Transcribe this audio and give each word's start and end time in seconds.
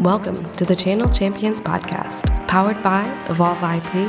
Welcome 0.00 0.50
to 0.54 0.64
the 0.64 0.74
Channel 0.74 1.10
Champions 1.10 1.60
podcast, 1.60 2.24
powered 2.48 2.82
by 2.82 3.04
Evolve 3.28 3.62
IP, 3.62 4.08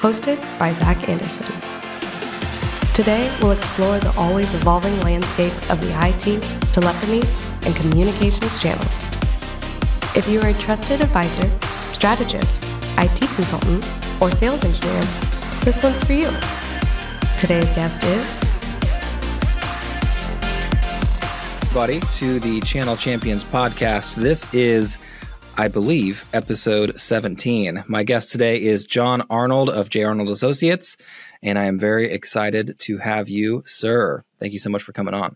hosted 0.00 0.36
by 0.58 0.72
Zach 0.72 1.08
Anderson. 1.08 1.46
Today, 2.92 3.32
we'll 3.40 3.52
explore 3.52 4.00
the 4.00 4.12
always 4.16 4.52
evolving 4.54 4.98
landscape 5.02 5.52
of 5.70 5.80
the 5.80 5.90
IT, 6.08 6.42
telephony, 6.72 7.22
and 7.64 7.76
communications 7.76 8.60
channel. 8.60 8.84
If 10.16 10.28
you 10.28 10.40
are 10.40 10.48
a 10.48 10.54
trusted 10.54 11.02
advisor, 11.02 11.48
strategist, 11.88 12.64
IT 12.98 13.20
consultant, 13.36 13.86
or 14.20 14.32
sales 14.32 14.64
engineer, 14.64 15.02
this 15.62 15.84
one's 15.84 16.02
for 16.02 16.14
you. 16.14 16.32
Today's 17.38 17.72
guest 17.74 18.02
is 18.02 18.58
everybody 21.78 22.00
to 22.16 22.40
the 22.40 22.60
Channel 22.62 22.96
Champions 22.96 23.44
podcast. 23.44 24.16
This 24.16 24.52
is, 24.52 24.98
I 25.60 25.66
believe, 25.66 26.24
episode 26.32 27.00
17. 27.00 27.82
My 27.88 28.04
guest 28.04 28.30
today 28.30 28.62
is 28.62 28.84
Jon 28.84 29.24
Arnold 29.28 29.68
of 29.68 29.88
J. 29.88 30.04
Arnold 30.04 30.28
Associates, 30.28 30.96
and 31.42 31.58
I 31.58 31.64
am 31.64 31.80
very 31.80 32.12
excited 32.12 32.78
to 32.78 32.98
have 32.98 33.28
you, 33.28 33.64
sir. 33.64 34.22
Thank 34.38 34.52
you 34.52 34.60
so 34.60 34.70
much 34.70 34.84
for 34.84 34.92
coming 34.92 35.14
on. 35.14 35.34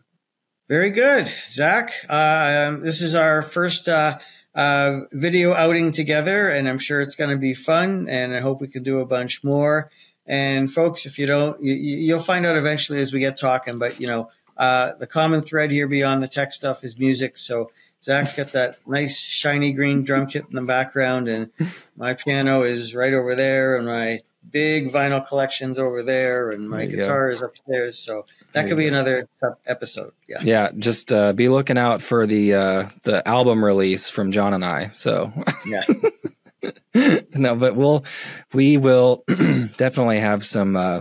Very 0.68 0.90
good, 0.90 1.32
Zach. 1.48 1.90
Uh, 2.08 2.68
um, 2.68 2.82
this 2.82 3.02
is 3.02 3.16
our 3.16 3.42
first 3.42 3.88
uh, 3.88 4.20
uh, 4.54 5.00
video 5.10 5.54
outing 5.54 5.90
together, 5.90 6.48
and 6.48 6.68
I'm 6.68 6.78
sure 6.78 7.00
it's 7.00 7.16
going 7.16 7.30
to 7.30 7.36
be 7.36 7.52
fun. 7.52 8.06
And 8.08 8.32
I 8.32 8.38
hope 8.38 8.60
we 8.60 8.68
can 8.68 8.84
do 8.84 9.00
a 9.00 9.06
bunch 9.06 9.42
more. 9.42 9.91
And 10.24 10.72
folks, 10.72 11.04
if 11.04 11.18
you 11.18 11.27
don't, 11.27 11.60
you, 11.60 11.74
you'll 11.74 12.20
find 12.20 12.46
out 12.46 12.56
eventually 12.56 13.00
as 13.00 13.12
we 13.12 13.18
get 13.18 13.36
talking. 13.36 13.80
But 13.80 14.00
you 14.00 14.06
know, 14.06 14.30
uh, 14.56 14.92
the 15.00 15.08
common 15.08 15.41
thread 15.41 15.72
here 15.72 15.88
beyond 15.88 16.22
the 16.22 16.28
tech 16.28 16.52
stuff 16.52 16.84
is 16.84 16.96
music. 16.96 17.36
So 17.36 17.72
Zach's 18.02 18.33
got 18.33 18.53
that 18.53 18.78
nice 18.86 19.25
shiny 19.25 19.72
green 19.72 20.05
drum 20.05 20.27
kit 20.27 20.45
in 20.48 20.56
the 20.56 20.62
background, 20.62 21.28
and 21.28 21.50
my 21.97 22.14
piano 22.14 22.62
is 22.62 22.94
right 22.94 23.12
over 23.12 23.34
there, 23.34 23.77
and 23.77 23.86
my 23.86 24.20
big 24.50 24.89
vinyl 24.89 25.27
collections 25.27 25.78
over 25.78 26.03
there, 26.03 26.50
and 26.50 26.69
my 26.69 26.86
guitar 26.86 27.28
go. 27.28 27.34
is 27.34 27.42
upstairs. 27.42 27.98
So 27.98 28.27
that 28.53 28.69
could 28.69 28.77
be 28.77 28.89
another 28.89 29.28
episode. 29.67 30.12
Yeah. 30.28 30.39
Yeah. 30.42 30.70
Just 30.77 31.12
uh, 31.12 31.33
be 31.33 31.48
looking 31.48 31.78
out 31.78 32.03
for 32.03 32.27
the 32.27 32.55
uh, 32.55 32.89
the 33.05 33.27
album 33.27 33.64
release 33.64 34.09
from 34.09 34.33
Jon 34.33 34.55
and 34.55 34.64
I. 34.64 34.92
So 34.97 35.33
yeah. 35.66 35.84
no, 37.34 37.56
but 37.56 37.75
we'll 37.77 38.05
we 38.53 38.77
will 38.77 39.25
definitely 39.77 40.20
have 40.20 40.44
some 40.44 40.77
uh, 40.77 41.00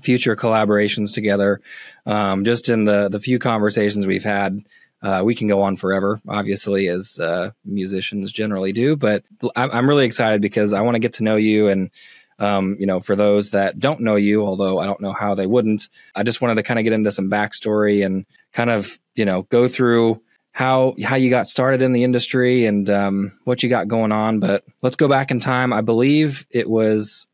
future 0.00 0.36
collaborations 0.36 1.12
together. 1.12 1.60
Um, 2.06 2.44
just 2.44 2.68
in 2.68 2.84
the 2.84 3.08
the 3.08 3.20
few 3.20 3.38
conversations 3.38 4.06
we've 4.06 4.24
had, 4.24 4.60
uh, 5.04 5.22
we 5.22 5.34
can 5.34 5.46
go 5.46 5.60
on 5.60 5.76
forever, 5.76 6.18
obviously, 6.26 6.88
as 6.88 7.20
uh, 7.20 7.50
musicians 7.64 8.32
generally 8.32 8.72
do. 8.72 8.96
But 8.96 9.22
I'm 9.54 9.88
really 9.88 10.06
excited 10.06 10.40
because 10.40 10.72
I 10.72 10.80
want 10.80 10.94
to 10.94 11.00
get 11.00 11.14
to 11.14 11.22
know 11.22 11.36
you 11.36 11.68
and. 11.68 11.90
Um, 12.36 12.76
you 12.80 12.86
know, 12.86 12.98
for 12.98 13.14
those 13.14 13.50
that 13.50 13.78
don't 13.78 14.00
know 14.00 14.16
you, 14.16 14.44
although 14.44 14.80
I 14.80 14.86
don't 14.86 15.00
know 15.00 15.12
how 15.12 15.36
they 15.36 15.46
wouldn't, 15.46 15.88
I 16.16 16.24
just 16.24 16.40
wanted 16.40 16.56
to 16.56 16.64
kind 16.64 16.80
of 16.80 16.82
get 16.82 16.92
into 16.92 17.12
some 17.12 17.30
backstory 17.30 18.04
and 18.04 18.26
kind 18.52 18.70
of, 18.70 18.98
you 19.14 19.24
know, 19.24 19.42
go 19.42 19.68
through 19.68 20.20
how 20.50 20.94
how 21.04 21.14
you 21.14 21.30
got 21.30 21.46
started 21.46 21.80
in 21.80 21.92
the 21.92 22.02
industry 22.02 22.66
and 22.66 22.90
um, 22.90 23.38
what 23.44 23.62
you 23.62 23.68
got 23.68 23.86
going 23.86 24.10
on. 24.10 24.40
But 24.40 24.64
let's 24.82 24.96
go 24.96 25.06
back 25.06 25.30
in 25.30 25.38
time. 25.38 25.72
I 25.72 25.80
believe 25.80 26.44
it 26.50 26.68
was 26.68 27.28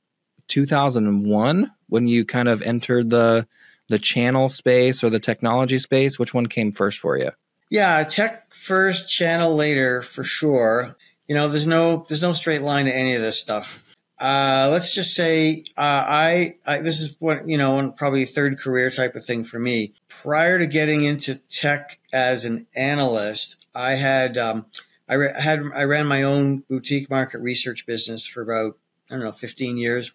2001 0.48 1.70
when 1.88 2.06
you 2.06 2.26
kind 2.26 2.50
of 2.50 2.60
entered 2.60 3.08
the 3.08 3.46
the 3.90 3.98
channel 3.98 4.48
space 4.48 5.04
or 5.04 5.10
the 5.10 5.20
technology 5.20 5.78
space? 5.78 6.18
Which 6.18 6.32
one 6.32 6.46
came 6.46 6.72
first 6.72 6.98
for 6.98 7.18
you? 7.18 7.32
Yeah, 7.70 8.02
tech 8.02 8.52
first, 8.52 9.08
channel 9.08 9.54
later 9.54 10.02
for 10.02 10.24
sure. 10.24 10.96
You 11.28 11.36
know, 11.36 11.46
there's 11.46 11.68
no 11.68 12.04
there's 12.08 12.20
no 12.20 12.32
straight 12.32 12.62
line 12.62 12.86
to 12.86 12.94
any 12.96 13.14
of 13.14 13.22
this 13.22 13.40
stuff. 13.40 13.96
Uh, 14.18 14.68
let's 14.70 14.92
just 14.94 15.14
say 15.14 15.64
uh, 15.78 16.04
I, 16.06 16.58
I, 16.66 16.80
this 16.80 17.00
is 17.00 17.16
what 17.20 17.48
you 17.48 17.56
know 17.56 17.92
probably 17.96 18.24
third 18.24 18.58
career 18.58 18.90
type 18.90 19.14
of 19.14 19.24
thing 19.24 19.44
for 19.44 19.60
me. 19.60 19.94
Prior 20.08 20.58
to 20.58 20.66
getting 20.66 21.04
into 21.04 21.36
tech 21.36 21.96
as 22.12 22.44
an 22.44 22.66
analyst, 22.74 23.64
I 23.72 23.92
had 23.92 24.36
um, 24.36 24.66
I 25.08 25.14
re- 25.14 25.40
had 25.40 25.62
I 25.72 25.84
ran 25.84 26.06
my 26.06 26.24
own 26.24 26.58
boutique 26.68 27.08
market 27.08 27.40
research 27.40 27.86
business 27.86 28.26
for 28.26 28.42
about 28.42 28.76
I 29.08 29.14
don't 29.14 29.24
know 29.24 29.32
15 29.32 29.78
years, 29.78 30.10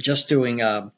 just 0.00 0.28
doing 0.28 0.60
um, 0.60 0.90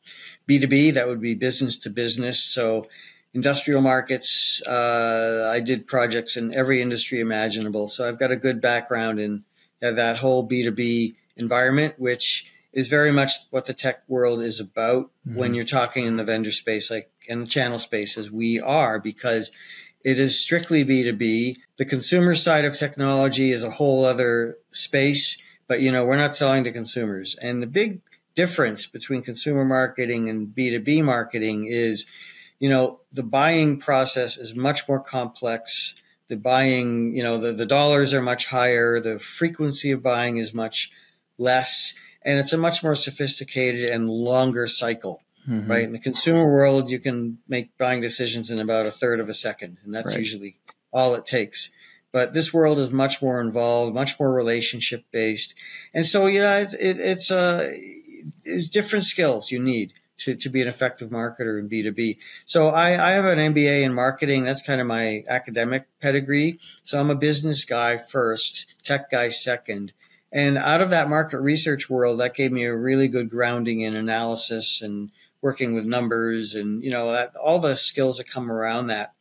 B2B, 0.49 0.95
that 0.95 1.07
would 1.07 1.21
be 1.21 1.35
business 1.35 1.77
to 1.81 1.91
business. 1.91 2.41
So 2.41 2.85
industrial 3.35 3.81
markets, 3.81 4.63
uh, 4.67 5.51
I 5.53 5.61
did 5.61 5.87
projects 5.87 6.37
in 6.37 6.55
every 6.55 6.81
industry 6.81 7.21
imaginable. 7.21 7.89
So 7.89 8.09
I've 8.09 8.19
got 8.19 8.31
a 8.31 8.37
good 8.37 8.61
background 8.61 9.21
in 9.21 9.45
that 9.81 10.17
whole 10.19 10.49
B2B 10.49 11.15
environment, 11.37 11.95
which 11.99 12.51
is 12.73 12.89
very 12.89 13.13
much 13.13 13.33
what 13.51 13.67
the 13.67 13.75
tech 13.75 14.03
world 14.09 14.41
is 14.41 14.61
about 14.61 15.11
mm-hmm. 15.27 15.39
when 15.39 15.55
you're 15.55 15.65
talking 15.65 16.07
in 16.07 16.17
the 16.17 16.25
vendor 16.25 16.53
space, 16.53 16.91
like 16.91 17.11
in 17.27 17.41
the 17.41 17.47
channel 17.47 17.79
space 17.79 18.17
as 18.19 18.31
we 18.31 18.61
are, 18.61 18.99
because 18.99 19.51
it 20.05 20.19
is 20.19 20.41
strictly 20.41 20.85
B2B. 20.85 21.57
The 21.77 21.85
consumer 21.85 22.35
side 22.35 22.65
of 22.65 22.77
technology 22.77 23.53
is 23.53 23.63
a 23.63 23.71
whole 23.71 24.05
other 24.05 24.59
space, 24.71 25.43
but 25.67 25.81
you 25.81 25.91
know, 25.91 26.05
we're 26.05 26.17
not 26.17 26.35
selling 26.35 26.65
to 26.65 26.73
consumers. 26.73 27.37
And 27.43 27.63
the 27.63 27.67
big 27.67 28.01
difference 28.35 28.87
between 28.87 29.23
consumer 29.23 29.65
marketing 29.65 30.29
and 30.29 30.49
B2B 30.49 31.03
marketing 31.05 31.67
is, 31.69 32.09
you 32.59 32.69
know, 32.69 33.01
the 33.13 33.23
buying 33.23 33.79
process 33.79 34.37
is 34.37 34.55
much 34.55 34.89
more 34.89 35.01
complex. 35.01 36.01
The 36.29 36.37
buying, 36.37 37.15
you 37.15 37.23
know, 37.23 37.39
the, 37.39 37.53
the 37.53 37.67
dollars 37.67 38.13
are 38.13 38.23
much 38.23 38.47
higher. 38.47 39.01
The 39.01 39.19
frequency 39.19 39.91
of 39.91 40.03
buying 40.03 40.37
is 40.37 40.53
much 40.53 40.91
less. 41.39 41.95
And 42.23 42.39
it's 42.39 42.53
a 42.53 42.59
much 42.59 42.83
more 42.83 42.95
sophisticated 42.95 43.89
and 43.89 44.11
longer 44.11 44.67
cycle. 44.67 45.23
Mm-hmm. 45.49 45.71
Right. 45.71 45.85
In 45.85 45.93
the 45.93 45.99
consumer 45.99 46.45
world, 46.45 46.91
you 46.91 46.99
can 46.99 47.39
make 47.49 47.77
buying 47.79 48.03
decisions 48.03 48.51
in 48.51 48.59
about 48.59 48.87
a 48.87 48.91
third 48.91 49.19
of 49.19 49.31
a 49.31 49.35
second. 49.35 49.79
And 49.83 49.95
that's 49.95 50.09
right. 50.09 50.19
usually 50.19 50.57
all 50.93 51.15
it 51.15 51.25
takes 51.25 51.71
but 52.13 52.33
this 52.33 52.53
world 52.53 52.79
is 52.79 52.91
much 52.91 53.21
more 53.21 53.41
involved, 53.41 53.95
much 53.95 54.19
more 54.19 54.33
relationship 54.33 55.05
based, 55.13 55.55
and 55.95 56.07
so 56.07 56.27
you 56.27 56.41
know 56.41 56.59
it's 56.59 56.75
it, 56.75 56.99
it's 56.99 57.31
uh 57.31 57.73
is 58.45 58.69
different 58.69 59.05
skills 59.05 59.51
you 59.51 59.61
need 59.61 59.93
to, 60.19 60.35
to 60.35 60.49
be 60.49 60.61
an 60.61 60.69
effective 60.69 61.11
marketer 61.11 61.59
in 61.59 61.69
B2B. 61.69 62.19
So 62.45 62.69
I, 62.69 62.89
I 62.89 63.11
have 63.13 63.25
an 63.25 63.55
MBA 63.55 63.83
in 63.83 63.95
marketing. 63.95 64.45
That's 64.45 64.63
kind 64.63 64.81
of 64.81 64.87
my 64.87 65.25
academic 65.29 65.87
pedigree. 66.01 66.59
So 66.85 66.99
I'm 66.99 67.11
a 67.11 67.15
business 67.15 67.65
guy 67.65 67.97
first, 67.97 68.75
tech 68.85 69.11
guy 69.11 69.31
second. 69.31 69.93
And 70.31 70.59
out 70.59 70.83
of 70.83 70.91
that 70.91 71.09
market 71.09 71.41
research 71.41 71.89
world, 71.89 72.21
that 72.21 72.35
gave 72.35 72.53
me 72.53 72.65
a 72.65 72.77
really 72.77 73.09
good 73.09 73.31
grounding 73.31 73.81
in 73.81 73.97
analysis 73.97 74.83
and 74.83 75.11
working 75.41 75.73
with 75.73 75.87
numbers 75.87 76.55
and, 76.55 76.83
you 76.83 76.91
know, 76.91 77.13
that, 77.13 77.35
all 77.37 77.61
the 77.61 77.77
skills 77.77 78.19
that 78.19 78.29
come 78.29 78.51
around 78.51 78.89
that. 78.89 79.15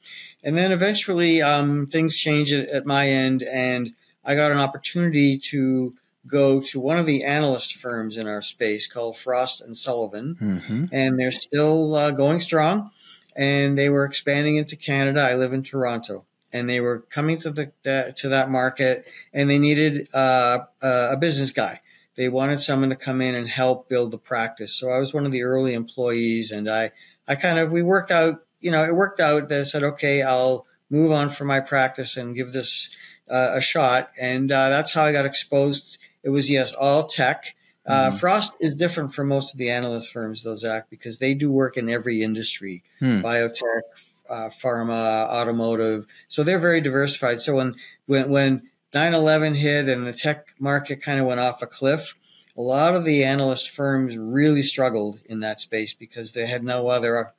And 0.44 0.58
then 0.58 0.72
eventually, 0.72 1.42
um, 1.42 1.88
things 1.88 2.18
changed 2.18 2.54
at, 2.54 2.68
at 2.70 2.86
my 2.86 3.08
end 3.08 3.44
and 3.44 3.94
I 4.26 4.36
got 4.36 4.52
an 4.52 4.58
opportunity 4.58 5.38
to 5.38 5.96
go 6.28 6.62
to 6.62 6.80
one 6.80 6.98
of 6.98 7.06
the 7.06 7.24
analyst 7.24 7.76
firms 7.76 8.18
in 8.18 8.28
our 8.28 8.42
space 8.42 8.86
called 8.86 9.18
Frost 9.18 9.62
and 9.62 9.76
Sullivan, 9.76 10.36
mm-hmm. 10.40 10.86
and 10.92 11.20
they're 11.20 11.32
still 11.32 11.96
uh, 11.96 12.12
going 12.12 12.40
strong. 12.40 12.92
And 13.36 13.78
they 13.78 13.90
were 13.90 14.04
expanding 14.04 14.56
into 14.56 14.76
Canada. 14.76 15.22
I 15.22 15.36
live 15.36 15.54
in 15.54 15.62
Toronto, 15.62 16.26
and 16.52 16.68
they 16.68 16.80
were 16.80 17.02
coming 17.02 17.38
to 17.42 17.52
the, 17.52 17.72
the 17.84 18.14
to 18.18 18.30
that 18.30 18.50
market, 18.50 19.06
and 19.32 19.48
they 19.48 19.60
needed 19.60 20.14
uh, 20.14 20.60
a 20.82 21.18
business 21.18 21.52
guy. 21.52 21.82
They 22.16 22.30
wanted 22.30 22.60
someone 22.60 22.90
to 22.90 22.96
come 22.96 23.22
in 23.22 23.36
and 23.36 23.48
help 23.48 23.90
build 23.90 24.10
the 24.10 24.18
practice. 24.18 24.74
So 24.74 24.90
I 24.90 24.98
was 24.98 25.14
one 25.14 25.28
of 25.28 25.32
the 25.32 25.44
early 25.44 25.76
employees, 25.76 26.52
and 26.52 26.68
I 26.68 26.92
I 27.28 27.36
kind 27.36 27.60
of 27.60 27.72
we 27.72 27.84
worked 27.84 28.10
out. 28.10 28.42
You 28.60 28.72
know, 28.72 28.84
it 28.84 28.96
worked 28.96 29.20
out. 29.20 29.50
They 29.50 29.64
said, 29.64 29.84
okay, 29.84 30.24
I'll 30.24 30.66
move 30.90 31.12
on 31.12 31.30
from 31.30 31.46
my 31.46 31.60
practice 31.60 32.18
and 32.18 32.36
give 32.36 32.54
this 32.54 32.98
uh, 33.30 33.52
a 33.54 33.62
shot, 33.62 34.10
and 34.20 34.52
uh, 34.52 34.70
that's 34.70 34.94
how 34.96 35.04
I 35.04 35.12
got 35.12 35.26
exposed 35.26 36.00
it 36.28 36.32
was 36.32 36.52
yes, 36.52 36.74
all 36.74 37.08
tech. 37.08 37.56
Uh, 37.86 38.10
mm. 38.10 38.20
Frost 38.20 38.58
is 38.60 38.76
different 38.76 39.14
from 39.14 39.30
most 39.30 39.54
of 39.54 39.60
the 39.60 39.70
analyst 39.70 40.12
firms, 40.12 40.44
though, 40.44 40.58
Zach, 40.58 40.90
because 40.90 41.20
they 41.20 41.34
do 41.34 41.50
work 41.50 41.78
in 41.78 41.90
every 41.90 42.22
industry, 42.22 42.84
hmm. 43.00 43.22
biotech, 43.22 43.84
uh, 44.30 44.50
pharma, 44.50 45.26
automotive. 45.30 46.06
So 46.28 46.44
they're 46.44 46.60
very 46.60 46.82
diversified. 46.82 47.40
So 47.40 47.56
when 47.56 47.76
when 48.08 48.30
when 48.30 48.70
9/11 48.94 49.56
hit 49.56 49.88
and 49.88 50.06
the 50.06 50.12
tech 50.12 50.54
market 50.60 51.02
kind 51.02 51.22
of 51.22 51.28
went 51.28 51.40
off 51.40 51.62
a 51.62 51.66
cliff, 51.66 52.16
a 52.58 52.62
lot 52.62 52.94
of 52.94 53.06
the 53.06 53.24
analyst 53.24 53.70
firms 53.70 54.18
really 54.18 54.64
struggled 54.64 55.22
in 55.30 55.40
that 55.40 55.62
space 55.62 55.94
because 55.94 56.34
they 56.34 56.46
had 56.46 56.62
no 56.62 56.90
other 56.90 57.32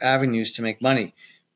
avenues 0.00 0.50
to 0.54 0.62
make 0.62 0.82
money. 0.82 1.14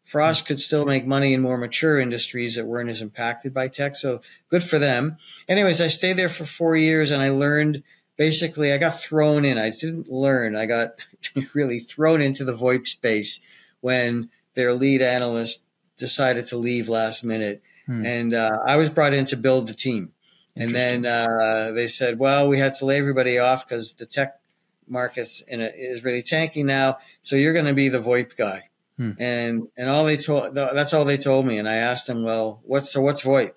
Frost 0.08 0.46
could 0.46 0.58
still 0.58 0.86
make 0.86 1.06
money 1.06 1.34
in 1.34 1.42
more 1.42 1.58
mature 1.58 2.00
industries 2.00 2.54
that 2.54 2.64
weren't 2.64 2.88
as 2.88 3.02
impacted 3.02 3.52
by 3.52 3.68
tech. 3.68 3.94
So 3.94 4.22
good 4.48 4.64
for 4.64 4.78
them. 4.78 5.18
Anyways, 5.46 5.82
I 5.82 5.88
stayed 5.88 6.16
there 6.16 6.30
for 6.30 6.46
four 6.46 6.76
years 6.76 7.10
and 7.10 7.22
I 7.22 7.28
learned 7.28 7.82
basically, 8.16 8.72
I 8.72 8.78
got 8.78 8.98
thrown 8.98 9.44
in. 9.44 9.58
I 9.58 9.68
didn't 9.68 10.08
learn. 10.08 10.56
I 10.56 10.64
got 10.64 10.92
really 11.54 11.78
thrown 11.78 12.22
into 12.22 12.42
the 12.42 12.54
VoIP 12.54 12.88
space 12.88 13.42
when 13.82 14.30
their 14.54 14.72
lead 14.72 15.02
analyst 15.02 15.66
decided 15.98 16.46
to 16.46 16.56
leave 16.56 16.88
last 16.88 17.22
minute. 17.22 17.62
Hmm. 17.84 18.06
And 18.06 18.32
uh, 18.32 18.60
I 18.66 18.76
was 18.76 18.88
brought 18.88 19.12
in 19.12 19.26
to 19.26 19.36
build 19.36 19.68
the 19.68 19.74
team. 19.74 20.12
And 20.56 20.70
then 20.70 21.04
uh, 21.04 21.72
they 21.74 21.86
said, 21.86 22.18
well, 22.18 22.48
we 22.48 22.56
had 22.56 22.72
to 22.78 22.86
lay 22.86 22.98
everybody 22.98 23.38
off 23.38 23.68
because 23.68 23.92
the 23.92 24.06
tech 24.06 24.40
markets 24.88 25.42
in 25.42 25.60
a, 25.60 25.66
is 25.66 26.02
really 26.02 26.22
tanking 26.22 26.64
now. 26.64 26.96
So 27.20 27.36
you're 27.36 27.52
going 27.52 27.66
to 27.66 27.74
be 27.74 27.90
the 27.90 28.00
VoIP 28.00 28.38
guy. 28.38 28.70
Hmm. 28.98 29.12
And 29.18 29.68
and 29.76 29.88
all 29.88 30.04
they 30.04 30.16
told 30.16 30.54
that's 30.54 30.92
all 30.92 31.06
they 31.06 31.16
told 31.16 31.46
me. 31.46 31.56
And 31.56 31.68
I 31.68 31.76
asked 31.76 32.06
them, 32.06 32.22
well, 32.22 32.60
what's 32.64 32.90
so 32.90 33.00
what's 33.00 33.22
VoIP? 33.22 33.52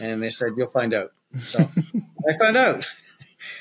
And 0.00 0.22
they 0.22 0.30
said, 0.30 0.50
you'll 0.56 0.68
find 0.68 0.92
out. 0.92 1.12
So 1.40 1.70
I 2.28 2.36
found 2.38 2.56
out. 2.56 2.84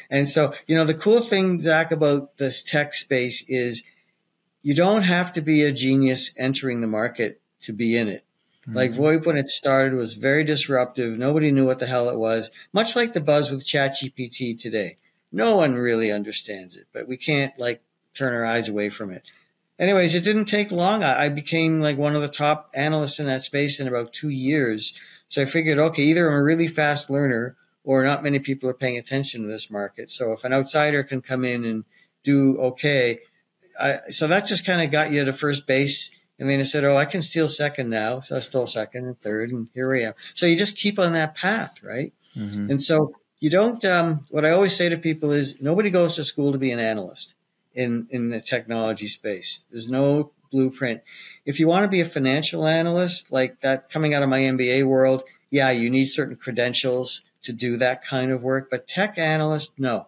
And 0.10 0.28
so, 0.28 0.54
you 0.68 0.76
know, 0.76 0.84
the 0.84 0.94
cool 0.94 1.22
thing, 1.22 1.60
Zach, 1.60 1.92
about 1.92 2.38
this 2.38 2.64
tech 2.64 2.94
space 2.94 3.48
is 3.48 3.84
you 4.62 4.76
don't 4.76 5.04
have 5.04 5.32
to 5.34 5.42
be 5.42 5.64
a 5.64 5.72
genius 5.72 6.36
entering 6.38 6.82
the 6.82 6.88
market 6.88 7.40
to 7.62 7.72
be 7.72 7.96
in 7.96 8.10
it. 8.10 8.26
Mm-hmm. 8.64 8.76
Like 8.76 8.92
VoIP, 8.92 9.26
when 9.26 9.38
it 9.38 9.48
started, 9.48 9.94
was 9.94 10.16
very 10.16 10.44
disruptive. 10.44 11.18
Nobody 11.18 11.52
knew 11.52 11.66
what 11.66 11.80
the 11.80 11.88
hell 11.88 12.10
it 12.10 12.20
was. 12.20 12.52
Much 12.74 12.96
like 12.96 13.14
the 13.14 13.22
buzz 13.22 13.50
with 13.50 13.66
ChatGPT 13.66 14.60
today. 14.60 14.98
No 15.32 15.56
one 15.56 15.76
really 15.76 16.12
understands 16.12 16.76
it, 16.76 16.88
but 16.92 17.08
we 17.08 17.16
can't 17.16 17.58
like 17.58 17.82
turn 18.14 18.34
our 18.34 18.46
eyes 18.46 18.68
away 18.68 18.90
from 18.90 19.12
it. 19.12 19.24
Anyways, 19.82 20.14
it 20.14 20.24
didn't 20.24 20.46
take 20.46 20.72
long. 20.72 21.04
I, 21.04 21.24
I 21.24 21.30
became 21.30 21.82
like 21.82 21.98
one 21.98 22.16
of 22.16 22.22
the 22.22 22.28
top 22.28 22.70
analysts 22.76 23.20
in 23.20 23.26
that 23.26 23.44
space 23.44 23.80
in 23.80 23.88
about 23.88 24.14
two 24.14 24.30
years. 24.30 24.98
So 25.28 25.42
I 25.42 25.46
figured, 25.46 25.80
okay, 25.80 26.04
either 26.04 26.30
I'm 26.30 26.38
a 26.38 26.44
really 26.44 26.68
fast 26.68 27.10
learner 27.10 27.58
or 27.84 28.04
not 28.04 28.22
many 28.22 28.38
people 28.38 28.70
are 28.70 28.76
paying 28.76 29.00
attention 29.00 29.42
to 29.42 29.48
this 29.48 29.72
market. 29.72 30.12
So 30.12 30.34
if 30.34 30.44
an 30.44 30.54
outsider 30.54 31.02
can 31.02 31.24
come 31.24 31.44
in 31.44 31.66
and 31.66 31.84
do 32.22 32.58
okay, 32.58 33.22
I, 33.80 34.02
so 34.10 34.28
that 34.28 34.46
just 34.46 34.68
kind 34.68 34.84
of 34.84 34.92
got 34.92 35.12
you 35.12 35.26
to 35.26 35.34
first 35.34 35.66
base 35.66 36.16
and 36.38 36.48
then 36.48 36.60
I 36.60 36.64
said, 36.64 36.84
Oh, 36.84 36.98
I 36.98 37.06
can 37.06 37.24
steal 37.24 37.50
second 37.50 37.90
now. 37.90 38.20
So 38.20 38.36
I 38.36 38.40
stole 38.40 38.68
second 38.68 39.06
and 39.06 39.20
third, 39.20 39.52
and 39.52 39.68
here 39.76 39.90
we 39.90 40.04
am. 40.04 40.14
So 40.34 40.48
you 40.48 40.58
just 40.58 40.78
keep 40.78 40.98
on 40.98 41.14
that 41.14 41.36
path, 41.36 41.84
right? 41.84 42.14
Mm-hmm. 42.36 42.72
And 42.72 42.82
so 42.82 43.14
you 43.40 43.52
don't, 43.52 43.84
um, 43.86 44.22
what 44.32 44.44
I 44.44 44.50
always 44.50 44.76
say 44.76 44.90
to 44.90 44.98
people 44.98 45.32
is 45.32 45.62
nobody 45.62 45.92
goes 45.92 46.16
to 46.16 46.24
school 46.24 46.52
to 46.52 46.58
be 46.58 46.72
an 46.72 46.80
analyst 46.80 47.36
in, 47.74 48.08
in 48.10 48.30
the 48.30 48.42
technology 48.42 49.08
space. 49.08 49.66
There's 49.72 49.90
no 49.90 50.32
blueprint. 50.52 51.02
If 51.46 51.60
you 51.60 51.68
want 51.68 51.84
to 51.86 51.90
be 51.90 52.02
a 52.02 52.06
financial 52.06 52.68
analyst, 52.68 53.32
like 53.32 53.62
that 53.62 53.90
coming 53.90 54.14
out 54.14 54.24
of 54.24 54.30
my 54.30 54.40
MBA 54.40 54.86
world, 54.86 55.24
yeah, 55.50 55.72
you 55.72 55.90
need 55.90 56.06
certain 56.06 56.36
credentials 56.36 57.22
to 57.44 57.54
do 57.54 57.78
that 57.78 58.04
kind 58.04 58.32
of 58.32 58.44
work, 58.44 58.70
but 58.70 58.88
tech 58.88 59.18
analyst, 59.18 59.80
no. 59.80 60.08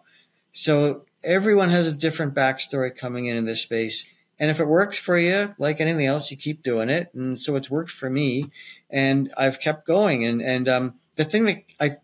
So 0.52 1.04
everyone 1.24 1.70
has 1.70 1.88
a 1.88 1.92
different 1.92 2.34
backstory 2.34 2.94
coming 2.94 3.26
in 3.26 3.36
in 3.36 3.44
this 3.44 3.62
space. 3.62 4.08
And 4.38 4.50
if 4.50 4.60
it 4.60 4.66
works 4.66 4.98
for 4.98 5.18
you, 5.18 5.54
like 5.58 5.80
anything 5.80 6.06
else, 6.06 6.30
you 6.30 6.36
keep 6.36 6.62
doing 6.62 6.90
it. 6.90 7.10
And 7.14 7.38
so 7.38 7.56
it's 7.56 7.70
worked 7.70 7.90
for 7.90 8.10
me, 8.10 8.46
and 8.90 9.32
I've 9.36 9.60
kept 9.60 9.86
going. 9.86 10.24
And 10.24 10.42
and 10.42 10.68
um, 10.68 10.94
the 11.16 11.24
thing 11.24 11.44
that 11.44 11.64
I 11.80 11.96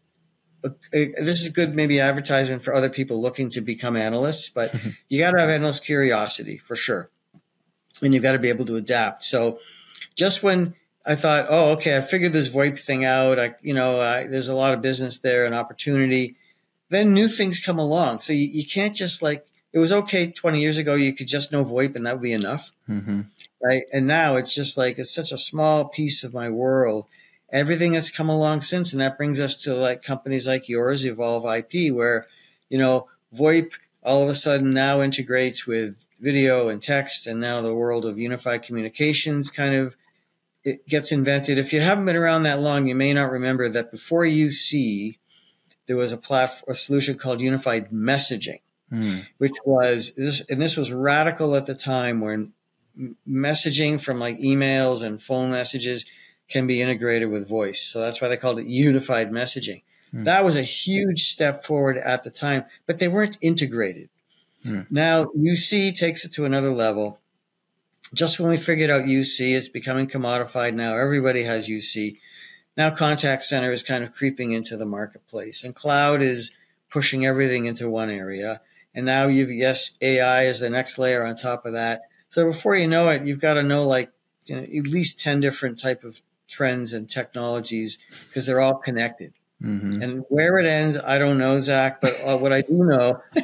this 0.92 1.42
is 1.42 1.48
good 1.50 1.74
maybe 1.74 2.00
advertisement 2.00 2.62
for 2.62 2.74
other 2.74 2.90
people 2.90 3.20
looking 3.20 3.50
to 3.50 3.60
become 3.60 3.96
analysts, 3.96 4.48
but 4.48 4.74
you 5.08 5.20
got 5.20 5.32
to 5.32 5.40
have 5.40 5.50
analyst 5.50 5.84
curiosity 5.84 6.58
for 6.58 6.76
sure, 6.76 7.10
and 8.02 8.14
you 8.14 8.20
got 8.20 8.32
to 8.32 8.38
be 8.38 8.48
able 8.48 8.66
to 8.66 8.76
adapt. 8.76 9.24
So 9.24 9.58
just 10.16 10.42
when 10.42 10.74
I 11.04 11.14
thought, 11.14 11.46
oh, 11.48 11.72
okay, 11.72 11.96
I 11.96 12.00
figured 12.00 12.32
this 12.32 12.48
VoIP 12.48 12.78
thing 12.78 13.04
out. 13.04 13.38
I, 13.38 13.54
you 13.62 13.74
know, 13.74 14.00
I, 14.00 14.26
there's 14.26 14.48
a 14.48 14.54
lot 14.54 14.74
of 14.74 14.82
business 14.82 15.18
there 15.18 15.46
and 15.46 15.54
opportunity. 15.54 16.36
Then 16.90 17.14
new 17.14 17.28
things 17.28 17.60
come 17.64 17.78
along, 17.78 18.18
so 18.18 18.32
you, 18.32 18.46
you 18.46 18.66
can't 18.66 18.94
just 18.94 19.22
like 19.22 19.46
it 19.72 19.78
was 19.78 19.92
okay 19.92 20.30
20 20.30 20.60
years 20.60 20.78
ago. 20.78 20.94
You 20.94 21.14
could 21.14 21.28
just 21.28 21.52
know 21.52 21.64
VoIP 21.64 21.94
and 21.94 22.06
that 22.06 22.14
would 22.14 22.22
be 22.22 22.32
enough. 22.32 22.72
Mm-hmm. 22.88 23.22
Right. 23.62 23.82
And 23.92 24.06
now 24.06 24.36
it's 24.36 24.54
just 24.54 24.76
like, 24.76 24.98
it's 24.98 25.14
such 25.14 25.32
a 25.32 25.38
small 25.38 25.88
piece 25.88 26.24
of 26.24 26.34
my 26.34 26.50
world. 26.50 27.06
Everything 27.52 27.92
that's 27.92 28.10
come 28.10 28.28
along 28.28 28.60
since. 28.62 28.92
And 28.92 29.00
that 29.00 29.16
brings 29.16 29.40
us 29.40 29.56
to 29.62 29.74
like 29.74 30.02
companies 30.02 30.46
like 30.46 30.68
yours, 30.68 31.04
Evolve 31.04 31.44
IP, 31.44 31.92
where, 31.92 32.26
you 32.68 32.78
know, 32.78 33.08
VoIP 33.34 33.72
all 34.02 34.22
of 34.22 34.28
a 34.28 34.34
sudden 34.34 34.72
now 34.72 35.02
integrates 35.02 35.66
with 35.66 36.06
video 36.20 36.68
and 36.68 36.82
text. 36.82 37.26
And 37.26 37.40
now 37.40 37.60
the 37.60 37.74
world 37.74 38.04
of 38.04 38.18
unified 38.18 38.62
communications 38.62 39.50
kind 39.50 39.74
of 39.74 39.96
it 40.62 40.86
gets 40.86 41.10
invented. 41.10 41.58
If 41.58 41.72
you 41.72 41.80
haven't 41.80 42.04
been 42.04 42.16
around 42.16 42.42
that 42.42 42.60
long, 42.60 42.86
you 42.86 42.94
may 42.94 43.14
not 43.14 43.32
remember 43.32 43.68
that 43.70 43.90
before 43.90 44.24
UC, 44.24 45.18
there 45.86 45.96
was 45.96 46.12
a 46.12 46.18
platform, 46.18 46.72
a 46.72 46.74
solution 46.74 47.16
called 47.16 47.40
unified 47.40 47.90
messaging 47.90 48.60
mm. 48.92 49.26
which 49.38 49.56
was 49.64 50.14
this, 50.14 50.44
and 50.48 50.60
this 50.60 50.76
was 50.76 50.92
radical 50.92 51.54
at 51.54 51.66
the 51.66 51.74
time 51.74 52.20
when 52.20 52.52
messaging 53.28 54.02
from 54.02 54.18
like 54.18 54.36
emails 54.38 55.02
and 55.02 55.22
phone 55.22 55.50
messages 55.50 56.04
can 56.50 56.66
be 56.66 56.82
integrated 56.82 57.30
with 57.30 57.48
voice. 57.48 57.80
So 57.80 58.00
that's 58.00 58.20
why 58.20 58.28
they 58.28 58.36
called 58.36 58.58
it 58.58 58.66
unified 58.66 59.30
messaging. 59.30 59.82
Mm. 60.14 60.24
That 60.24 60.44
was 60.44 60.56
a 60.56 60.62
huge 60.62 61.22
step 61.22 61.64
forward 61.64 61.96
at 61.96 62.24
the 62.24 62.30
time, 62.30 62.64
but 62.86 62.98
they 62.98 63.08
weren't 63.08 63.38
integrated. 63.40 64.08
Mm. 64.64 64.90
Now 64.90 65.24
UC 65.26 65.96
takes 65.96 66.24
it 66.24 66.32
to 66.32 66.44
another 66.44 66.72
level. 66.72 67.20
Just 68.12 68.40
when 68.40 68.50
we 68.50 68.56
figured 68.56 68.90
out 68.90 69.02
UC, 69.02 69.56
it's 69.56 69.68
becoming 69.68 70.08
commodified 70.08 70.74
now. 70.74 70.96
Everybody 70.96 71.44
has 71.44 71.68
UC. 71.68 72.18
Now 72.76 72.90
contact 72.90 73.44
center 73.44 73.70
is 73.70 73.82
kind 73.82 74.02
of 74.02 74.12
creeping 74.12 74.50
into 74.50 74.76
the 74.76 74.86
marketplace 74.86 75.62
and 75.62 75.74
cloud 75.74 76.20
is 76.20 76.52
pushing 76.90 77.24
everything 77.24 77.66
into 77.66 77.88
one 77.88 78.10
area. 78.10 78.60
And 78.92 79.06
now 79.06 79.26
you've, 79.26 79.52
yes, 79.52 79.96
AI 80.00 80.42
is 80.42 80.58
the 80.58 80.70
next 80.70 80.98
layer 80.98 81.24
on 81.24 81.36
top 81.36 81.64
of 81.64 81.72
that. 81.74 82.02
So 82.30 82.46
before 82.46 82.76
you 82.76 82.88
know 82.88 83.08
it, 83.08 83.24
you've 83.24 83.40
got 83.40 83.54
to 83.54 83.62
know 83.62 83.86
like 83.86 84.10
you 84.46 84.56
know, 84.56 84.62
at 84.62 84.86
least 84.88 85.20
10 85.20 85.40
different 85.40 85.80
type 85.80 86.02
of 86.02 86.22
trends 86.50 86.92
and 86.92 87.08
technologies 87.08 87.98
because 88.28 88.44
they're 88.44 88.60
all 88.60 88.76
connected. 88.76 89.32
Mm-hmm. 89.62 90.02
And 90.02 90.24
where 90.30 90.58
it 90.58 90.64
ends, 90.64 90.98
I 90.98 91.18
don't 91.18 91.36
know, 91.36 91.60
Zach, 91.60 92.00
but 92.00 92.18
uh, 92.24 92.38
what 92.38 92.50
I 92.50 92.62
do 92.62 92.82
know, 92.82 93.22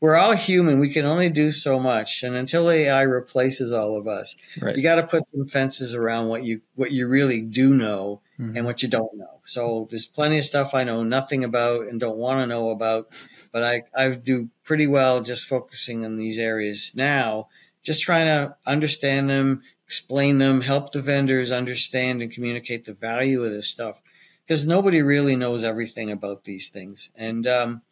we're 0.00 0.14
all 0.14 0.34
human. 0.34 0.78
We 0.78 0.92
can 0.92 1.04
only 1.04 1.28
do 1.28 1.50
so 1.50 1.80
much. 1.80 2.22
And 2.22 2.36
until 2.36 2.70
AI 2.70 3.02
replaces 3.02 3.72
all 3.72 3.96
of 3.96 4.06
us, 4.06 4.36
right. 4.60 4.76
you 4.76 4.82
got 4.82 4.94
to 4.96 5.02
put 5.02 5.24
some 5.28 5.44
fences 5.44 5.92
around 5.92 6.28
what 6.28 6.44
you, 6.44 6.62
what 6.76 6.92
you 6.92 7.08
really 7.08 7.42
do 7.42 7.74
know 7.74 8.20
mm-hmm. 8.38 8.56
and 8.56 8.64
what 8.64 8.80
you 8.84 8.88
don't 8.88 9.16
know. 9.16 9.40
So 9.42 9.88
there's 9.90 10.06
plenty 10.06 10.38
of 10.38 10.44
stuff 10.44 10.72
I 10.72 10.84
know 10.84 11.02
nothing 11.02 11.42
about 11.42 11.86
and 11.86 11.98
don't 11.98 12.16
want 12.16 12.40
to 12.40 12.46
know 12.46 12.70
about 12.70 13.12
but 13.56 13.62
I, 13.62 13.84
I 13.94 14.10
do 14.10 14.50
pretty 14.64 14.86
well 14.86 15.22
just 15.22 15.48
focusing 15.48 16.04
on 16.04 16.18
these 16.18 16.38
areas 16.38 16.92
now, 16.94 17.48
just 17.82 18.02
trying 18.02 18.26
to 18.26 18.54
understand 18.66 19.30
them, 19.30 19.62
explain 19.86 20.38
them, 20.38 20.62
help 20.62 20.92
the 20.92 21.00
vendors 21.00 21.50
understand 21.50 22.20
and 22.20 22.32
communicate 22.32 22.84
the 22.84 22.92
value 22.92 23.42
of 23.42 23.50
this 23.50 23.68
stuff 23.68 24.02
because 24.44 24.66
nobody 24.66 25.00
really 25.00 25.36
knows 25.36 25.64
everything 25.64 26.10
about 26.10 26.44
these 26.44 26.68
things. 26.68 27.10
And, 27.14 27.46
um, 27.46 27.82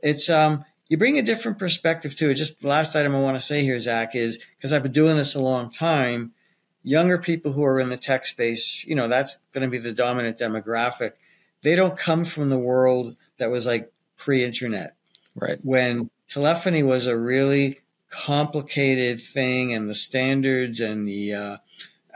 it's, 0.00 0.28
um, 0.28 0.64
you 0.88 0.98
bring 0.98 1.18
a 1.18 1.22
different 1.22 1.58
perspective 1.58 2.14
to 2.16 2.30
it. 2.30 2.34
Just 2.34 2.60
the 2.60 2.68
last 2.68 2.94
item 2.94 3.14
I 3.14 3.20
want 3.20 3.36
to 3.36 3.40
say 3.40 3.62
here, 3.62 3.80
Zach, 3.80 4.14
is 4.14 4.42
because 4.56 4.72
I've 4.72 4.82
been 4.82 4.92
doing 4.92 5.16
this 5.16 5.34
a 5.34 5.40
long 5.40 5.70
time. 5.70 6.32
Younger 6.82 7.16
people 7.16 7.52
who 7.52 7.64
are 7.64 7.80
in 7.80 7.88
the 7.88 7.96
tech 7.96 8.26
space, 8.26 8.84
you 8.84 8.94
know, 8.94 9.08
that's 9.08 9.38
going 9.52 9.62
to 9.62 9.70
be 9.70 9.78
the 9.78 9.92
dominant 9.92 10.38
demographic. 10.38 11.12
They 11.62 11.74
don't 11.74 11.96
come 11.96 12.24
from 12.24 12.50
the 12.50 12.58
world 12.58 13.18
that 13.38 13.50
was 13.50 13.64
like 13.64 13.90
pre-internet 14.18 14.94
right? 15.34 15.58
When 15.62 16.10
telephony 16.28 16.82
was 16.82 17.06
a 17.06 17.16
really 17.16 17.80
complicated 18.14 19.20
thing, 19.20 19.72
and 19.72 19.88
the 19.88 19.94
standards 19.94 20.80
and 20.80 21.06
the 21.08 21.34
uh, 21.34 21.56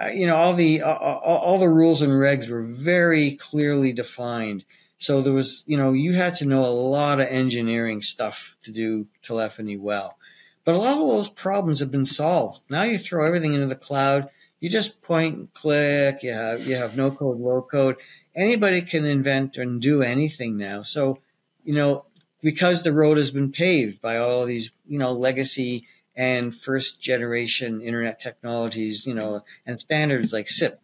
uh 0.01 0.09
you 0.09 0.27
know 0.27 0.37
all 0.37 0.55
the 0.55 0.81
uh, 0.83 0.95
all, 0.95 1.59
the 1.59 1.69
rules 1.69 2.01
and 2.01 2.13
regs 2.13 2.49
were 2.49 2.65
very 2.65 3.33
clearly 3.33 3.93
defined. 3.93 4.65
So 4.99 5.21
there 5.21 5.33
was 5.33 5.65
you 5.67 5.77
know 5.77 5.93
you 5.93 6.15
had 6.15 6.35
to 6.37 6.47
know 6.47 6.65
a 6.65 6.71
lot 6.71 7.21
of 7.21 7.27
engineering 7.27 8.03
stuff 8.03 8.57
to 8.63 8.71
do 8.71 9.09
telephony 9.23 9.77
well. 9.77 10.17
But 10.65 10.75
a 10.75 10.79
lot 10.79 10.99
of 10.99 11.09
those 11.09 11.31
problems 11.31 11.81
have 11.81 11.91
been 11.91 12.05
solved. 12.05 12.61
Now 12.71 12.83
you 12.83 12.99
throw 12.99 13.25
everything 13.25 13.55
into 13.55 13.67
the 13.67 13.75
cloud. 13.75 14.29
You 14.61 14.69
just 14.69 15.03
point 15.03 15.37
and 15.37 15.55
click. 15.55 16.23
You 16.23 16.33
have 16.33 16.67
you 16.67 16.77
have 16.77 16.97
no 16.97 17.11
code, 17.11 17.41
low 17.41 17.63
code. 17.63 17.97
Anybody 18.37 18.83
can 18.83 19.05
invent 19.05 19.57
and 19.57 19.81
do 19.81 20.03
anything 20.03 20.57
now. 20.57 20.83
So 20.83 21.21
you 21.65 21.75
know 21.75 22.07
because 22.43 22.83
the 22.83 22.93
road 22.93 23.17
has 23.17 23.31
been 23.31 23.53
paved 23.53 24.01
by 24.01 24.17
all 24.17 24.43
of 24.43 24.49
these, 24.49 24.71
you 24.87 24.99
know, 24.99 25.13
legacy 25.13 25.87
and 26.17 26.55
first 26.55 27.01
generation 27.01 27.81
internet 27.81 28.21
technologies, 28.21 29.07
you 29.07 29.15
know, 29.15 29.45
and 29.67 29.81
standards 29.81 30.33
like 30.33 30.49
SIP. 30.49 30.81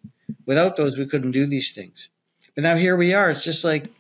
Without 0.47 0.77
those, 0.77 0.97
we 0.97 1.07
couldn't 1.07 1.33
do 1.33 1.47
these 1.47 1.73
things. 1.73 2.09
But 2.55 2.63
now 2.63 2.77
here 2.77 2.97
we 2.97 3.13
are. 3.13 3.31
It's 3.31 3.45
just 3.45 3.65
like 3.65 3.93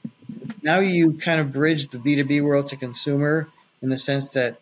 now 0.62 0.78
you 0.78 1.14
kind 1.14 1.40
of 1.40 1.52
bridge 1.52 1.88
the 1.88 1.98
B2B 1.98 2.42
world 2.42 2.68
to 2.68 2.76
consumer 2.76 3.48
in 3.82 3.88
the 3.88 3.98
sense 3.98 4.32
that 4.32 4.60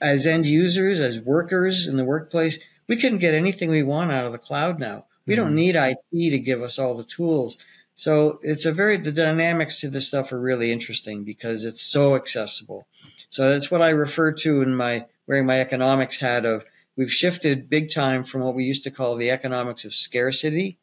as 0.00 0.26
end 0.26 0.46
users, 0.46 1.00
as 1.00 1.20
workers 1.20 1.86
in 1.86 1.96
the 1.96 2.04
workplace, 2.04 2.64
we 2.88 2.96
can 2.96 3.18
get 3.18 3.34
anything 3.34 3.70
we 3.70 3.82
want 3.82 4.10
out 4.10 4.24
of 4.24 4.32
the 4.32 4.38
cloud 4.38 4.78
now. 4.78 5.04
We 5.26 5.34
don't 5.34 5.48
mm-hmm. 5.48 5.56
need 5.56 5.76
IT 5.76 6.30
to 6.30 6.38
give 6.38 6.62
us 6.62 6.78
all 6.78 6.96
the 6.96 7.04
tools. 7.04 7.62
So 7.98 8.38
it's 8.42 8.64
a 8.64 8.70
very, 8.70 8.96
the 8.96 9.10
dynamics 9.10 9.80
to 9.80 9.90
this 9.90 10.06
stuff 10.06 10.30
are 10.30 10.40
really 10.40 10.70
interesting 10.70 11.24
because 11.24 11.64
it's 11.64 11.82
so 11.82 12.14
accessible. 12.14 12.86
So 13.28 13.50
that's 13.50 13.72
what 13.72 13.82
I 13.82 13.90
refer 13.90 14.32
to 14.34 14.62
in 14.62 14.76
my, 14.76 15.06
wearing 15.26 15.46
my 15.46 15.60
economics 15.60 16.20
hat 16.20 16.46
of, 16.46 16.62
we've 16.96 17.10
shifted 17.10 17.68
big 17.68 17.90
time 17.90 18.22
from 18.22 18.42
what 18.42 18.54
we 18.54 18.62
used 18.62 18.84
to 18.84 18.92
call 18.92 19.16
the 19.16 19.32
economics 19.32 19.84
of 19.84 19.94
scarcity, 19.94 20.78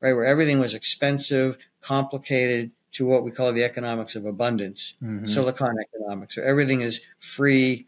right? 0.00 0.12
Where 0.12 0.24
everything 0.24 0.58
was 0.58 0.74
expensive, 0.74 1.56
complicated, 1.80 2.72
to 2.92 3.06
what 3.06 3.22
we 3.22 3.30
call 3.30 3.52
the 3.52 3.62
economics 3.62 4.16
of 4.16 4.26
abundance, 4.26 4.96
mm-hmm. 5.00 5.24
silicon 5.24 5.76
economics. 5.80 6.34
So 6.34 6.42
everything 6.42 6.80
is 6.80 7.06
free, 7.20 7.86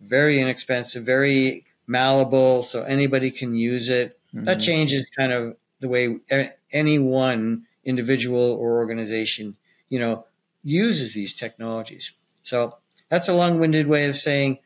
very 0.00 0.40
inexpensive, 0.40 1.04
very 1.04 1.62
malleable, 1.86 2.64
so 2.64 2.82
anybody 2.82 3.30
can 3.30 3.54
use 3.54 3.88
it. 3.88 4.18
Mm-hmm. 4.34 4.46
That 4.46 4.58
changes 4.58 5.08
kind 5.16 5.30
of 5.30 5.56
the 5.78 5.88
way 5.88 6.18
any 6.72 6.98
one 6.98 7.65
individual 7.86 8.52
or 8.52 8.76
organization, 8.76 9.56
you 9.88 9.98
know, 9.98 10.26
uses 10.62 11.14
these 11.14 11.34
technologies. 11.34 12.12
So 12.42 12.76
that's 13.08 13.28
a 13.28 13.32
long-winded 13.32 13.86
way 13.86 14.08
of 14.08 14.16
saying 14.16 14.58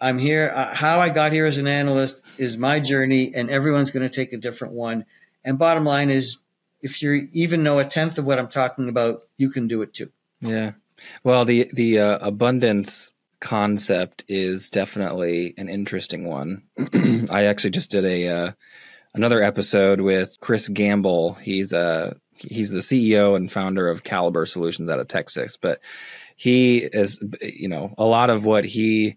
I'm 0.00 0.18
here. 0.18 0.52
Uh, 0.54 0.74
how 0.74 1.00
I 1.00 1.08
got 1.08 1.32
here 1.32 1.46
as 1.46 1.58
an 1.58 1.66
analyst 1.66 2.24
is 2.38 2.58
my 2.58 2.78
journey, 2.80 3.32
and 3.34 3.50
everyone's 3.50 3.90
going 3.90 4.08
to 4.08 4.14
take 4.14 4.32
a 4.32 4.36
different 4.36 4.74
one. 4.74 5.06
And 5.42 5.58
bottom 5.58 5.84
line 5.84 6.10
is, 6.10 6.38
if 6.82 7.00
you 7.02 7.28
even 7.32 7.62
know 7.62 7.78
a 7.78 7.84
tenth 7.84 8.18
of 8.18 8.26
what 8.26 8.38
I'm 8.38 8.48
talking 8.48 8.88
about, 8.88 9.22
you 9.38 9.50
can 9.50 9.66
do 9.66 9.82
it 9.82 9.94
too. 9.94 10.12
Yeah. 10.40 10.72
Well, 11.24 11.44
the 11.44 11.70
the 11.72 11.98
uh, 11.98 12.18
abundance 12.20 13.12
concept 13.40 14.24
is 14.28 14.70
definitely 14.70 15.54
an 15.56 15.68
interesting 15.68 16.26
one. 16.26 16.62
I 17.30 17.44
actually 17.44 17.70
just 17.70 17.90
did 17.90 18.04
a 18.04 18.28
uh, 18.28 18.52
another 19.14 19.42
episode 19.42 20.00
with 20.00 20.36
Chris 20.40 20.68
Gamble. 20.68 21.34
He's 21.34 21.72
a 21.72 22.16
he's 22.38 22.70
the 22.70 22.80
CEO 22.80 23.36
and 23.36 23.50
founder 23.50 23.88
of 23.88 24.04
Caliber 24.04 24.46
Solutions 24.46 24.90
out 24.90 25.00
of 25.00 25.08
Texas, 25.08 25.56
but 25.56 25.80
he 26.36 26.78
is 26.78 27.18
you 27.40 27.68
know 27.68 27.94
a 27.98 28.04
lot 28.04 28.30
of 28.30 28.44
what 28.44 28.64
he 28.64 29.16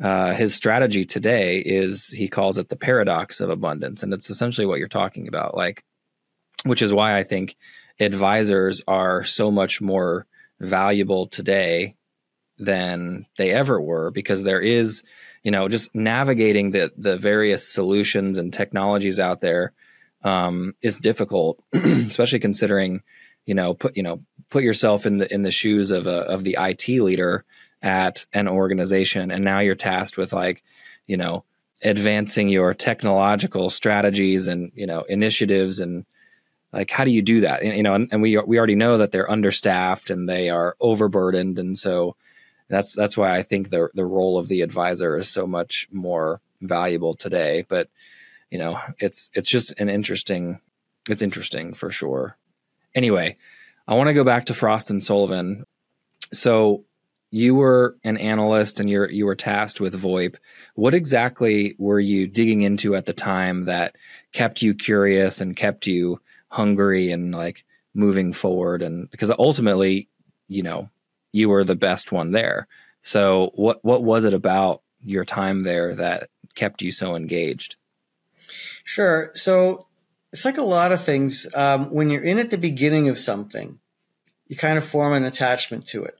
uh, 0.00 0.32
his 0.34 0.54
strategy 0.54 1.04
today 1.04 1.58
is 1.58 2.08
he 2.08 2.28
calls 2.28 2.56
it 2.56 2.68
the 2.68 2.76
paradox 2.76 3.40
of 3.40 3.50
abundance, 3.50 4.02
and 4.02 4.12
it's 4.12 4.30
essentially 4.30 4.66
what 4.66 4.78
you're 4.78 4.88
talking 4.88 5.28
about, 5.28 5.56
like, 5.56 5.84
which 6.64 6.82
is 6.82 6.92
why 6.92 7.16
I 7.16 7.24
think 7.24 7.56
advisors 7.98 8.82
are 8.86 9.24
so 9.24 9.50
much 9.50 9.80
more 9.80 10.26
valuable 10.60 11.26
today 11.26 11.96
than 12.58 13.26
they 13.36 13.50
ever 13.50 13.80
were 13.80 14.10
because 14.10 14.44
there 14.44 14.60
is, 14.60 15.02
you 15.42 15.50
know, 15.50 15.68
just 15.68 15.94
navigating 15.94 16.70
the 16.70 16.92
the 16.96 17.16
various 17.16 17.66
solutions 17.66 18.38
and 18.38 18.52
technologies 18.52 19.18
out 19.18 19.40
there 19.40 19.72
um, 20.22 20.74
is 20.82 20.96
difficult, 20.96 21.62
especially 21.72 22.40
considering, 22.40 23.02
you 23.46 23.54
know, 23.54 23.74
put 23.74 23.96
you 23.96 24.02
know 24.02 24.20
put 24.50 24.62
yourself 24.62 25.06
in 25.06 25.18
the 25.18 25.32
in 25.32 25.42
the 25.42 25.50
shoes 25.50 25.90
of 25.90 26.06
a 26.06 26.20
of 26.22 26.44
the 26.44 26.56
IT 26.58 26.88
leader 26.88 27.44
at 27.82 28.26
an 28.32 28.48
organization. 28.48 29.30
And 29.30 29.44
now 29.44 29.60
you're 29.60 29.74
tasked 29.74 30.16
with 30.16 30.32
like 30.32 30.62
you 31.06 31.16
know 31.16 31.44
advancing 31.82 32.48
your 32.48 32.74
technological 32.74 33.70
strategies 33.70 34.48
and 34.48 34.72
you 34.74 34.86
know 34.86 35.02
initiatives 35.02 35.78
and 35.78 36.04
like 36.72 36.90
how 36.90 37.04
do 37.04 37.10
you 37.10 37.22
do 37.22 37.40
that? 37.40 37.62
And, 37.62 37.76
you 37.76 37.82
know 37.82 37.94
and, 37.94 38.08
and, 38.12 38.20
we 38.22 38.36
we 38.38 38.58
already 38.58 38.74
know 38.74 38.98
that 38.98 39.12
they're 39.12 39.30
understaffed 39.30 40.10
and 40.10 40.28
they 40.28 40.50
are 40.50 40.76
overburdened. 40.80 41.58
And 41.58 41.78
so 41.78 42.16
that's 42.68 42.94
that's 42.94 43.16
why 43.16 43.36
I 43.36 43.42
think 43.42 43.70
the 43.70 43.88
the 43.94 44.06
role 44.06 44.38
of 44.38 44.48
the 44.48 44.62
advisor 44.62 45.16
is 45.16 45.28
so 45.28 45.46
much 45.46 45.88
more 45.90 46.40
valuable 46.60 47.14
today. 47.14 47.64
But 47.68 47.88
you 48.50 48.58
know 48.58 48.78
it's 48.98 49.30
it's 49.34 49.48
just 49.48 49.72
an 49.80 49.88
interesting 49.88 50.60
it's 51.08 51.22
interesting 51.22 51.74
for 51.74 51.90
sure 51.90 52.36
anyway 52.94 53.36
I 53.86 53.94
want 53.94 54.08
to 54.08 54.14
go 54.14 54.24
back 54.24 54.46
to 54.46 54.54
Frost 54.54 54.90
and 54.90 55.02
Sullivan 55.02 55.64
so 56.32 56.84
you 57.30 57.54
were 57.54 57.96
an 58.04 58.16
analyst 58.16 58.80
and 58.80 58.88
you're 58.88 59.10
you 59.10 59.26
were 59.26 59.34
tasked 59.34 59.80
with 59.80 60.00
VoIP. 60.00 60.36
What 60.74 60.94
exactly 60.94 61.74
were 61.78 62.00
you 62.00 62.26
digging 62.26 62.62
into 62.62 62.94
at 62.94 63.06
the 63.06 63.12
time 63.12 63.66
that 63.66 63.96
kept 64.32 64.62
you 64.62 64.74
curious 64.74 65.40
and 65.40 65.56
kept 65.56 65.86
you 65.86 66.20
hungry 66.48 67.10
and 67.10 67.34
like 67.34 67.64
moving 67.94 68.32
forward? 68.32 68.82
And 68.82 69.10
because 69.10 69.30
ultimately, 69.38 70.08
you 70.48 70.62
know, 70.62 70.88
you 71.32 71.50
were 71.50 71.64
the 71.64 71.76
best 71.76 72.12
one 72.12 72.32
there. 72.32 72.66
So 73.02 73.52
what 73.54 73.84
what 73.84 74.02
was 74.02 74.24
it 74.24 74.34
about 74.34 74.82
your 75.04 75.24
time 75.24 75.64
there 75.64 75.94
that 75.94 76.30
kept 76.54 76.80
you 76.82 76.90
so 76.90 77.14
engaged? 77.14 77.76
Sure. 78.84 79.30
So 79.34 79.86
it's 80.32 80.44
like 80.44 80.58
a 80.58 80.62
lot 80.62 80.92
of 80.92 81.02
things. 81.02 81.46
Um, 81.54 81.90
when 81.90 82.10
you're 82.10 82.22
in 82.22 82.38
at 82.38 82.50
the 82.50 82.58
beginning 82.58 83.08
of 83.08 83.18
something, 83.18 83.78
you 84.46 84.56
kind 84.56 84.78
of 84.78 84.84
form 84.84 85.12
an 85.12 85.24
attachment 85.24 85.86
to 85.88 86.04
it 86.04 86.18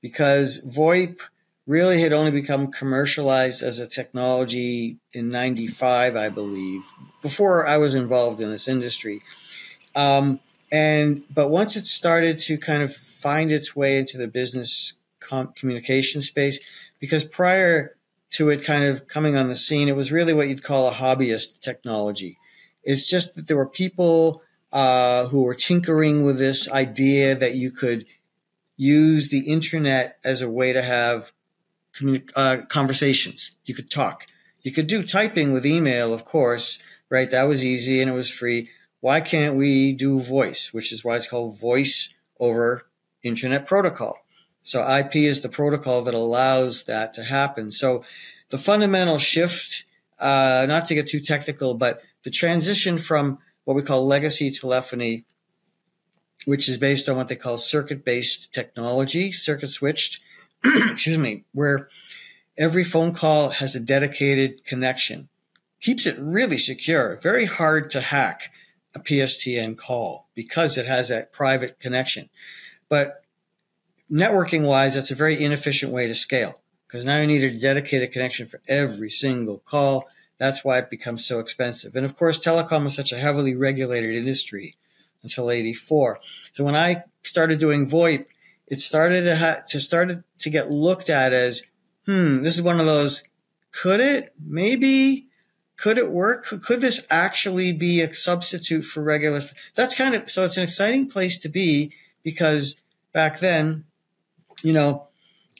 because 0.00 0.62
VoIP 0.64 1.20
really 1.66 2.00
had 2.00 2.12
only 2.12 2.30
become 2.30 2.70
commercialized 2.70 3.62
as 3.62 3.78
a 3.78 3.86
technology 3.86 4.98
in 5.12 5.30
95, 5.30 6.16
I 6.16 6.28
believe, 6.28 6.82
before 7.22 7.66
I 7.66 7.78
was 7.78 7.94
involved 7.94 8.40
in 8.40 8.50
this 8.50 8.66
industry. 8.66 9.20
Um, 9.94 10.40
and 10.70 11.22
but 11.32 11.48
once 11.48 11.76
it 11.76 11.84
started 11.84 12.38
to 12.40 12.58
kind 12.58 12.82
of 12.82 12.92
find 12.92 13.52
its 13.52 13.76
way 13.76 13.98
into 13.98 14.16
the 14.16 14.26
business 14.26 14.94
com- 15.20 15.52
communication 15.54 16.22
space, 16.22 16.58
because 16.98 17.24
prior 17.24 17.94
to 18.32 18.48
it 18.48 18.64
kind 18.64 18.84
of 18.84 19.06
coming 19.06 19.36
on 19.36 19.48
the 19.48 19.56
scene, 19.56 19.88
it 19.88 19.96
was 19.96 20.12
really 20.12 20.34
what 20.34 20.48
you'd 20.48 20.62
call 20.62 20.88
a 20.88 20.92
hobbyist 20.92 21.60
technology. 21.60 22.36
It's 22.82 23.08
just 23.08 23.36
that 23.36 23.46
there 23.48 23.56
were 23.56 23.68
people 23.68 24.42
uh, 24.72 25.26
who 25.28 25.44
were 25.44 25.54
tinkering 25.54 26.24
with 26.24 26.38
this 26.38 26.70
idea 26.70 27.34
that 27.34 27.54
you 27.54 27.70
could 27.70 28.08
use 28.76 29.28
the 29.28 29.40
internet 29.40 30.18
as 30.24 30.40
a 30.42 30.50
way 30.50 30.72
to 30.72 30.82
have 30.82 31.32
uh, 32.34 32.58
conversations. 32.68 33.54
You 33.64 33.74
could 33.74 33.90
talk. 33.90 34.26
You 34.62 34.72
could 34.72 34.86
do 34.86 35.02
typing 35.02 35.52
with 35.52 35.66
email, 35.66 36.14
of 36.14 36.24
course, 36.24 36.82
right? 37.10 37.30
That 37.30 37.44
was 37.44 37.62
easy 37.64 38.00
and 38.00 38.10
it 38.10 38.14
was 38.14 38.30
free. 38.30 38.70
Why 39.00 39.20
can't 39.20 39.56
we 39.56 39.92
do 39.92 40.20
voice, 40.20 40.72
which 40.72 40.92
is 40.92 41.04
why 41.04 41.16
it's 41.16 41.26
called 41.26 41.60
voice 41.60 42.14
over 42.40 42.86
internet 43.22 43.66
protocol? 43.66 44.21
So 44.62 44.88
IP 44.88 45.16
is 45.16 45.40
the 45.40 45.48
protocol 45.48 46.02
that 46.02 46.14
allows 46.14 46.84
that 46.84 47.12
to 47.14 47.24
happen. 47.24 47.70
So 47.70 48.04
the 48.50 48.58
fundamental 48.58 49.18
shift, 49.18 49.84
uh, 50.18 50.66
not 50.68 50.86
to 50.86 50.94
get 50.94 51.08
too 51.08 51.20
technical, 51.20 51.74
but 51.74 52.02
the 52.22 52.30
transition 52.30 52.98
from 52.98 53.38
what 53.64 53.74
we 53.74 53.82
call 53.82 54.06
legacy 54.06 54.50
telephony 54.50 55.24
which 56.44 56.68
is 56.68 56.76
based 56.76 57.08
on 57.08 57.16
what 57.16 57.28
they 57.28 57.36
call 57.36 57.58
circuit 57.58 58.04
based 58.04 58.52
technology, 58.52 59.32
circuit 59.32 59.68
switched, 59.68 60.20
excuse 60.64 61.18
me, 61.18 61.44
where 61.52 61.88
every 62.56 62.84
phone 62.84 63.14
call 63.14 63.50
has 63.50 63.74
a 63.74 63.80
dedicated 63.80 64.64
connection. 64.64 65.28
Keeps 65.80 66.06
it 66.06 66.18
really 66.18 66.58
secure, 66.58 67.16
very 67.16 67.44
hard 67.44 67.90
to 67.90 68.00
hack 68.00 68.50
a 68.94 69.00
PSTN 69.00 69.76
call 69.76 70.28
because 70.34 70.76
it 70.76 70.86
has 70.86 71.08
that 71.08 71.32
private 71.32 71.80
connection. 71.80 72.28
But 72.88 73.16
networking 74.12 74.66
wise, 74.66 74.94
that's 74.94 75.10
a 75.10 75.16
very 75.16 75.42
inefficient 75.42 75.92
way 75.92 76.06
to 76.06 76.14
scale 76.14 76.60
because 76.86 77.04
now 77.04 77.18
you 77.18 77.26
need 77.26 77.42
a 77.42 77.58
dedicated 77.58 78.12
connection 78.12 78.46
for 78.46 78.60
every 78.68 79.08
single 79.08 79.58
call. 79.58 80.08
That's 80.38 80.64
why 80.64 80.78
it 80.78 80.90
becomes 80.90 81.24
so 81.24 81.38
expensive. 81.38 81.96
And 81.96 82.04
of 82.04 82.16
course, 82.16 82.38
telecom 82.38 82.86
is 82.86 82.94
such 82.94 83.12
a 83.12 83.16
heavily 83.16 83.56
regulated 83.56 84.14
industry 84.14 84.76
until 85.22 85.50
84. 85.50 86.20
So 86.52 86.64
when 86.64 86.76
I 86.76 87.04
started 87.22 87.58
doing 87.58 87.88
VoIP, 87.88 88.26
it 88.66 88.80
started 88.80 89.22
to, 89.22 89.36
ha- 89.36 89.62
to 89.68 89.80
started 89.80 90.24
to 90.40 90.50
get 90.50 90.70
looked 90.70 91.08
at 91.08 91.32
as, 91.32 91.70
hmm, 92.06 92.42
this 92.42 92.56
is 92.56 92.62
one 92.62 92.80
of 92.80 92.86
those, 92.86 93.26
could 93.70 94.00
it? 94.00 94.34
Maybe. 94.44 95.28
Could 95.76 95.98
it 95.98 96.10
work? 96.10 96.44
Could, 96.44 96.62
could 96.62 96.80
this 96.80 97.06
actually 97.10 97.72
be 97.72 98.02
a 98.02 98.12
substitute 98.12 98.82
for 98.82 99.02
regular? 99.02 99.40
That's 99.74 99.94
kind 99.94 100.14
of, 100.14 100.30
so 100.30 100.42
it's 100.42 100.56
an 100.56 100.62
exciting 100.62 101.08
place 101.08 101.38
to 101.38 101.48
be 101.48 101.92
because 102.22 102.80
back 103.12 103.40
then, 103.40 103.84
you 104.64 104.72
know, 104.72 105.08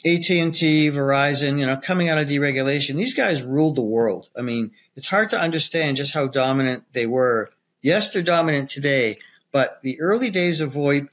AT&T, 0.05 0.91
Verizon, 0.91 1.59
you 1.59 1.67
know, 1.67 1.77
coming 1.77 2.09
out 2.09 2.19
of 2.19 2.27
deregulation, 2.27 2.97
these 2.97 3.15
guys 3.15 3.43
ruled 3.43 3.77
the 3.77 3.83
world. 3.83 4.31
I 4.37 4.43
mean, 4.43 4.73
it's 4.97 5.07
hard 5.07 5.29
to 5.31 5.41
understand 5.41 5.97
just 5.97 6.15
how 6.15 6.27
dominant 6.27 6.85
they 6.93 7.07
were. 7.07 7.51
Yes, 7.83 8.13
they're 8.13 8.23
dominant 8.23 8.69
today, 8.69 9.17
but 9.53 9.81
the 9.83 10.01
early 10.01 10.31
days 10.31 10.61
of 10.61 10.73
VoIP, 10.73 11.09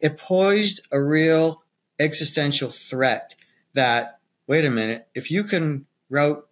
it 0.00 0.16
posed 0.16 0.86
a 0.90 1.02
real 1.02 1.62
existential 1.98 2.70
threat 2.70 3.34
that, 3.74 4.18
wait 4.46 4.64
a 4.64 4.70
minute, 4.70 5.08
if 5.14 5.30
you 5.30 5.44
can 5.44 5.86
route 6.08 6.46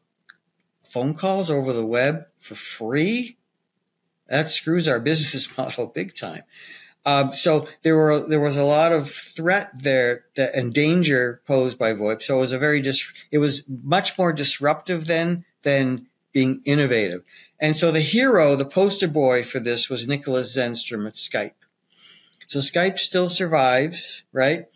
phone 0.83 1.15
calls 1.15 1.51
over 1.51 1.73
the 1.73 1.87
web 1.87 2.27
for 2.37 2.55
free, 2.55 3.39
that 4.29 4.51
screws 4.51 4.87
our 4.87 5.01
business 5.01 5.57
model 5.57 5.87
big 5.87 6.15
time. 6.15 6.43
Um, 7.09 7.33
so 7.33 7.67
there 7.85 7.97
were 7.97 8.21
there 8.21 8.39
was 8.39 8.59
a 8.59 8.65
lot 8.65 8.93
of 8.93 9.11
threat 9.11 9.71
there 9.75 10.27
that, 10.37 10.55
and 10.55 10.75
danger 10.75 11.41
posed 11.47 11.79
by 11.79 11.95
VoIP. 11.95 12.21
So 12.21 12.37
it 12.37 12.41
was 12.41 12.53
a 12.53 12.59
very 12.59 12.83
dis- 12.83 13.15
it 13.31 13.39
was 13.39 13.67
much 13.67 14.19
more 14.19 14.31
disruptive 14.31 15.07
then 15.07 15.47
than 15.63 16.07
being 16.35 16.61
innovative. 16.67 17.25
And 17.59 17.75
so 17.75 17.91
the 17.91 18.01
hero, 18.01 18.55
the 18.57 18.67
poster 18.67 19.09
boy 19.09 19.43
for 19.43 19.59
this 19.59 19.89
was 19.89 20.07
Nicholas 20.07 20.55
Zennström 20.55 21.07
at 21.07 21.15
Skype. 21.15 21.53
So 22.47 22.59
Skype 22.59 22.99
still 22.99 23.31
survives, 23.31 24.23
right? 24.31 24.67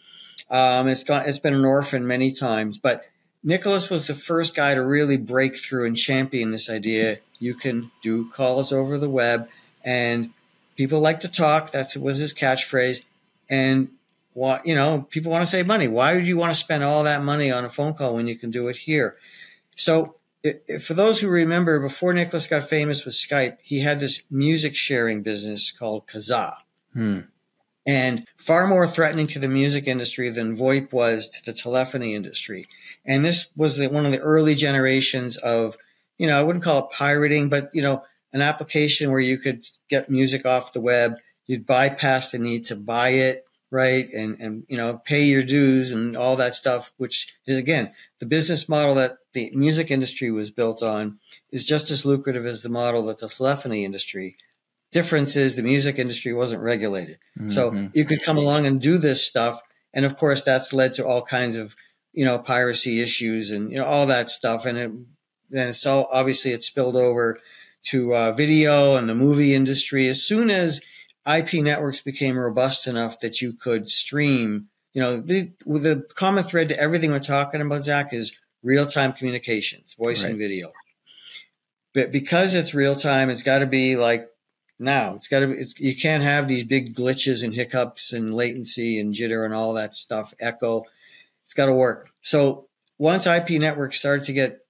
Um, 0.51 0.89
it's 0.89 1.05
got, 1.05 1.29
it's 1.29 1.39
been 1.39 1.55
an 1.55 1.67
orphan 1.67 2.07
many 2.07 2.33
times, 2.33 2.79
but 2.79 3.03
Nicholas 3.45 3.91
was 3.91 4.07
the 4.07 4.15
first 4.15 4.57
guy 4.57 4.75
to 4.75 4.85
really 4.85 5.19
break 5.19 5.57
through 5.57 5.87
and 5.87 5.97
champion 5.97 6.51
this 6.51 6.71
idea. 6.71 7.19
You 7.39 7.55
can 7.55 7.91
do 8.03 8.31
calls 8.31 8.73
over 8.73 8.97
the 8.97 9.11
web 9.11 9.49
and 9.85 10.31
people 10.77 11.01
like 11.01 11.21
to 11.21 11.29
talk. 11.29 11.71
That 11.71 11.95
was 11.97 12.19
his 12.19 12.35
catchphrase. 12.35 13.05
And 13.49 13.91
why, 14.35 14.61
you 14.65 14.75
know, 14.75 15.07
people 15.11 15.31
want 15.31 15.43
to 15.43 15.51
save 15.51 15.67
money. 15.67 15.89
Why 15.89 16.15
would 16.15 16.27
you 16.27 16.39
want 16.39 16.55
to 16.55 16.59
spend 16.59 16.83
all 16.83 17.05
that 17.05 17.23
money 17.23 17.51
on 17.51 17.65
a 17.65 17.69
phone 17.69 17.95
call 17.95 18.15
when 18.15 18.27
you 18.27 18.37
can 18.37 18.51
do 18.51 18.69
it 18.69 18.77
here? 18.77 19.17
So, 19.77 20.17
it, 20.43 20.65
it, 20.67 20.79
for 20.81 20.95
those 20.95 21.21
who 21.21 21.29
remember, 21.29 21.79
before 21.81 22.13
Nicholas 22.13 22.47
got 22.47 22.65
famous 22.65 23.05
with 23.05 23.15
Skype, 23.15 23.59
he 23.63 23.81
had 23.81 24.01
this 24.01 24.25
music 24.31 24.75
sharing 24.75 25.23
business 25.23 25.71
called 25.71 26.07
Kazaa. 26.07 26.57
Hmm. 26.93 27.21
And 27.87 28.27
far 28.37 28.67
more 28.67 28.87
threatening 28.87 29.27
to 29.29 29.39
the 29.39 29.49
music 29.49 29.87
industry 29.87 30.29
than 30.31 30.57
VoIP 30.57 30.93
was 30.93 31.29
to 31.31 31.45
the 31.45 31.57
telephony 31.57 32.15
industry. 32.15 32.67
And 33.05 33.25
this 33.25 33.51
was 33.57 33.77
the, 33.77 33.89
one 33.89 34.07
of 34.07 34.13
the 34.13 34.21
early 34.21 34.55
generations 34.55 35.37
of, 35.37 35.77
you 36.19 36.27
know, 36.27 36.39
I 36.39 36.43
wouldn't 36.43 36.65
call 36.65 36.79
it 36.85 36.91
pirating, 36.93 37.49
but, 37.49 37.71
you 37.73 37.83
know, 37.83 38.05
an 38.33 38.43
application 38.43 39.11
where 39.11 39.21
you 39.21 39.39
could 39.39 39.65
get 39.89 40.11
music 40.11 40.47
off 40.47 40.73
the 40.73 40.81
web. 40.81 41.17
You'd 41.47 41.67
bypass 41.67 42.31
the 42.31 42.39
need 42.39 42.65
to 42.67 42.77
buy 42.77 43.11
it 43.11 43.45
right? 43.73 44.11
And, 44.13 44.39
and, 44.39 44.65
you 44.69 44.77
know, 44.77 44.99
pay 44.99 45.25
your 45.25 45.43
dues 45.43 45.93
and 45.93 46.15
all 46.15 46.37
that 46.37 46.55
stuff, 46.55 46.93
which 46.99 47.35
is 47.47 47.57
again, 47.57 47.93
the 48.21 48.27
business 48.27 48.69
model 48.69 48.95
that 48.97 49.17
the 49.33 49.51
music 49.55 49.91
industry 49.91 50.31
was 50.31 50.51
built 50.51 50.83
on 50.83 51.19
is 51.51 51.65
just 51.65 51.91
as 51.91 52.05
lucrative 52.05 52.45
as 52.45 52.61
the 52.61 52.69
model 52.69 53.03
that 53.05 53.19
the 53.19 53.29
telephony 53.29 53.87
industry. 53.87 54.37
Difference 54.93 55.37
is 55.37 55.57
the 55.57 55.63
music 55.63 55.99
industry 55.99 56.35
wasn't 56.35 56.63
regulated. 56.63 57.17
Mm-hmm. 57.39 57.49
So 57.49 57.89
you 57.95 58.05
could 58.05 58.23
come 58.23 58.37
along 58.37 58.67
and 58.67 58.79
do 58.79 58.99
this 58.99 59.27
stuff. 59.27 59.63
And 59.95 60.05
of 60.05 60.19
course, 60.19 60.45
that's 60.45 60.75
led 60.75 60.93
to 60.95 61.07
all 61.07 61.23
kinds 61.23 61.57
of, 61.57 61.75
you 62.13 62.27
know, 62.27 62.39
piracy 62.39 63.01
issues 63.01 63.51
and, 63.51 63.71
you 63.71 63.79
know, 63.79 63.87
all 63.87 64.05
that 64.05 64.29
stuff. 64.29 64.67
And 64.67 64.77
it, 64.77 64.93
then 65.49 65.69
it's 65.71 65.87
all 65.87 66.09
obviously 66.13 66.51
it 66.51 66.63
spilled 66.63 66.97
over 66.97 67.39
to 67.85 68.15
uh, 68.15 68.33
video 68.33 68.97
and 68.97 69.09
the 69.09 69.15
movie 69.15 69.55
industry. 69.55 70.09
As 70.09 70.23
soon 70.23 70.51
as 70.51 70.81
IP 71.27 71.55
networks 71.55 72.01
became 72.01 72.37
robust 72.37 72.87
enough 72.87 73.21
that 73.21 73.41
you 73.41 73.53
could 73.53 73.89
stream. 73.89 74.69
You 74.93 75.03
know, 75.03 75.17
the, 75.19 75.53
the 75.67 76.07
common 76.15 76.45
thread 76.45 76.69
to 76.69 76.79
everything 76.79 77.11
we're 77.11 77.21
talking 77.21 77.61
about, 77.61 77.85
Zach, 77.85 78.13
is 78.13 78.37
real 78.63 78.87
time 78.87 79.13
communications, 79.13 79.95
voice 79.95 80.25
right. 80.25 80.31
and 80.31 80.39
video. 80.39 80.73
But 81.95 82.13
because 82.13 82.55
it's 82.55 82.75
real 82.75 82.95
time, 82.95 83.31
it's 83.31 83.43
got 83.43 83.59
to 83.59 83.67
be 83.67 83.97
like 83.97 84.29
now. 84.79 85.15
It's 85.15 85.29
got 85.29 85.41
to 85.41 85.49
be. 85.49 85.55
It's, 85.55 85.79
you 85.79 85.95
can't 85.95 86.23
have 86.23 86.49
these 86.49 86.65
big 86.65 86.95
glitches 86.95 87.45
and 87.45 87.55
hiccups 87.55 88.13
and 88.13 88.35
latency 88.35 88.99
and 88.99 89.15
jitter 89.15 89.45
and 89.45 89.55
all 89.55 89.75
that 89.75 89.95
stuff. 89.95 90.35
Echo. 90.41 90.83
It's 91.45 91.55
got 91.55 91.67
to 91.67 91.75
work. 91.75 92.11
So 92.23 92.69
once 92.99 93.27
IP 93.27 93.51
networks 93.51 93.99
started 93.99 94.25
to 94.27 94.33
get 94.33 94.62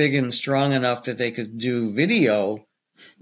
big 0.00 0.14
and 0.14 0.32
strong 0.32 0.72
enough 0.72 1.04
that 1.04 1.18
they 1.18 1.30
could 1.30 1.58
do 1.58 1.92
video, 1.92 2.66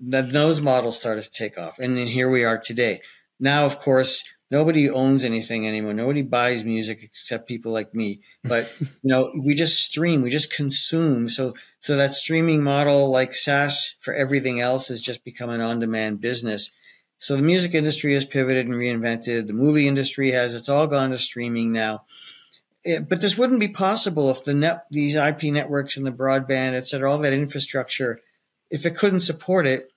that 0.01 0.31
those 0.33 0.61
models 0.61 0.97
started 0.97 1.25
to 1.25 1.31
take 1.31 1.59
off. 1.59 1.77
And 1.81 1.97
then 1.97 2.07
here 2.07 2.31
we 2.31 2.45
are 2.45 2.57
today. 2.57 3.01
Now, 3.41 3.67
of 3.67 3.81
course, 3.81 4.23
nobody 4.49 4.89
owns 4.89 5.25
anything 5.25 5.67
anymore. 5.67 5.93
Nobody 5.93 6.23
buys 6.23 6.65
music 6.65 7.01
except 7.03 7.49
people 7.49 7.73
like 7.73 7.97
me. 7.97 8.21
But 8.45 8.73
you 8.81 8.89
know, 9.03 9.29
we 9.45 9.57
just 9.57 9.83
stream, 9.83 10.23
we 10.23 10.31
just 10.31 10.55
consume. 10.55 11.29
So 11.29 11.53
so 11.81 11.97
that 11.97 12.15
streaming 12.15 12.63
model, 12.63 13.11
like 13.11 13.35
SaaS 13.35 13.97
for 14.01 14.15
everything 14.15 14.61
else, 14.61 14.87
has 14.87 15.01
just 15.01 15.25
become 15.25 15.51
an 15.51 15.61
on-demand 15.61 16.21
business. 16.21 16.73
So 17.19 17.35
the 17.35 17.43
music 17.43 17.75
industry 17.75 18.15
has 18.15 18.25
pivoted 18.25 18.69
and 18.69 18.77
reinvented. 18.77 19.49
The 19.49 19.53
movie 19.53 19.89
industry 19.89 20.31
has. 20.31 20.55
It's 20.55 20.69
all 20.69 20.87
gone 20.87 21.11
to 21.11 21.19
streaming 21.19 21.73
now. 21.73 22.05
It, 22.85 23.09
but 23.09 23.21
this 23.21 23.37
wouldn't 23.37 23.61
be 23.61 23.69
possible 23.69 24.31
if 24.31 24.45
the 24.45 24.55
net, 24.55 24.87
these 24.91 25.15
IP 25.15 25.45
networks 25.45 25.97
and 25.97 26.07
the 26.07 26.13
broadband, 26.13 26.75
et 26.75 26.87
cetera, 26.87 27.11
all 27.11 27.19
that 27.19 27.33
infrastructure 27.33 28.19
if 28.71 28.87
it 28.87 28.97
couldn't 28.97 29.21
support 29.21 29.67
it, 29.67 29.93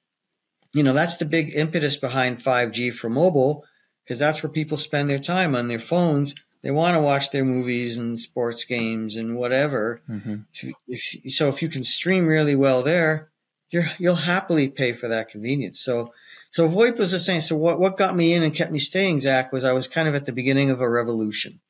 you 0.74 0.84
know, 0.84 0.94
that's 0.94 1.18
the 1.18 1.26
big 1.26 1.54
impetus 1.56 1.98
behind 1.98 2.38
5G 2.38 2.94
for 2.94 3.10
mobile, 3.10 3.66
because 4.04 4.20
that's 4.20 4.42
where 4.42 4.52
people 4.52 4.78
spend 4.78 5.10
their 5.10 5.20
time 5.20 5.56
on 5.56 5.68
their 5.68 5.80
phones. 5.80 6.34
They 6.62 6.72
want 6.72 6.96
to 6.96 7.02
watch 7.02 7.32
their 7.32 7.44
movies 7.44 7.98
and 7.98 8.18
sports 8.18 8.64
games 8.64 9.16
and 9.16 9.36
whatever. 9.36 10.02
Mm-hmm. 10.08 10.94
So 11.28 11.50
if 11.50 11.62
you 11.62 11.70
can 11.70 11.84
stream 11.84 12.28
really 12.28 12.56
well 12.56 12.84
there, 12.84 13.32
you 13.70 13.84
will 14.00 14.16
happily 14.16 14.70
pay 14.70 14.94
for 14.94 15.08
that 15.08 15.30
convenience. 15.30 15.80
So, 15.80 16.14
so 16.52 16.68
VoIP 16.68 17.00
was 17.00 17.12
the 17.12 17.20
same. 17.20 17.42
So 17.42 17.56
what, 17.56 17.80
what 17.80 17.98
got 17.98 18.16
me 18.16 18.34
in 18.34 18.44
and 18.44 18.54
kept 18.54 18.72
me 18.72 18.80
staying, 18.80 19.20
Zach, 19.22 19.52
was 19.52 19.64
I 19.64 19.74
was 19.74 19.88
kind 19.88 20.08
of 20.08 20.16
at 20.16 20.26
the 20.26 20.34
beginning 20.34 20.70
of 20.70 20.82
a 20.82 20.90
revolution, 20.90 21.62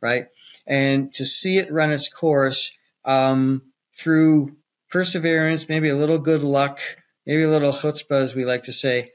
right? 0.00 0.26
And 0.68 1.12
to 1.14 1.24
see 1.24 1.58
it 1.58 1.72
run 1.72 1.90
its 1.90 2.12
course, 2.12 2.76
um, 3.04 3.62
through 3.96 4.56
perseverance, 4.90 5.68
maybe 5.68 5.88
a 5.88 5.96
little 5.96 6.18
good 6.18 6.42
luck, 6.42 6.78
maybe 7.26 7.42
a 7.42 7.50
little 7.50 7.72
chutzpah, 7.72 8.22
as 8.22 8.34
we 8.34 8.44
like 8.44 8.62
to 8.64 8.72
say. 8.72 9.10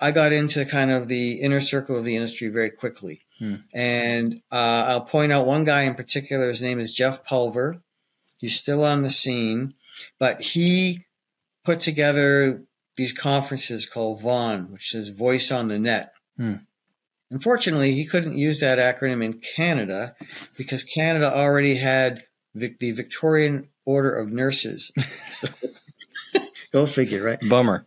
I 0.00 0.10
got 0.10 0.32
into 0.32 0.64
kind 0.64 0.90
of 0.90 1.08
the 1.08 1.40
inner 1.40 1.60
circle 1.60 1.96
of 1.98 2.04
the 2.04 2.16
industry 2.16 2.48
very 2.48 2.70
quickly. 2.70 3.22
Hmm. 3.38 3.56
And 3.72 4.42
uh, 4.50 4.84
I'll 4.86 5.02
point 5.02 5.32
out 5.32 5.46
one 5.46 5.64
guy 5.64 5.82
in 5.82 5.94
particular. 5.94 6.48
His 6.48 6.62
name 6.62 6.78
is 6.78 6.94
Jeff 6.94 7.24
Pulver. 7.24 7.82
He's 8.38 8.58
still 8.58 8.84
on 8.84 9.02
the 9.02 9.10
scene, 9.10 9.74
but 10.18 10.40
he 10.40 11.06
put 11.64 11.80
together 11.80 12.64
these 12.96 13.12
conferences 13.12 13.86
called 13.86 14.20
VON, 14.20 14.70
which 14.70 14.94
is 14.94 15.08
Voice 15.08 15.50
on 15.50 15.68
the 15.68 15.78
Net. 15.78 16.12
Hmm. 16.36 16.54
Unfortunately, 17.34 17.90
he 17.90 18.06
couldn't 18.06 18.38
use 18.38 18.60
that 18.60 18.78
acronym 18.78 19.20
in 19.20 19.40
Canada 19.40 20.14
because 20.56 20.84
Canada 20.84 21.34
already 21.34 21.74
had 21.74 22.22
the, 22.54 22.76
the 22.78 22.92
Victorian 22.92 23.70
Order 23.84 24.14
of 24.14 24.30
Nurses. 24.30 24.92
so, 25.30 25.48
go 26.72 26.86
figure, 26.86 27.24
right? 27.24 27.40
Bummer. 27.50 27.86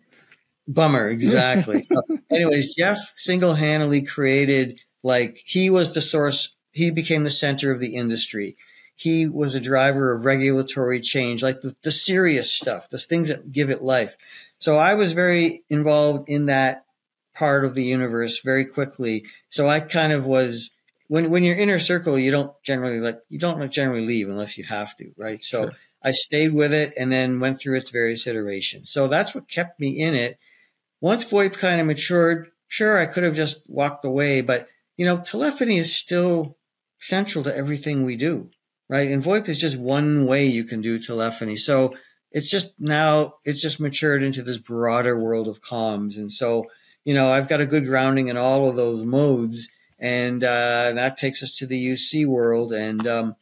Bummer, 0.68 1.08
exactly. 1.10 1.82
so, 1.82 2.02
anyways, 2.30 2.76
Jeff 2.76 3.14
single 3.16 3.54
handedly 3.54 4.02
created, 4.02 4.82
like, 5.02 5.40
he 5.46 5.70
was 5.70 5.94
the 5.94 6.02
source, 6.02 6.58
he 6.74 6.92
became 6.92 7.24
the 7.24 7.30
center 7.30 7.72
of 7.72 7.80
the 7.80 7.96
industry. 7.96 8.58
He 8.98 9.30
was 9.30 9.56
a 9.56 9.62
driver 9.62 10.14
of 10.14 10.26
regulatory 10.26 11.00
change, 11.00 11.42
like 11.42 11.62
the, 11.62 11.74
the 11.84 11.92
serious 11.92 12.52
stuff, 12.52 12.90
the 12.90 12.98
things 12.98 13.30
that 13.30 13.54
give 13.54 13.70
it 13.70 13.82
life. 13.82 14.18
So 14.60 14.76
I 14.76 14.96
was 14.96 15.14
very 15.14 15.64
involved 15.70 16.28
in 16.28 16.48
that 16.48 16.84
part 17.38 17.66
of 17.66 17.76
the 17.76 17.84
universe 17.84 18.42
very 18.44 18.66
quickly. 18.66 19.24
So 19.50 19.68
I 19.68 19.80
kind 19.80 20.12
of 20.12 20.26
was 20.26 20.76
when 21.08 21.30
when 21.30 21.44
you're 21.44 21.58
inner 21.58 21.80
circle, 21.80 22.18
you 22.18 22.32
don't 22.32 22.52
generally 22.64 23.00
like 23.00 23.20
you 23.30 23.40
don't 23.40 23.72
generally 23.72 24.06
leave 24.06 24.30
unless 24.30 24.58
you 24.58 24.64
have 24.66 24.96
to, 24.98 25.12
right? 25.18 25.44
So 25.44 25.64
sure. 25.64 25.74
I 26.04 26.12
stayed 26.12 26.54
with 26.54 26.74
it 26.74 26.94
and 26.98 27.12
then 27.12 27.40
went 27.40 27.60
through 27.60 27.78
its 27.78 27.90
various 27.90 28.28
iterations. 28.28 28.90
So 28.90 29.08
that's 29.08 29.34
what 29.34 29.50
kept 29.50 29.80
me 29.80 30.00
in 30.00 30.14
it. 30.14 30.38
Once 31.02 31.26
VoIP 31.26 31.54
kind 31.54 31.80
of 31.80 31.88
matured, 31.88 32.50
sure, 32.68 32.98
I 32.98 33.06
could 33.06 33.24
have 33.24 33.36
just 33.36 33.70
walked 33.70 34.06
away, 34.06 34.42
but 34.42 34.68
you 34.96 35.06
know, 35.06 35.20
telephony 35.20 35.78
is 35.78 35.96
still 35.96 36.58
central 37.00 37.44
to 37.44 37.56
everything 37.56 38.04
we 38.04 38.16
do, 38.16 38.50
right? 38.90 39.10
And 39.10 39.22
VoIP 39.22 39.48
is 39.48 39.60
just 39.60 39.78
one 39.78 40.26
way 40.26 40.46
you 40.46 40.64
can 40.64 40.82
do 40.82 41.00
telephony. 41.00 41.56
So 41.56 41.96
it's 42.32 42.50
just 42.50 42.80
now, 42.80 43.36
it's 43.44 43.62
just 43.62 43.80
matured 43.80 44.24
into 44.24 44.42
this 44.42 44.58
broader 44.58 45.20
world 45.20 45.48
of 45.48 45.62
comms. 45.62 46.18
And 46.18 46.32
so, 46.32 46.66
you 47.08 47.14
know, 47.14 47.30
I've 47.30 47.48
got 47.48 47.62
a 47.62 47.66
good 47.66 47.86
grounding 47.86 48.28
in 48.28 48.36
all 48.36 48.68
of 48.68 48.76
those 48.76 49.06
modes. 49.06 49.70
And 49.98 50.44
uh, 50.44 50.92
that 50.94 51.16
takes 51.16 51.42
us 51.42 51.56
to 51.56 51.66
the 51.66 51.94
UC 51.94 52.26
world. 52.26 52.74
And, 52.74 53.08
um, 53.08 53.38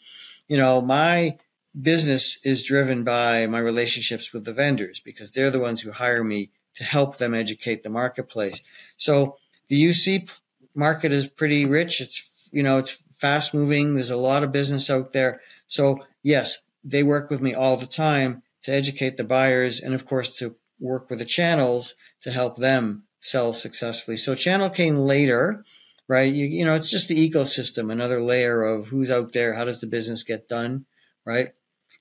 you 0.48 0.56
know, 0.56 0.82
my 0.82 1.40
business 1.82 2.40
is 2.46 2.62
driven 2.62 3.04
by 3.04 3.48
my 3.48 3.58
relationships 3.58 4.32
with 4.32 4.46
the 4.46 4.54
vendors 4.54 5.00
because 5.00 5.32
they're 5.32 5.50
the 5.50 5.60
ones 5.60 5.82
who 5.82 5.92
hire 5.92 6.24
me 6.24 6.52
to 6.76 6.84
help 6.84 7.18
them 7.18 7.34
educate 7.34 7.82
the 7.82 7.90
marketplace. 7.90 8.62
So 8.98 9.38
the 9.68 9.84
UC 9.84 10.40
market 10.76 11.12
is 11.12 11.26
pretty 11.26 11.66
rich. 11.66 12.02
It's, 12.02 12.30
you 12.52 12.62
know, 12.62 12.78
it's 12.78 13.02
fast 13.18 13.52
moving. 13.52 13.96
There's 13.96 14.12
a 14.12 14.16
lot 14.16 14.44
of 14.44 14.52
business 14.52 14.92
out 14.92 15.12
there. 15.12 15.42
So 15.66 16.06
yes, 16.22 16.68
they 16.84 17.02
work 17.02 17.32
with 17.32 17.42
me 17.42 17.56
all 17.56 17.78
the 17.78 17.88
time 17.88 18.44
to 18.62 18.72
educate 18.72 19.18
the 19.18 19.24
buyers 19.24 19.80
and 19.80 19.96
of 19.96 20.06
course 20.06 20.38
to 20.38 20.56
work 20.80 21.10
with 21.10 21.18
the 21.18 21.26
channels 21.26 21.96
to 22.22 22.30
help 22.30 22.58
them 22.58 23.06
sell 23.26 23.54
successfully. 23.54 24.18
So 24.18 24.36
channel 24.36 24.70
came 24.70 24.96
later, 24.96 25.66
right? 26.08 26.32
You, 26.32 26.46
you 26.46 26.64
know, 26.64 26.76
it's 26.76 26.92
just 26.92 27.08
the 27.08 27.30
ecosystem, 27.30 27.92
another 27.92 28.22
layer 28.22 28.64
of 28.64 28.88
who's 28.88 29.10
out 29.10 29.34
there. 29.34 29.56
How 29.56 29.66
does 29.66 29.82
the 29.82 29.88
business 29.88 30.22
get 30.22 30.48
done? 30.48 30.86
Right. 31.26 31.50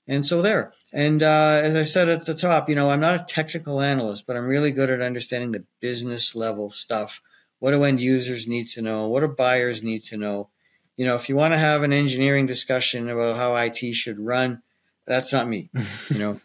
And 0.07 0.23
so 0.23 0.43
there. 0.43 0.71
And 0.93 1.23
uh, 1.23 1.61
as 1.63 1.75
I 1.75 1.81
said 1.81 2.09
at 2.09 2.27
the 2.27 2.35
top, 2.35 2.69
you 2.69 2.75
know, 2.75 2.91
I'm 2.91 2.99
not 2.99 3.15
a 3.15 3.25
technical 3.27 3.81
analyst, 3.81 4.27
but 4.27 4.37
I'm 4.37 4.45
really 4.45 4.71
good 4.71 4.91
at 4.91 5.01
understanding 5.01 5.51
the 5.51 5.65
business 5.79 6.35
level 6.35 6.69
stuff. 6.69 7.23
What 7.57 7.71
do 7.71 7.83
end 7.83 8.01
users 8.01 8.47
need 8.47 8.67
to 8.69 8.83
know? 8.83 9.07
What 9.07 9.21
do 9.21 9.27
buyers 9.27 9.81
need 9.81 10.03
to 10.05 10.17
know? 10.17 10.49
You 10.95 11.05
know, 11.05 11.15
if 11.15 11.27
you 11.27 11.35
want 11.35 11.53
to 11.53 11.57
have 11.57 11.81
an 11.81 11.91
engineering 11.91 12.45
discussion 12.45 13.09
about 13.09 13.37
how 13.37 13.55
IT 13.55 13.79
should 13.95 14.19
run, 14.19 14.61
that's 15.07 15.33
not 15.33 15.47
me. 15.47 15.71
You 16.09 16.19
know. 16.19 16.41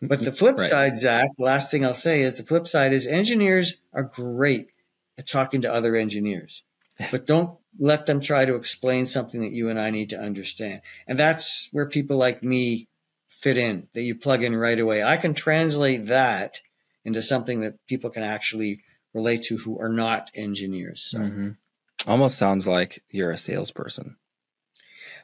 but 0.00 0.20
the 0.20 0.32
flip 0.32 0.58
right. 0.58 0.70
side, 0.70 0.96
Zach, 0.96 1.30
last 1.38 1.70
thing 1.70 1.84
I'll 1.84 1.94
say 1.94 2.20
is 2.20 2.36
the 2.36 2.44
flip 2.44 2.66
side 2.66 2.92
is 2.92 3.06
engineers 3.06 3.74
are 3.92 4.04
great 4.04 4.68
at 5.16 5.26
talking 5.26 5.60
to 5.62 5.72
other 5.72 5.96
engineers, 5.96 6.62
but 7.10 7.26
don't 7.26 7.58
let 7.78 8.06
them 8.06 8.20
try 8.20 8.44
to 8.44 8.54
explain 8.54 9.06
something 9.06 9.40
that 9.40 9.52
you 9.52 9.68
and 9.68 9.80
I 9.80 9.90
need 9.90 10.10
to 10.10 10.20
understand. 10.20 10.82
And 11.06 11.18
that's 11.18 11.68
where 11.72 11.88
people 11.88 12.16
like 12.16 12.42
me 12.42 12.88
fit 13.28 13.58
in, 13.58 13.88
that 13.92 14.02
you 14.02 14.14
plug 14.14 14.42
in 14.42 14.56
right 14.56 14.78
away. 14.78 15.02
I 15.02 15.16
can 15.16 15.34
translate 15.34 16.06
that 16.06 16.60
into 17.04 17.22
something 17.22 17.60
that 17.60 17.74
people 17.86 18.10
can 18.10 18.22
actually 18.22 18.82
relate 19.14 19.42
to 19.44 19.58
who 19.58 19.78
are 19.78 19.88
not 19.88 20.30
engineers. 20.34 21.02
So. 21.02 21.18
Mm-hmm. 21.18 21.50
Almost 22.06 22.38
sounds 22.38 22.68
like 22.68 23.02
you're 23.10 23.30
a 23.30 23.38
salesperson. 23.38 24.16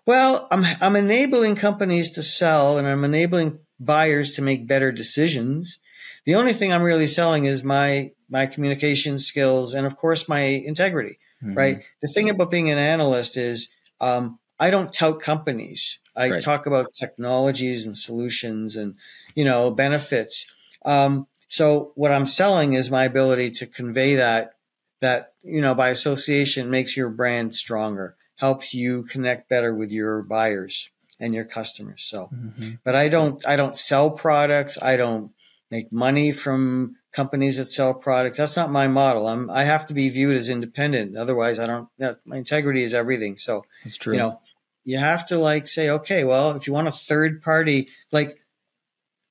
Well, 0.06 0.48
I'm 0.50 0.64
I'm 0.80 0.96
enabling 0.96 1.56
companies 1.56 2.10
to 2.10 2.22
sell 2.22 2.76
and 2.76 2.86
I'm 2.86 3.04
enabling 3.04 3.60
buyers 3.78 4.34
to 4.34 4.42
make 4.42 4.66
better 4.66 4.92
decisions. 4.92 5.78
The 6.24 6.34
only 6.34 6.52
thing 6.52 6.72
I'm 6.72 6.82
really 6.82 7.08
selling 7.08 7.44
is 7.44 7.62
my 7.64 8.12
my 8.28 8.46
communication 8.46 9.18
skills 9.18 9.74
and 9.74 9.86
of 9.86 9.96
course 9.96 10.28
my 10.28 10.40
integrity, 10.40 11.16
mm-hmm. 11.42 11.54
right? 11.54 11.82
The 12.02 12.08
thing 12.08 12.30
about 12.30 12.50
being 12.50 12.70
an 12.70 12.78
analyst 12.78 13.36
is 13.36 13.72
um, 14.00 14.38
I 14.58 14.70
don't 14.70 14.92
tout 14.92 15.20
companies. 15.20 15.98
I 16.16 16.30
right. 16.30 16.42
talk 16.42 16.66
about 16.66 16.92
technologies 16.98 17.86
and 17.86 17.96
solutions 17.96 18.76
and 18.76 18.94
you 19.34 19.44
know 19.44 19.70
benefits. 19.70 20.46
Um, 20.84 21.26
so 21.48 21.92
what 21.94 22.12
I'm 22.12 22.26
selling 22.26 22.72
is 22.72 22.90
my 22.90 23.04
ability 23.04 23.50
to 23.52 23.66
convey 23.66 24.14
that 24.16 24.54
that 25.00 25.34
you 25.42 25.60
know 25.60 25.74
by 25.74 25.90
association 25.90 26.70
makes 26.70 26.96
your 26.96 27.10
brand 27.10 27.54
stronger 27.54 28.16
helps 28.36 28.74
you 28.74 29.04
connect 29.04 29.48
better 29.48 29.74
with 29.74 29.92
your 29.92 30.22
buyers 30.22 30.90
and 31.20 31.34
your 31.34 31.44
customers. 31.44 32.04
So, 32.04 32.28
mm-hmm. 32.34 32.74
but 32.84 32.94
I 32.94 33.08
don't, 33.08 33.46
I 33.46 33.56
don't 33.56 33.76
sell 33.76 34.10
products. 34.10 34.80
I 34.82 34.96
don't 34.96 35.32
make 35.70 35.92
money 35.92 36.32
from 36.32 36.96
companies 37.12 37.56
that 37.56 37.70
sell 37.70 37.94
products. 37.94 38.36
That's 38.36 38.56
not 38.56 38.70
my 38.70 38.88
model. 38.88 39.28
I'm, 39.28 39.50
I 39.50 39.64
have 39.64 39.86
to 39.86 39.94
be 39.94 40.08
viewed 40.08 40.36
as 40.36 40.48
independent. 40.48 41.16
Otherwise 41.16 41.58
I 41.58 41.66
don't, 41.66 41.88
that, 41.98 42.18
my 42.26 42.36
integrity 42.36 42.82
is 42.82 42.94
everything. 42.94 43.36
So, 43.36 43.64
that's 43.82 43.96
true. 43.96 44.14
You 44.14 44.18
know, 44.18 44.40
you 44.84 44.98
have 44.98 45.26
to 45.28 45.38
like 45.38 45.66
say, 45.66 45.90
okay, 45.90 46.24
well, 46.24 46.52
if 46.52 46.66
you 46.66 46.72
want 46.72 46.88
a 46.88 46.92
third 46.92 47.42
party, 47.42 47.88
like 48.12 48.36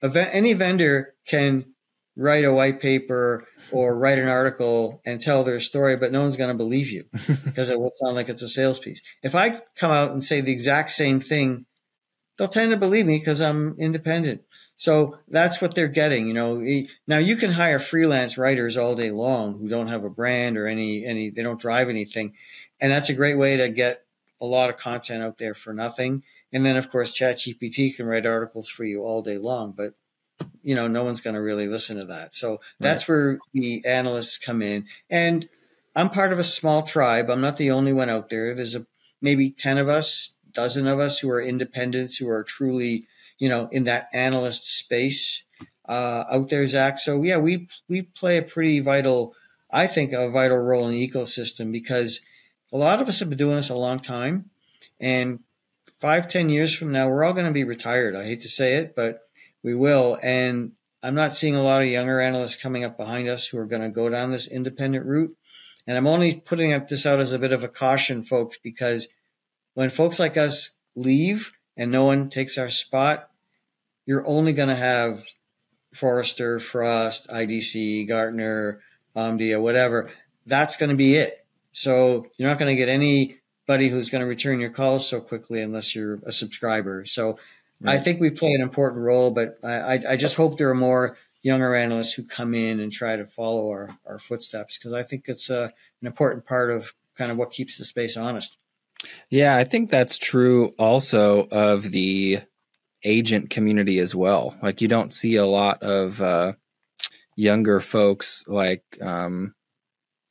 any 0.02 0.54
vendor 0.54 1.14
can 1.28 1.74
write 2.16 2.46
a 2.46 2.54
white 2.54 2.80
paper 2.80 3.48
or 3.72 3.98
write 3.98 4.20
an 4.20 4.30
article 4.30 5.02
and 5.06 5.20
tell 5.22 5.44
their 5.44 5.60
story, 5.60 5.98
but 5.98 6.12
no 6.12 6.22
one's 6.22 6.38
going 6.38 6.50
to 6.50 6.56
believe 6.56 6.90
you 6.90 7.04
because 7.46 7.70
it 7.70 7.80
will 7.80 7.92
sound 8.04 8.16
like 8.16 8.30
it's 8.30 8.42
a 8.42 8.48
sales 8.48 8.80
piece. 8.80 9.02
If 9.24 9.36
I 9.36 9.62
come 9.76 9.92
out 9.92 10.12
and 10.12 10.24
say 10.24 10.42
the 10.42 10.52
exact 10.52 10.92
same 10.92 11.20
thing, 11.20 11.66
they'll 12.38 12.48
tend 12.48 12.72
to 12.72 12.78
believe 12.78 13.06
me 13.06 13.20
because 13.20 13.42
I'm 13.42 13.76
independent. 13.80 14.42
So 14.76 15.18
that's 15.28 15.62
what 15.62 15.76
they're 15.76 15.88
getting, 15.88 16.28
you 16.28 16.34
know. 16.34 16.56
Now 17.08 17.20
you 17.20 17.36
can 17.36 17.52
hire 17.52 17.80
freelance 17.80 18.38
writers 18.38 18.76
all 18.76 18.96
day 18.96 19.12
long 19.12 19.60
who 19.60 19.68
don't 19.68 19.88
have 19.88 20.04
a 20.04 20.10
brand 20.10 20.58
or 20.58 20.68
any 20.68 21.06
any 21.06 21.30
they 21.30 21.44
don't 21.44 21.62
drive 21.62 21.90
anything, 21.90 22.34
and 22.80 22.92
that's 22.92 23.10
a 23.10 23.14
great 23.14 23.38
way 23.38 23.58
to 23.58 23.70
get 23.70 24.06
a 24.42 24.46
lot 24.46 24.70
of 24.70 24.78
content 24.78 25.24
out 25.24 25.38
there 25.38 25.54
for 25.54 25.74
nothing. 25.74 26.24
And 26.52 26.66
then 26.66 26.76
of 26.76 26.90
course 26.90 27.18
ChatGPT 27.18 27.96
can 27.96 28.08
write 28.08 28.26
articles 28.26 28.70
for 28.70 28.84
you 28.84 29.04
all 29.04 29.22
day 29.22 29.38
long, 29.38 29.74
but 29.76 29.94
you 30.62 30.76
know, 30.76 30.88
no 30.88 31.04
one's 31.04 31.22
going 31.22 31.36
to 31.36 31.42
really 31.42 31.68
listen 31.68 31.98
to 31.98 32.06
that. 32.06 32.34
So 32.34 32.60
that's 32.80 33.08
right. 33.08 33.16
where 33.16 33.40
the 33.54 33.84
analysts 33.86 34.38
come 34.38 34.62
in. 34.62 34.88
And 35.10 35.50
I'm 35.96 36.10
part 36.10 36.34
of 36.34 36.40
a 36.40 36.44
small 36.44 36.84
tribe. 36.84 37.30
I'm 37.30 37.42
not 37.42 37.58
the 37.58 37.72
only 37.72 37.94
one 37.94 38.10
out 38.10 38.30
there. 38.30 38.56
There's 38.56 38.76
a 38.76 38.86
maybe 39.22 39.52
10 39.52 39.78
of 39.78 39.88
us, 39.88 40.36
dozen 40.54 40.88
of 40.88 41.00
us 41.00 41.20
who 41.20 41.30
are 41.30 41.42
independents, 41.42 42.18
who 42.18 42.30
are 42.30 42.44
truly, 42.44 43.08
you 43.40 43.50
know, 43.50 43.70
in 43.72 43.84
that 43.86 44.10
analyst 44.14 44.78
space 44.78 45.46
uh, 45.88 46.24
out 46.32 46.50
there, 46.50 46.66
Zach. 46.68 46.98
So 47.00 47.24
yeah, 47.24 47.38
we 47.38 47.68
we 47.90 48.04
play 48.04 48.38
a 48.38 48.44
pretty 48.44 48.80
vital, 48.80 49.36
I 49.72 49.88
think, 49.88 50.14
a 50.14 50.30
vital 50.30 50.58
role 50.58 50.88
in 50.88 50.94
the 50.94 51.08
ecosystem 51.08 51.72
because 51.72 52.22
a 52.72 52.78
lot 52.78 53.02
of 53.02 53.08
us 53.08 53.20
have 53.20 53.30
been 53.30 53.38
doing 53.38 53.56
this 53.58 53.70
a 53.70 53.76
long 53.76 54.00
time, 54.00 54.50
and 55.00 55.40
five, 55.98 56.28
ten 56.28 56.50
years 56.50 56.76
from 56.76 56.92
now, 56.92 57.10
we're 57.10 57.24
all 57.24 57.34
going 57.34 57.46
to 57.46 57.52
be 57.52 57.64
retired. 57.64 58.16
I 58.16 58.26
hate 58.26 58.42
to 58.42 58.50
say 58.50 58.76
it, 58.76 58.96
but 58.96 59.22
we 59.64 59.74
will. 59.74 60.20
And 60.22 60.74
I'm 61.02 61.16
not 61.16 61.34
seeing 61.34 61.56
a 61.56 61.64
lot 61.64 61.82
of 61.82 61.88
younger 61.88 62.20
analysts 62.20 62.62
coming 62.62 62.84
up 62.84 62.98
behind 62.98 63.28
us 63.28 63.48
who 63.48 63.58
are 63.58 63.66
going 63.66 63.82
to 63.82 63.90
go 63.90 64.10
down 64.10 64.32
this 64.32 64.52
independent 64.52 65.06
route. 65.06 65.36
And 65.86 65.98
I'm 65.98 66.08
only 66.08 66.36
putting 66.36 66.72
up 66.72 66.88
this 66.88 67.06
out 67.06 67.20
as 67.20 67.32
a 67.32 67.40
bit 67.40 67.52
of 67.52 67.64
a 67.64 67.68
caution, 67.68 68.24
folks, 68.24 68.58
because 68.58 69.08
when 69.74 69.90
folks 69.90 70.20
like 70.20 70.38
us 70.38 70.72
leave 70.96 71.52
and 71.76 71.92
no 71.92 72.06
one 72.06 72.30
takes 72.30 72.58
our 72.58 72.70
spot, 72.70 73.30
you're 74.06 74.28
only 74.28 74.54
going 74.54 74.70
to 74.70 74.76
have 74.76 75.26
Forrester, 75.94 76.60
Frost, 76.60 77.28
IDC, 77.30 78.08
Gartner, 78.08 78.82
Omdia, 79.16 79.62
whatever. 79.62 80.10
That's 80.46 80.78
going 80.78 80.90
to 80.90 80.96
be 80.96 81.16
it. 81.16 81.46
So 81.72 82.28
you're 82.38 82.50
not 82.50 82.60
going 82.60 82.70
to 82.70 82.76
get 82.76 82.90
anybody 82.90 83.90
who's 83.90 84.10
going 84.10 84.22
to 84.22 84.28
return 84.28 84.60
your 84.60 84.70
calls 84.70 85.08
so 85.08 85.22
quickly 85.22 85.62
unless 85.62 85.96
you're 85.96 86.20
a 86.26 86.32
subscriber. 86.32 87.06
So 87.06 87.36
Right. 87.84 87.96
I 87.96 87.98
think 88.00 88.22
we 88.22 88.30
play 88.30 88.54
an 88.54 88.62
important 88.62 89.04
role, 89.04 89.32
but 89.32 89.60
I, 89.62 90.00
I 90.10 90.16
just 90.16 90.38
hope 90.38 90.58
there 90.58 90.70
are 90.70 90.76
more 90.76 91.18
younger 91.42 91.76
analysts 91.76 92.14
who 92.14 92.24
come 92.24 92.54
in 92.54 92.80
and 92.80 92.92
try 92.92 93.18
to 93.18 93.26
follow 93.26 93.68
our, 93.68 93.98
our 94.06 94.20
footsteps 94.20 94.78
because 94.78 94.94
I 94.94 95.04
think 95.04 95.26
it's 95.28 95.50
a, 95.50 95.66
an 96.02 96.08
important 96.08 96.46
part 96.46 96.72
of 96.72 96.94
kind 97.18 97.30
of 97.30 97.38
what 97.38 97.52
keeps 97.52 97.78
the 97.78 97.84
space 97.84 98.16
honest. 98.16 98.58
Yeah, 99.30 99.58
I 99.58 99.64
think 99.64 99.90
that's 99.90 100.18
true 100.18 100.74
also 100.78 101.48
of 101.52 101.92
the 101.92 102.40
agent 103.04 103.50
community 103.50 104.00
as 104.00 104.16
well. 104.16 104.56
Like 104.62 104.82
you 104.82 104.88
don't 104.88 105.12
see 105.12 105.36
a 105.36 105.46
lot 105.46 105.84
of 105.84 106.22
uh, 106.22 106.54
younger 107.36 107.80
folks 107.80 108.46
like, 108.48 108.84
um, 109.02 109.56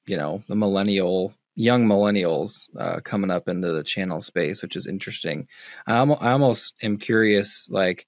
you 0.06 0.16
know, 0.16 0.42
the 0.48 0.56
millennial 0.56 1.34
young 1.54 1.86
millennials 1.86 2.68
uh, 2.78 3.00
coming 3.00 3.30
up 3.30 3.48
into 3.48 3.72
the 3.72 3.82
channel 3.82 4.20
space, 4.20 4.62
which 4.62 4.74
is 4.74 4.86
interesting. 4.86 5.46
I, 5.86 5.98
I 5.98 6.32
almost 6.32 6.74
am 6.82 6.96
curious, 6.96 7.68
like, 7.70 8.06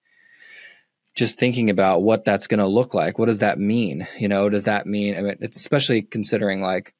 just 1.14 1.38
thinking 1.38 1.70
about 1.70 2.02
what 2.02 2.24
that's 2.24 2.46
going 2.48 2.58
to 2.58 2.66
look 2.66 2.94
like. 2.94 3.18
What 3.18 3.26
does 3.26 3.38
that 3.38 3.58
mean? 3.58 4.06
You 4.18 4.28
know, 4.28 4.48
does 4.48 4.64
that 4.64 4.86
mean, 4.86 5.16
I 5.16 5.20
mean, 5.20 5.36
it's 5.40 5.56
especially 5.56 6.02
considering 6.02 6.60
like 6.60 6.92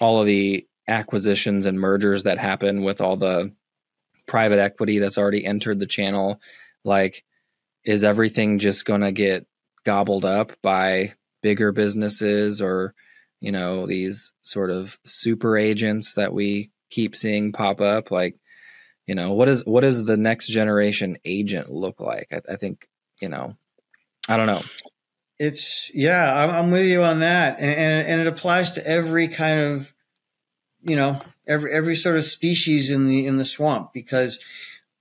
all 0.00 0.20
of 0.20 0.26
the 0.26 0.66
acquisitions 0.88 1.66
and 1.66 1.78
mergers 1.78 2.24
that 2.24 2.38
happen 2.38 2.82
with 2.82 3.00
all 3.00 3.16
the 3.16 3.52
private 4.26 4.58
equity 4.58 4.98
that's 4.98 5.18
already 5.18 5.44
entered 5.44 5.78
the 5.78 5.86
channel. 5.86 6.40
Like, 6.84 7.24
is 7.84 8.04
everything 8.04 8.58
just 8.58 8.84
going 8.84 9.02
to 9.02 9.12
get 9.12 9.46
gobbled 9.84 10.24
up 10.24 10.52
by 10.62 11.14
bigger 11.42 11.72
businesses 11.72 12.60
or, 12.60 12.94
you 13.40 13.52
know 13.52 13.86
these 13.86 14.32
sort 14.42 14.70
of 14.70 14.98
super 15.04 15.56
agents 15.56 16.14
that 16.14 16.32
we 16.32 16.70
keep 16.90 17.16
seeing 17.16 17.52
pop 17.52 17.80
up? 17.80 18.10
Like 18.10 18.38
you 19.06 19.14
know 19.14 19.32
what 19.32 19.48
is 19.48 19.64
what 19.64 19.82
does 19.82 20.04
the 20.04 20.16
next 20.16 20.48
generation 20.48 21.18
agent 21.24 21.70
look 21.70 22.00
like? 22.00 22.28
I, 22.32 22.52
I 22.52 22.56
think 22.56 22.88
you 23.20 23.28
know 23.28 23.56
i 24.28 24.36
don't 24.36 24.46
know. 24.46 24.60
It's 25.38 25.94
yeah 25.94 26.50
i'm, 26.52 26.70
with 26.70 26.86
you 26.86 27.02
on 27.02 27.20
that. 27.20 27.58
And, 27.58 27.70
and, 27.70 28.08
and 28.08 28.20
it 28.20 28.26
applies 28.26 28.72
to 28.72 28.86
every 28.86 29.28
kind 29.28 29.60
of 29.60 29.94
you 30.82 30.96
know 30.96 31.18
every 31.46 31.72
every 31.72 31.96
sort 31.96 32.16
of 32.16 32.24
species 32.24 32.90
in 32.90 33.06
the 33.08 33.26
in 33.26 33.36
the 33.36 33.44
swamp 33.44 33.92
because 33.92 34.38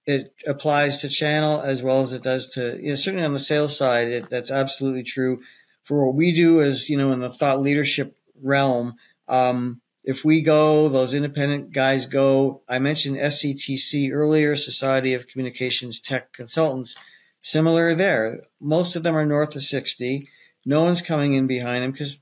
it 0.05 0.33
applies 0.45 0.99
to 0.99 1.09
channel 1.09 1.59
as 1.61 1.83
well 1.83 2.01
as 2.01 2.13
it 2.13 2.23
does 2.23 2.47
to 2.47 2.79
you 2.81 2.89
know, 2.89 2.95
certainly 2.95 3.25
on 3.25 3.33
the 3.33 3.39
sales 3.39 3.77
side 3.77 4.07
it, 4.07 4.29
that's 4.29 4.51
absolutely 4.51 5.03
true 5.03 5.39
for 5.83 6.05
what 6.05 6.15
we 6.15 6.31
do 6.31 6.59
is 6.59 6.89
you 6.89 6.97
know 6.97 7.11
in 7.11 7.19
the 7.19 7.29
thought 7.29 7.61
leadership 7.61 8.17
realm. 8.41 8.95
Um, 9.27 9.81
if 10.03 10.23
we 10.23 10.41
go, 10.41 10.87
those 10.87 11.13
independent 11.13 11.73
guys 11.73 12.05
go. 12.05 12.61
I 12.67 12.79
mentioned 12.79 13.17
SCTC 13.17 14.11
earlier, 14.11 14.55
Society 14.55 15.13
of 15.13 15.27
Communications 15.27 15.99
Tech 15.99 16.31
Consultants. 16.31 16.95
Similar 17.41 17.93
there. 17.93 18.41
Most 18.59 18.95
of 18.95 19.03
them 19.03 19.15
are 19.15 19.25
north 19.25 19.55
of 19.55 19.63
60. 19.63 20.27
No 20.65 20.83
one's 20.83 21.01
coming 21.01 21.33
in 21.33 21.45
behind 21.47 21.83
them 21.83 21.91
because 21.91 22.21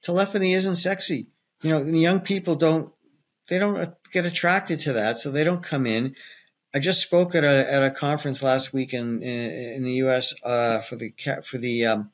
telephony 0.00 0.52
isn't 0.52 0.76
sexy. 0.76 1.28
You 1.62 1.70
know, 1.70 1.84
young 1.84 2.20
people 2.20 2.54
don't, 2.54 2.92
they 3.48 3.58
don't 3.58 3.94
get 4.12 4.26
attracted 4.26 4.80
to 4.80 4.92
that. 4.92 5.18
So 5.18 5.30
they 5.30 5.44
don't 5.44 5.62
come 5.62 5.86
in. 5.86 6.14
I 6.74 6.78
just 6.78 7.02
spoke 7.02 7.34
at 7.34 7.44
a, 7.44 7.72
at 7.72 7.82
a 7.82 7.90
conference 7.90 8.42
last 8.42 8.72
week 8.72 8.94
in, 8.94 9.22
in, 9.22 9.74
in 9.74 9.84
the 9.84 9.92
U.S. 9.94 10.34
Uh, 10.42 10.80
for 10.80 10.96
the 10.96 11.12
for 11.44 11.58
the 11.58 11.84
um, 11.84 12.10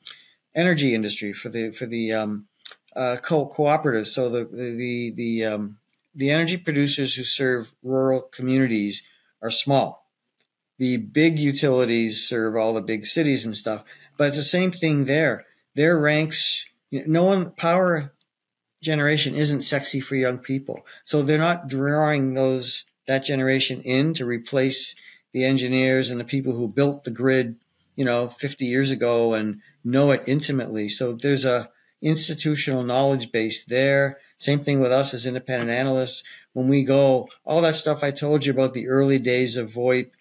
energy 0.53 0.93
industry 0.93 1.31
for 1.31 1.47
the 1.47 1.71
for 1.71 1.85
the 1.85 2.11
um, 2.11 2.47
uh, 2.95 3.17
co- 3.21 3.47
cooperatives. 3.47 4.07
So 4.07 4.27
the 4.27 4.43
the 4.45 5.11
the 5.15 5.45
um, 5.45 5.77
the 6.13 6.29
energy 6.29 6.57
producers 6.57 7.15
who 7.15 7.23
serve 7.23 7.73
rural 7.81 8.21
communities 8.21 9.03
are 9.41 9.51
small. 9.51 10.07
The 10.77 10.97
big 10.97 11.39
utilities 11.39 12.27
serve 12.27 12.55
all 12.55 12.73
the 12.73 12.81
big 12.81 13.05
cities 13.05 13.45
and 13.45 13.55
stuff. 13.55 13.83
But 14.17 14.29
it's 14.29 14.37
the 14.37 14.43
same 14.43 14.71
thing 14.71 15.05
there. 15.05 15.45
Their 15.75 15.97
ranks, 15.97 16.65
you 16.89 16.99
know, 16.99 17.21
no 17.21 17.25
one 17.25 17.51
power 17.51 18.11
generation 18.81 19.35
isn't 19.35 19.61
sexy 19.61 19.99
for 19.99 20.15
young 20.15 20.39
people. 20.39 20.85
So 21.03 21.21
they're 21.21 21.37
not 21.37 21.67
drawing 21.67 22.33
those 22.33 22.85
that 23.07 23.25
generation 23.25 23.81
in 23.81 24.13
to 24.13 24.25
replace 24.25 24.95
the 25.33 25.43
engineers 25.43 26.09
and 26.09 26.19
the 26.19 26.25
people 26.25 26.53
who 26.53 26.67
built 26.67 27.03
the 27.03 27.11
grid, 27.11 27.55
you 27.95 28.05
know, 28.05 28.27
50 28.27 28.65
years 28.65 28.91
ago 28.91 29.33
and 29.33 29.61
know 29.83 30.11
it 30.11 30.23
intimately. 30.27 30.89
So 30.89 31.13
there's 31.13 31.45
a 31.45 31.71
institutional 32.01 32.83
knowledge 32.83 33.31
base 33.31 33.65
there. 33.65 34.19
Same 34.37 34.59
thing 34.59 34.79
with 34.79 34.91
us 34.91 35.13
as 35.13 35.25
independent 35.25 35.71
analysts. 35.71 36.23
When 36.53 36.67
we 36.67 36.83
go, 36.83 37.27
all 37.43 37.61
that 37.61 37.75
stuff 37.75 38.03
I 38.03 38.11
told 38.11 38.45
you 38.45 38.53
about 38.53 38.73
the 38.73 38.87
early 38.87 39.19
days 39.19 39.57
of 39.57 39.71
VoIP, 39.71 40.11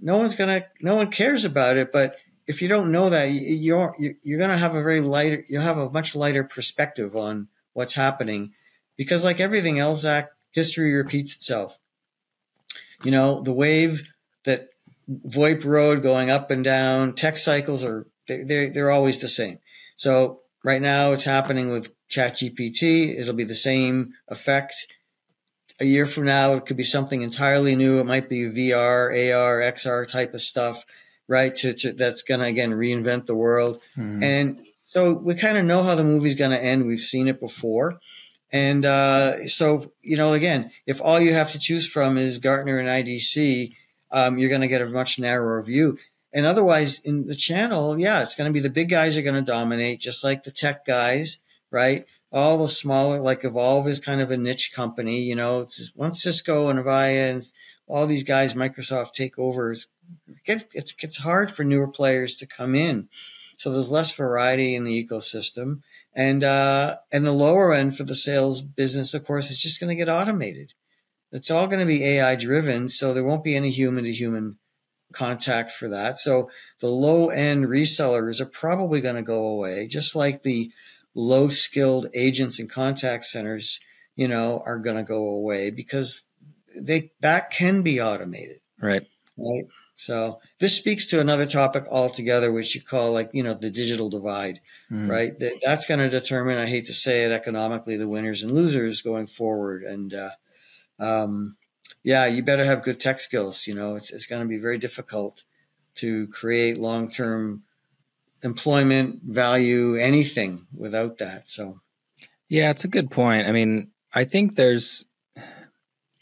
no 0.00 0.16
one's 0.16 0.34
gonna, 0.34 0.64
no 0.80 0.96
one 0.96 1.10
cares 1.10 1.44
about 1.44 1.76
it. 1.76 1.92
But 1.92 2.16
if 2.46 2.60
you 2.60 2.68
don't 2.68 2.92
know 2.92 3.08
that, 3.10 3.26
you're 3.26 3.94
you're 3.98 4.38
gonna 4.38 4.56
have 4.56 4.74
a 4.74 4.82
very 4.82 5.00
lighter, 5.00 5.42
you'll 5.48 5.62
have 5.62 5.78
a 5.78 5.90
much 5.90 6.14
lighter 6.14 6.44
perspective 6.44 7.16
on 7.16 7.48
what's 7.76 7.94
happening. 7.94 8.52
because 8.96 9.22
like 9.22 9.40
everything 9.40 9.78
else, 9.78 10.00
Zach, 10.00 10.30
history 10.52 10.94
repeats 10.94 11.36
itself. 11.36 11.78
You 13.04 13.10
know, 13.10 13.42
the 13.42 13.52
wave 13.52 14.10
that 14.44 14.70
VoIP 15.08 15.64
rode 15.64 16.02
going 16.02 16.30
up 16.30 16.50
and 16.50 16.64
down, 16.64 17.12
tech 17.12 17.36
cycles 17.36 17.84
are 17.84 18.06
they 18.26 18.70
they're 18.70 18.90
always 18.90 19.20
the 19.20 19.28
same. 19.28 19.58
So 19.96 20.40
right 20.64 20.80
now 20.80 21.12
it's 21.12 21.24
happening 21.24 21.70
with 21.70 21.94
ChatGPT. 22.08 23.18
It'll 23.18 23.34
be 23.34 23.44
the 23.44 23.54
same 23.54 24.14
effect. 24.28 24.74
A 25.78 25.84
year 25.84 26.06
from 26.06 26.24
now, 26.24 26.54
it 26.54 26.64
could 26.64 26.78
be 26.78 26.84
something 26.84 27.20
entirely 27.20 27.76
new. 27.76 28.00
It 28.00 28.06
might 28.06 28.30
be 28.30 28.46
VR, 28.46 29.10
AR, 29.10 29.60
XR 29.60 30.08
type 30.08 30.32
of 30.32 30.40
stuff, 30.40 30.86
right? 31.28 31.54
To, 31.56 31.74
to 31.74 31.92
that's 31.92 32.22
going 32.22 32.40
to 32.40 32.46
again 32.46 32.72
reinvent 32.72 33.26
the 33.26 33.34
world. 33.34 33.82
Mm. 33.94 34.22
And 34.22 34.66
so 34.86 35.14
we 35.14 35.34
kind 35.34 35.58
of 35.58 35.64
know 35.64 35.82
how 35.82 35.96
the 35.96 36.04
movie's 36.04 36.36
going 36.36 36.52
to 36.52 36.62
end. 36.62 36.86
We've 36.86 37.00
seen 37.00 37.26
it 37.26 37.40
before. 37.40 37.98
And 38.52 38.84
uh, 38.84 39.48
so, 39.48 39.90
you 40.00 40.16
know, 40.16 40.32
again, 40.32 40.70
if 40.86 41.02
all 41.02 41.18
you 41.18 41.32
have 41.32 41.50
to 41.52 41.58
choose 41.58 41.88
from 41.88 42.16
is 42.16 42.38
Gartner 42.38 42.78
and 42.78 42.88
IDC, 42.88 43.74
um, 44.12 44.38
you're 44.38 44.48
going 44.48 44.60
to 44.60 44.68
get 44.68 44.80
a 44.80 44.86
much 44.86 45.18
narrower 45.18 45.60
view. 45.60 45.98
And 46.32 46.46
otherwise, 46.46 47.00
in 47.00 47.26
the 47.26 47.34
channel, 47.34 47.98
yeah, 47.98 48.22
it's 48.22 48.36
going 48.36 48.48
to 48.48 48.54
be 48.54 48.60
the 48.60 48.70
big 48.70 48.88
guys 48.88 49.16
are 49.16 49.22
going 49.22 49.34
to 49.34 49.42
dominate, 49.42 49.98
just 49.98 50.22
like 50.22 50.44
the 50.44 50.52
tech 50.52 50.84
guys, 50.84 51.40
right? 51.72 52.04
All 52.30 52.56
the 52.56 52.68
smaller, 52.68 53.20
like 53.20 53.44
Evolve 53.44 53.88
is 53.88 53.98
kind 53.98 54.20
of 54.20 54.30
a 54.30 54.36
niche 54.36 54.72
company, 54.72 55.20
you 55.20 55.34
know. 55.34 55.62
It's 55.62 55.90
once 55.96 56.22
Cisco 56.22 56.68
and 56.68 56.78
Avaya 56.78 57.32
and 57.32 57.42
all 57.88 58.06
these 58.06 58.22
guys, 58.22 58.54
Microsoft 58.54 59.14
take 59.14 59.36
over, 59.36 59.72
it's, 59.72 59.88
it's, 60.46 60.94
it's 61.02 61.16
hard 61.18 61.50
for 61.50 61.64
newer 61.64 61.88
players 61.88 62.36
to 62.36 62.46
come 62.46 62.76
in. 62.76 63.08
So 63.56 63.70
there's 63.70 63.88
less 63.88 64.14
variety 64.14 64.74
in 64.74 64.84
the 64.84 65.06
ecosystem. 65.06 65.80
And 66.14 66.42
uh, 66.42 66.96
and 67.12 67.26
the 67.26 67.32
lower 67.32 67.72
end 67.72 67.96
for 67.96 68.04
the 68.04 68.14
sales 68.14 68.60
business, 68.62 69.12
of 69.12 69.24
course, 69.24 69.50
is 69.50 69.60
just 69.60 69.80
going 69.80 69.90
to 69.90 69.96
get 69.96 70.08
automated. 70.08 70.72
It's 71.30 71.50
all 71.50 71.66
going 71.66 71.80
to 71.80 71.86
be 71.86 72.04
AI 72.04 72.36
driven, 72.36 72.88
so 72.88 73.12
there 73.12 73.24
won't 73.24 73.44
be 73.44 73.56
any 73.56 73.70
human 73.70 74.04
to 74.04 74.12
human 74.12 74.58
contact 75.12 75.70
for 75.70 75.88
that. 75.88 76.16
So 76.18 76.48
the 76.80 76.88
low 76.88 77.28
end 77.28 77.66
resellers 77.66 78.40
are 78.40 78.46
probably 78.46 79.00
going 79.00 79.16
to 79.16 79.22
go 79.22 79.46
away, 79.46 79.86
just 79.86 80.16
like 80.16 80.42
the 80.42 80.70
low 81.14 81.48
skilled 81.48 82.06
agents 82.14 82.58
and 82.58 82.70
contact 82.70 83.24
centers, 83.24 83.80
you 84.14 84.28
know, 84.28 84.62
are 84.64 84.78
going 84.78 84.96
to 84.96 85.02
go 85.02 85.24
away 85.24 85.70
because 85.70 86.26
they 86.74 87.12
that 87.20 87.50
can 87.50 87.82
be 87.82 88.00
automated. 88.00 88.60
Right. 88.80 89.06
Right. 89.36 89.64
So 89.98 90.40
this 90.60 90.76
speaks 90.76 91.06
to 91.06 91.20
another 91.20 91.46
topic 91.46 91.86
altogether, 91.90 92.52
which 92.52 92.74
you 92.74 92.82
call 92.82 93.12
like, 93.12 93.30
you 93.32 93.42
know, 93.42 93.54
the 93.54 93.70
digital 93.70 94.10
divide, 94.10 94.60
mm. 94.92 95.10
right? 95.10 95.38
That, 95.40 95.60
that's 95.64 95.86
going 95.86 96.00
to 96.00 96.10
determine, 96.10 96.58
I 96.58 96.66
hate 96.66 96.84
to 96.86 96.94
say 96.94 97.24
it 97.24 97.32
economically, 97.32 97.96
the 97.96 98.08
winners 98.08 98.42
and 98.42 98.52
losers 98.52 99.00
going 99.00 99.26
forward. 99.26 99.82
And, 99.82 100.12
uh, 100.12 100.30
um, 100.98 101.56
yeah, 102.04 102.26
you 102.26 102.42
better 102.42 102.66
have 102.66 102.82
good 102.82 103.00
tech 103.00 103.18
skills. 103.18 103.66
You 103.66 103.74
know, 103.74 103.96
it's, 103.96 104.10
it's 104.10 104.26
going 104.26 104.42
to 104.42 104.48
be 104.48 104.58
very 104.58 104.76
difficult 104.78 105.44
to 105.96 106.28
create 106.28 106.76
long-term 106.76 107.62
employment 108.42 109.20
value, 109.24 109.96
anything 109.96 110.66
without 110.76 111.16
that. 111.18 111.48
So, 111.48 111.80
yeah, 112.50 112.70
it's 112.70 112.84
a 112.84 112.88
good 112.88 113.10
point. 113.10 113.48
I 113.48 113.52
mean, 113.52 113.92
I 114.12 114.24
think 114.24 114.56
there's 114.56 115.06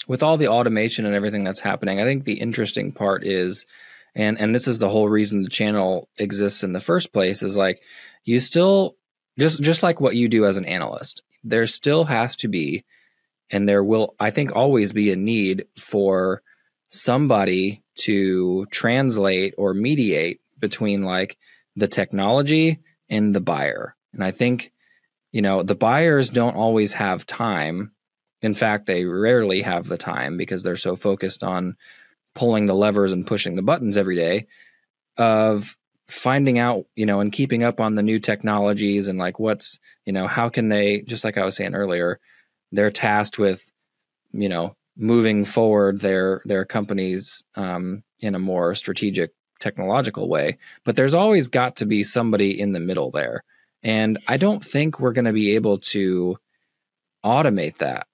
with 0.07 0.23
all 0.23 0.37
the 0.37 0.49
automation 0.49 1.07
and 1.07 1.15
everything 1.15 1.45
that's 1.45 1.61
happening, 1.61 2.01
I 2.01 2.05
think 2.05 2.25
the 2.25 2.41
interesting 2.41 2.93
part 2.93 3.25
is, 3.25 3.67
and 4.15 4.41
and 4.41 4.55
this 4.55 4.69
is 4.69 4.79
the 4.79 4.91
whole 4.91 5.09
reason 5.09 5.43
the 5.43 5.49
channel 5.49 6.09
exists 6.19 6.63
in 6.63 6.73
the 6.73 6.81
first 6.81 7.13
place, 7.13 7.43
is 7.43 7.57
like 7.57 7.81
you 8.25 8.41
still 8.41 8.97
just 9.39 9.61
just 9.63 9.83
like 9.83 10.01
what 10.01 10.17
you 10.17 10.29
do 10.29 10.47
as 10.47 10.57
an 10.57 10.65
analyst, 10.65 11.23
there 11.43 11.67
still 11.67 12.05
has 12.05 12.37
to 12.37 12.49
be, 12.49 12.85
and 13.51 13.69
there 13.69 13.83
will 13.83 14.15
I 14.21 14.31
think 14.31 14.55
always 14.55 14.93
be 14.93 15.11
a 15.11 15.17
need 15.17 15.67
for 15.77 16.43
somebody 16.89 17.83
to 17.97 18.67
translate 18.67 19.55
or 19.59 19.75
mediate 19.75 20.41
between 20.59 21.03
like 21.03 21.37
the 21.77 21.89
technology 21.89 22.79
and 23.09 23.35
the 23.35 23.41
buyer. 23.41 23.97
And 24.13 24.23
I 24.23 24.31
think, 24.31 24.73
you 25.33 25.43
know, 25.43 25.63
the 25.63 25.75
buyers 25.75 26.31
don't 26.31 26.57
always 26.57 26.93
have 26.93 27.27
time 27.27 27.91
in 28.45 28.55
fact, 28.55 28.85
they 28.85 29.07
rarely 29.07 29.63
have 29.63 29.89
the 29.89 29.97
time 29.97 30.37
because 30.37 30.63
they're 30.63 30.77
so 30.77 30.97
focused 30.97 31.43
on 31.43 31.77
pulling 32.35 32.67
the 32.67 32.75
levers 32.75 33.11
and 33.11 33.27
pushing 33.27 33.57
the 33.57 33.63
buttons 33.63 33.97
every 33.97 34.17
day 34.17 34.47
of 35.17 35.79
finding 36.07 36.59
out, 36.59 36.85
you 36.95 37.07
know, 37.07 37.21
and 37.21 37.33
keeping 37.33 37.63
up 37.63 37.81
on 37.81 37.95
the 37.95 38.03
new 38.03 38.19
technologies 38.19 39.09
and 39.09 39.19
like 39.19 39.39
what's, 39.39 39.79
you 40.05 40.13
know, 40.13 40.27
how 40.27 40.51
can 40.51 40.69
they, 40.69 41.01
just 41.03 41.25
like 41.25 41.39
I 41.39 41.45
was 41.45 41.57
saying 41.57 41.75
earlier, 41.75 42.21
they're 42.71 42.91
tasked 42.91 43.39
with, 43.39 43.73
you 44.33 44.51
know, 44.51 44.77
moving 44.97 45.45
forward 45.45 46.01
their 46.01 46.43
their 46.45 46.65
companies 46.65 47.43
um, 47.57 48.05
in 48.21 48.35
a 48.35 48.39
more 48.39 48.75
strategic 48.75 49.31
technological 49.59 50.29
way. 50.29 50.59
But 50.85 50.97
there's 50.97 51.15
always 51.15 51.49
got 51.49 51.77
to 51.77 51.87
be 51.87 52.03
somebody 52.03 52.61
in 52.61 52.73
the 52.73 52.81
middle 52.81 53.11
there. 53.11 53.43
And 53.83 54.19
I 54.29 54.37
don't 54.37 54.63
think 54.63 55.01
we're 55.01 55.13
going 55.13 55.25
to 55.25 55.33
be 55.33 55.55
able 55.55 55.79
to 55.79 56.37
automate 57.25 57.79
that 57.79 58.07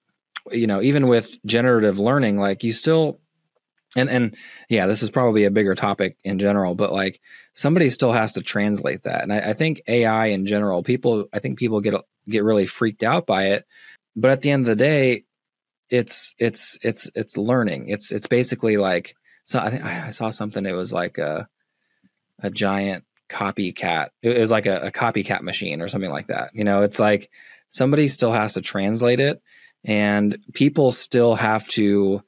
you 0.51 0.67
know, 0.67 0.81
even 0.81 1.07
with 1.07 1.37
generative 1.45 1.99
learning, 1.99 2.39
like 2.39 2.63
you 2.63 2.73
still 2.73 3.19
and 3.95 4.09
and 4.09 4.35
yeah, 4.69 4.87
this 4.87 5.03
is 5.03 5.09
probably 5.09 5.43
a 5.43 5.51
bigger 5.51 5.75
topic 5.75 6.17
in 6.23 6.39
general, 6.39 6.75
but 6.75 6.91
like 6.91 7.19
somebody 7.53 7.89
still 7.89 8.13
has 8.13 8.33
to 8.33 8.41
translate 8.41 9.03
that. 9.03 9.23
And 9.23 9.33
I, 9.33 9.49
I, 9.49 9.53
think 9.53 9.81
AI 9.87 10.27
in 10.27 10.45
general, 10.45 10.81
people, 10.81 11.25
I 11.33 11.39
think 11.39 11.59
people 11.59 11.81
get 11.81 11.95
get 12.27 12.43
really 12.43 12.65
freaked 12.65 13.03
out 13.03 13.25
by 13.25 13.47
it. 13.47 13.65
But 14.15 14.31
at 14.31 14.41
the 14.41 14.51
end 14.51 14.61
of 14.61 14.67
the 14.67 14.75
day, 14.75 15.25
it's 15.89 16.33
it's 16.37 16.77
it's 16.81 17.09
it's 17.15 17.37
learning. 17.37 17.89
It's 17.89 18.11
it's 18.11 18.27
basically 18.27 18.77
like 18.77 19.15
so. 19.43 19.59
I 19.59 19.69
think 19.69 19.83
I 19.83 20.09
saw 20.09 20.29
something. 20.29 20.65
It 20.65 20.71
was 20.71 20.93
like 20.93 21.17
a 21.17 21.49
a 22.39 22.49
giant 22.49 23.03
copycat. 23.29 24.09
It 24.21 24.39
was 24.39 24.51
like 24.51 24.67
a, 24.67 24.87
a 24.87 24.91
copycat 24.91 25.41
machine 25.41 25.81
or 25.81 25.89
something 25.89 26.11
like 26.11 26.27
that. 26.27 26.51
You 26.53 26.63
know, 26.63 26.81
it's 26.81 26.99
like 26.99 27.29
somebody 27.67 28.07
still 28.07 28.31
has 28.31 28.53
to 28.53 28.61
translate 28.61 29.19
it 29.19 29.41
and 29.83 30.37
people 30.53 30.91
still 30.91 31.35
have 31.35 31.67
to 31.67 32.23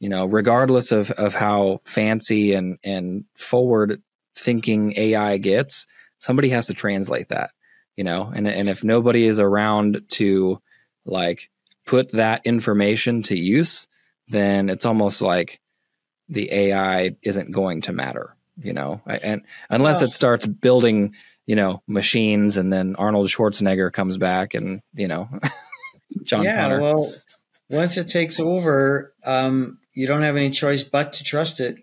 you 0.00 0.08
know 0.08 0.26
regardless 0.26 0.92
of 0.92 1.10
of 1.12 1.34
how 1.34 1.80
fancy 1.84 2.54
and 2.54 2.78
and 2.84 3.24
forward 3.34 4.02
thinking 4.34 4.92
ai 4.96 5.38
gets 5.38 5.86
somebody 6.18 6.48
has 6.48 6.66
to 6.66 6.74
translate 6.74 7.28
that 7.28 7.50
you 7.96 8.04
know? 8.04 8.30
And 8.32 8.46
and 8.46 8.68
if 8.68 8.84
nobody 8.84 9.26
is 9.26 9.40
around 9.40 10.02
to 10.10 10.60
like 11.04 11.50
put 11.86 12.12
that 12.12 12.42
information 12.44 13.22
to 13.22 13.36
use 13.36 13.88
then 14.28 14.68
it's 14.68 14.86
almost 14.86 15.22
like 15.22 15.60
the 16.28 16.52
ai 16.52 17.16
isn't 17.22 17.50
going 17.50 17.82
to 17.82 17.92
matter 17.92 18.34
you 18.62 18.72
know? 18.72 19.00
And 19.06 19.42
unless 19.70 20.02
it 20.02 20.14
starts 20.14 20.46
building 20.46 21.14
you 21.46 21.56
know 21.56 21.82
machines 21.86 22.56
and 22.56 22.72
then 22.72 22.96
arnold 22.96 23.28
schwarzenegger 23.28 23.92
comes 23.92 24.18
back 24.18 24.54
and 24.54 24.82
you 24.94 25.08
know 25.08 25.28
John 26.24 26.44
yeah, 26.44 26.62
Connor. 26.62 26.80
well, 26.80 27.12
once 27.70 27.96
it 27.96 28.08
takes 28.08 28.38
over, 28.38 29.14
um, 29.24 29.78
you 29.94 30.06
don't 30.06 30.22
have 30.22 30.36
any 30.36 30.50
choice 30.50 30.84
but 30.84 31.12
to 31.14 31.24
trust 31.24 31.60
it. 31.60 31.76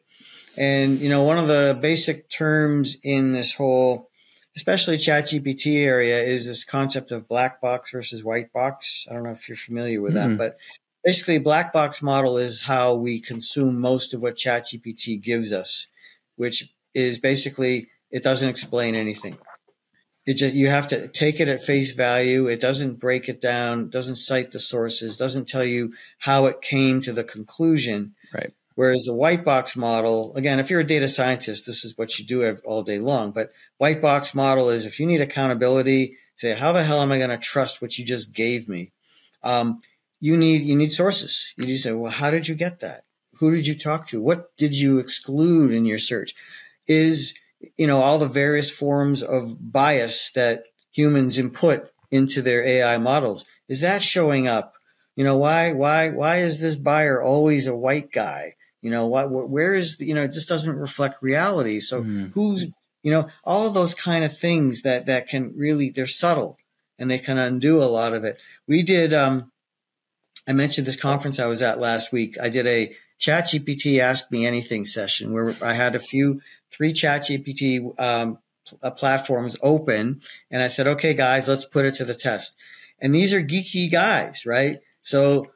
And 0.58 1.00
you 1.00 1.10
know, 1.10 1.24
one 1.24 1.38
of 1.38 1.48
the 1.48 1.78
basic 1.82 2.30
terms 2.30 2.98
in 3.04 3.32
this 3.32 3.56
whole, 3.56 4.10
especially 4.56 4.98
ChatGPT 4.98 5.84
area, 5.84 6.22
is 6.22 6.48
this 6.48 6.64
concept 6.64 7.12
of 7.12 7.28
black 7.28 7.60
box 7.60 7.92
versus 7.92 8.24
white 8.24 8.54
box. 8.54 9.08
I 9.10 9.14
don't 9.14 9.24
know 9.24 9.32
if 9.32 9.50
you're 9.50 9.56
familiar 9.56 10.02
with 10.02 10.14
mm-hmm. 10.14 10.32
that, 10.32 10.38
but 10.38 10.58
basically, 11.04 11.40
black 11.40 11.74
box 11.74 12.02
model 12.02 12.38
is 12.38 12.64
how 12.64 12.94
we 12.94 13.20
consume 13.20 13.82
most 13.82 14.14
of 14.14 14.22
what 14.22 14.36
ChatGPT 14.36 15.22
gives 15.22 15.52
us, 15.52 15.88
which 16.36 16.74
is 16.94 17.18
basically 17.18 17.88
it 18.12 18.24
doesn't 18.24 18.48
explain 18.48 18.94
anything 18.94 19.38
it 20.26 20.36
just, 20.36 20.56
you 20.56 20.68
have 20.68 20.88
to 20.88 21.08
take 21.08 21.40
it 21.40 21.50
at 21.50 21.62
face 21.62 21.94
value. 21.94 22.48
It 22.48 22.62
doesn't 22.62 23.00
break 23.00 23.28
it 23.28 23.42
down, 23.42 23.90
doesn't 23.90 24.16
cite 24.16 24.52
the 24.52 24.60
sources, 24.60 25.18
doesn't 25.18 25.48
tell 25.48 25.66
you 25.66 25.94
how 26.20 26.46
it 26.46 26.62
came 26.62 27.02
to 27.02 27.12
the 27.12 27.24
conclusion. 27.24 28.16
Right. 28.34 28.54
Whereas 28.76 29.04
the 29.04 29.14
white 29.14 29.46
box 29.46 29.76
model, 29.76 30.34
again, 30.36 30.60
if 30.60 30.70
you're 30.70 30.80
a 30.80 30.86
data 30.86 31.08
scientist, 31.08 31.66
this 31.66 31.86
is 31.86 31.98
what 31.98 32.18
you 32.18 32.26
do 32.26 32.58
all 32.66 32.84
day 32.84 32.98
long. 32.98 33.32
But 33.32 33.52
white 33.78 34.02
box 34.02 34.34
model 34.34 34.70
is 34.70 34.86
if 34.86 35.00
you 35.00 35.06
need 35.06 35.22
accountability, 35.22 36.18
say, 36.38 36.56
how 36.56 36.72
the 36.72 36.84
hell 36.84 37.02
am 37.02 37.12
I 37.12 37.18
going 37.18 37.30
to 37.30 37.38
trust 37.38 37.82
what 37.82 38.00
you 38.00 38.06
just 38.06 38.34
gave 38.34 38.68
me? 38.68 38.92
Um, 39.44 39.82
you 40.20 40.38
need 40.38 40.62
you 40.62 40.76
need 40.76 40.92
sources. 40.92 41.54
You 41.58 41.66
need 41.66 41.74
to 41.74 41.82
say, 41.82 41.92
well, 41.92 42.12
how 42.12 42.32
did 42.32 42.48
you 42.48 42.56
get 42.56 42.80
that? 42.80 43.04
Who 43.40 43.54
did 43.54 43.68
you 43.68 43.78
talk 43.78 44.08
to? 44.08 44.22
What 44.22 44.56
did 44.56 44.80
you 44.80 44.98
exclude 44.98 45.74
in 45.74 45.86
your 45.86 46.00
search? 46.00 46.34
Is 46.88 47.34
you 47.78 47.88
know, 47.88 48.00
all 48.00 48.18
the 48.18 48.28
various 48.28 48.72
forms 48.72 49.22
of 49.22 49.72
bias 49.72 50.32
that 50.32 50.64
humans 50.92 51.38
input 51.38 51.90
into 52.12 52.42
their 52.42 52.64
AI 52.64 52.98
models. 52.98 53.46
Is 53.68 53.82
that 53.82 54.04
showing 54.04 54.48
up? 54.48 54.74
You 55.16 55.24
know, 55.24 55.38
why, 55.38 55.74
why, 55.74 56.10
why 56.10 56.38
is 56.38 56.60
this 56.60 56.76
buyer 56.76 57.22
always 57.22 57.68
a 57.68 57.76
white 57.76 58.12
guy? 58.12 58.56
You 58.82 58.90
know, 58.92 59.08
what, 59.08 59.30
where 59.32 59.74
is, 59.74 59.98
the, 59.98 60.06
you 60.06 60.14
know, 60.14 60.24
it 60.24 60.32
just 60.32 60.50
doesn't 60.50 60.76
reflect 60.76 61.22
reality. 61.22 61.80
So 61.80 62.04
mm. 62.04 62.32
who's, 62.34 62.66
you 63.02 63.12
know, 63.12 63.28
all 63.44 63.66
of 63.66 63.74
those 63.74 63.94
kind 63.94 64.24
of 64.24 64.38
things 64.38 64.82
that, 64.82 65.06
that 65.06 65.28
can 65.28 65.54
really, 65.56 65.90
they're 65.90 66.08
subtle 66.08 66.58
and 67.00 67.10
they 67.10 67.20
can 67.20 67.38
undo 67.38 67.82
a 67.82 67.86
lot 67.86 68.14
of 68.14 68.24
it. 68.24 68.42
We 68.68 68.84
did, 68.84 69.14
um, 69.14 69.52
I 70.48 70.54
mentioned 70.54 70.86
this 70.86 71.00
conference 71.00 71.40
I 71.40 71.48
was 71.48 71.62
at 71.62 71.80
last 71.80 72.12
week. 72.12 72.36
I 72.42 72.50
did 72.50 72.68
a 72.68 72.96
Chat 73.18 73.46
GPT 73.46 74.00
Ask 74.00 74.32
Me 74.32 74.46
Anything 74.46 74.84
session 74.84 75.32
where 75.32 75.56
I 75.62 75.74
had 75.74 75.96
a 75.96 76.00
few, 76.00 76.42
three 76.74 76.94
Chat 76.94 77.24
GPT 77.24 78.00
um, 78.00 78.40
uh, 78.82 78.92
platforms 78.92 79.58
open. 79.62 80.22
And 80.50 80.62
I 80.62 80.68
said, 80.68 80.88
okay, 80.88 81.14
guys, 81.14 81.48
let's 81.48 81.66
put 81.66 81.86
it 81.86 81.94
to 81.96 82.06
the 82.06 82.16
test. 82.16 82.58
And 83.00 83.14
these 83.14 83.34
are 83.34 83.42
geeky 83.42 83.92
guys, 83.92 84.46
right? 84.46 84.78
So 85.02 85.48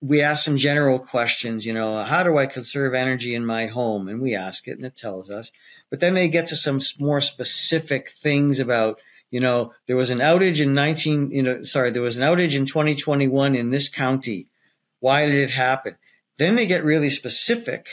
we 0.00 0.20
ask 0.20 0.44
some 0.44 0.56
general 0.56 0.98
questions, 0.98 1.64
you 1.64 1.72
know, 1.72 1.98
how 1.98 2.22
do 2.22 2.36
I 2.36 2.46
conserve 2.46 2.94
energy 2.94 3.34
in 3.34 3.46
my 3.46 3.66
home? 3.66 4.08
And 4.08 4.20
we 4.20 4.34
ask 4.34 4.68
it 4.68 4.76
and 4.76 4.84
it 4.84 4.96
tells 4.96 5.30
us. 5.30 5.50
But 5.90 6.00
then 6.00 6.14
they 6.14 6.28
get 6.28 6.46
to 6.46 6.56
some 6.56 6.80
more 6.98 7.20
specific 7.20 8.08
things 8.08 8.58
about, 8.58 9.00
you 9.30 9.40
know, 9.40 9.72
there 9.86 9.96
was 9.96 10.10
an 10.10 10.18
outage 10.18 10.62
in 10.62 10.74
19, 10.74 11.30
you 11.30 11.42
know, 11.42 11.62
sorry, 11.62 11.90
there 11.90 12.02
was 12.02 12.16
an 12.16 12.22
outage 12.22 12.56
in 12.56 12.66
2021 12.66 13.54
in 13.54 13.70
this 13.70 13.88
county. 13.88 14.46
Why 15.00 15.26
did 15.26 15.36
it 15.36 15.50
happen? 15.50 15.96
Then 16.38 16.56
they 16.56 16.66
get 16.66 16.84
really 16.84 17.10
specific, 17.10 17.88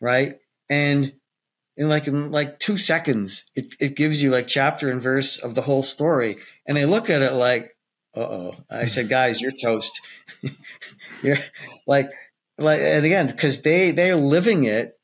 right? 0.00 0.36
And 0.68 1.12
in 1.76 1.88
like 1.88 2.06
in 2.06 2.30
like 2.30 2.58
two 2.58 2.76
seconds, 2.76 3.50
it, 3.54 3.74
it 3.80 3.96
gives 3.96 4.22
you 4.22 4.30
like 4.30 4.46
chapter 4.46 4.90
and 4.90 5.00
verse 5.00 5.38
of 5.38 5.54
the 5.54 5.62
whole 5.62 5.82
story. 5.82 6.36
And 6.66 6.76
they 6.76 6.86
look 6.86 7.10
at 7.10 7.22
it 7.22 7.32
like, 7.32 7.76
uh 8.14 8.20
oh. 8.20 8.56
I 8.70 8.84
said, 8.84 9.08
guys, 9.08 9.40
you're 9.40 9.52
toast. 9.52 10.00
you're 11.22 11.38
like 11.86 12.08
like 12.58 12.80
and 12.80 13.04
again, 13.04 13.26
because 13.26 13.62
they 13.62 13.90
they're 13.90 14.16
living 14.16 14.64
it, 14.64 14.98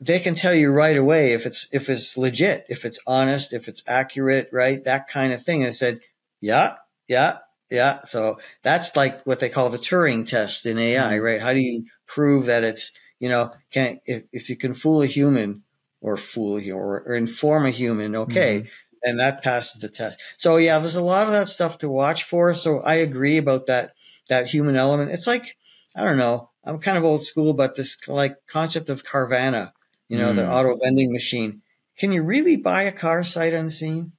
they 0.00 0.18
can 0.18 0.34
tell 0.34 0.54
you 0.54 0.72
right 0.72 0.96
away 0.96 1.32
if 1.32 1.46
it's 1.46 1.66
if 1.72 1.88
it's 1.88 2.16
legit, 2.16 2.66
if 2.68 2.84
it's 2.84 2.98
honest, 3.06 3.52
if 3.52 3.68
it's 3.68 3.82
accurate, 3.86 4.48
right? 4.52 4.84
That 4.84 5.08
kind 5.08 5.32
of 5.32 5.42
thing. 5.42 5.64
I 5.64 5.70
said, 5.70 6.00
Yeah, 6.40 6.76
yeah, 7.08 7.38
yeah. 7.70 8.02
So 8.04 8.38
that's 8.62 8.96
like 8.96 9.22
what 9.22 9.40
they 9.40 9.48
call 9.48 9.70
the 9.70 9.78
Turing 9.78 10.26
test 10.26 10.66
in 10.66 10.76
AI, 10.76 11.14
mm-hmm. 11.14 11.24
right? 11.24 11.40
How 11.40 11.54
do 11.54 11.60
you 11.60 11.86
prove 12.06 12.46
that 12.46 12.64
it's, 12.64 12.92
you 13.18 13.30
know, 13.30 13.52
can 13.70 14.00
if, 14.04 14.24
if 14.32 14.50
you 14.50 14.56
can 14.56 14.74
fool 14.74 15.02
a 15.02 15.06
human 15.06 15.62
or 16.02 16.16
fool 16.16 16.58
a 16.58 16.70
or, 16.70 17.02
or 17.06 17.14
inform 17.14 17.64
a 17.64 17.70
human, 17.70 18.14
okay, 18.14 18.60
mm-hmm. 18.60 19.08
and 19.08 19.18
that 19.18 19.42
passes 19.42 19.80
the 19.80 19.88
test. 19.88 20.20
So 20.36 20.56
yeah, 20.56 20.78
there's 20.78 20.96
a 20.96 21.02
lot 21.02 21.26
of 21.26 21.32
that 21.32 21.48
stuff 21.48 21.78
to 21.78 21.88
watch 21.88 22.24
for. 22.24 22.52
So 22.54 22.80
I 22.80 22.96
agree 22.96 23.38
about 23.38 23.66
that 23.66 23.94
that 24.28 24.48
human 24.48 24.76
element. 24.76 25.10
It's 25.10 25.26
like 25.26 25.56
I 25.96 26.04
don't 26.04 26.18
know. 26.18 26.50
I'm 26.64 26.78
kind 26.78 26.98
of 26.98 27.04
old 27.04 27.22
school, 27.22 27.54
but 27.54 27.76
this 27.76 28.08
like 28.08 28.36
concept 28.46 28.88
of 28.88 29.04
Carvana, 29.04 29.72
you 30.08 30.18
know, 30.18 30.32
mm. 30.32 30.36
the 30.36 30.50
auto 30.50 30.76
vending 30.82 31.12
machine. 31.12 31.62
Can 31.98 32.12
you 32.12 32.22
really 32.22 32.56
buy 32.56 32.82
a 32.82 32.92
car 32.92 33.24
sight 33.24 33.52
unseen? 33.52 34.12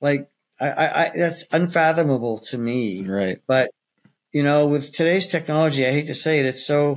Like 0.00 0.30
I, 0.60 0.70
I, 0.70 1.02
I 1.04 1.10
that's 1.16 1.44
unfathomable 1.52 2.38
to 2.38 2.58
me. 2.58 3.06
Right. 3.06 3.38
But 3.46 3.70
you 4.32 4.42
know, 4.42 4.66
with 4.66 4.94
today's 4.94 5.28
technology, 5.28 5.86
I 5.86 5.92
hate 5.92 6.06
to 6.06 6.14
say 6.14 6.40
it, 6.40 6.46
it's 6.46 6.66
so 6.66 6.96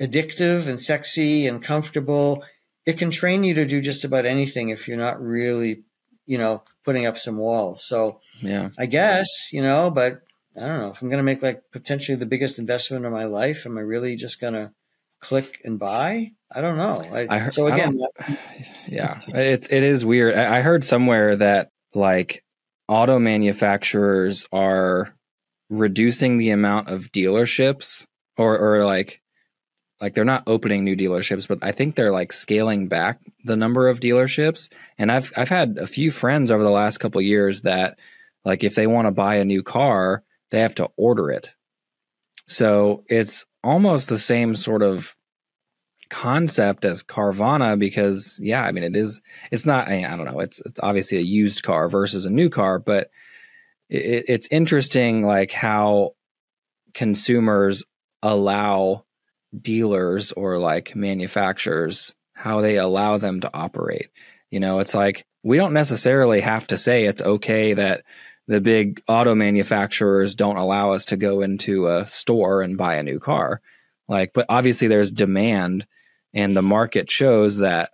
addictive 0.00 0.68
and 0.68 0.80
sexy 0.80 1.46
and 1.46 1.62
comfortable. 1.62 2.44
It 2.86 2.98
can 2.98 3.10
train 3.10 3.44
you 3.44 3.54
to 3.54 3.66
do 3.66 3.80
just 3.80 4.04
about 4.04 4.26
anything 4.26 4.68
if 4.68 4.86
you're 4.86 4.96
not 4.96 5.20
really, 5.20 5.84
you 6.26 6.38
know, 6.38 6.62
putting 6.84 7.06
up 7.06 7.18
some 7.18 7.38
walls. 7.38 7.84
So 7.86 8.20
yeah, 8.40 8.70
I 8.78 8.86
guess, 8.86 9.52
you 9.52 9.62
know, 9.62 9.90
but 9.90 10.22
I 10.56 10.60
don't 10.60 10.80
know 10.80 10.90
if 10.90 11.02
I'm 11.02 11.08
going 11.08 11.18
to 11.18 11.24
make 11.24 11.42
like 11.42 11.62
potentially 11.72 12.16
the 12.16 12.26
biggest 12.26 12.58
investment 12.58 13.04
of 13.04 13.12
my 13.12 13.24
life. 13.24 13.66
Am 13.66 13.78
I 13.78 13.80
really 13.80 14.16
just 14.16 14.40
going 14.40 14.54
to 14.54 14.72
click 15.20 15.60
and 15.64 15.78
buy? 15.78 16.32
I 16.54 16.60
don't 16.60 16.76
know. 16.76 17.02
I, 17.12 17.26
I 17.28 17.38
heard, 17.38 17.54
so 17.54 17.66
again, 17.66 17.94
yeah, 18.86 19.20
it's 19.28 19.68
it 19.68 19.82
is 19.82 20.04
weird. 20.04 20.34
I, 20.34 20.56
I 20.56 20.60
heard 20.60 20.84
somewhere 20.84 21.34
that 21.36 21.70
like 21.94 22.44
auto 22.86 23.18
manufacturers 23.18 24.46
are 24.52 25.14
reducing 25.70 26.38
the 26.38 26.50
amount 26.50 26.88
of 26.88 27.10
dealerships 27.10 28.06
or 28.36 28.58
or 28.58 28.84
like 28.84 29.20
like 30.04 30.12
they're 30.12 30.24
not 30.24 30.42
opening 30.46 30.84
new 30.84 30.94
dealerships 30.94 31.48
but 31.48 31.58
i 31.62 31.72
think 31.72 31.94
they're 31.94 32.12
like 32.12 32.30
scaling 32.30 32.88
back 32.88 33.20
the 33.44 33.56
number 33.56 33.88
of 33.88 34.00
dealerships. 34.00 34.68
And 34.98 35.10
i've 35.10 35.32
i've 35.34 35.48
had 35.48 35.78
a 35.78 35.86
few 35.86 36.10
friends 36.10 36.50
over 36.50 36.62
the 36.62 36.70
last 36.70 36.98
couple 36.98 37.22
years 37.22 37.62
that 37.62 37.98
like 38.44 38.62
if 38.64 38.74
they 38.74 38.86
want 38.86 39.06
to 39.06 39.12
buy 39.12 39.36
a 39.36 39.46
new 39.46 39.62
car 39.62 40.22
they 40.50 40.60
have 40.60 40.74
to 40.76 40.90
order 40.96 41.30
it. 41.30 41.54
So 42.46 43.02
it's 43.08 43.46
almost 43.64 44.08
the 44.08 44.18
same 44.18 44.54
sort 44.54 44.82
of 44.82 45.16
concept 46.10 46.84
as 46.84 47.02
carvana 47.02 47.78
because 47.78 48.38
yeah 48.40 48.62
i 48.62 48.70
mean 48.70 48.84
it 48.84 48.94
is 48.94 49.22
it's 49.50 49.64
not 49.64 49.88
i, 49.88 50.02
don't 50.02 50.26
know 50.26 50.38
it's 50.38 50.60
it's 50.66 50.78
obviously 50.80 51.16
a 51.16 51.22
used 51.22 51.62
car 51.62 51.88
versus 51.88 52.26
a 52.26 52.30
new 52.30 52.50
car 52.50 52.78
but 52.78 53.10
it, 53.88 54.26
it's 54.28 54.48
interesting 54.50 55.26
like 55.26 55.50
how 55.50 56.14
consumers 56.92 57.82
allow 58.22 59.04
dealers 59.60 60.32
or 60.32 60.58
like 60.58 60.94
manufacturers 60.96 62.14
how 62.32 62.60
they 62.60 62.76
allow 62.76 63.16
them 63.18 63.40
to 63.40 63.50
operate. 63.54 64.10
You 64.50 64.60
know, 64.60 64.80
it's 64.80 64.94
like 64.94 65.24
we 65.42 65.56
don't 65.56 65.72
necessarily 65.72 66.40
have 66.40 66.66
to 66.68 66.78
say 66.78 67.04
it's 67.04 67.22
okay 67.22 67.74
that 67.74 68.02
the 68.46 68.60
big 68.60 69.02
auto 69.08 69.34
manufacturers 69.34 70.34
don't 70.34 70.56
allow 70.56 70.92
us 70.92 71.06
to 71.06 71.16
go 71.16 71.40
into 71.40 71.86
a 71.86 72.06
store 72.06 72.62
and 72.62 72.76
buy 72.76 72.96
a 72.96 73.02
new 73.02 73.18
car. 73.18 73.60
Like, 74.08 74.32
but 74.34 74.46
obviously 74.48 74.88
there's 74.88 75.10
demand 75.10 75.86
and 76.34 76.54
the 76.54 76.62
market 76.62 77.10
shows 77.10 77.58
that 77.58 77.90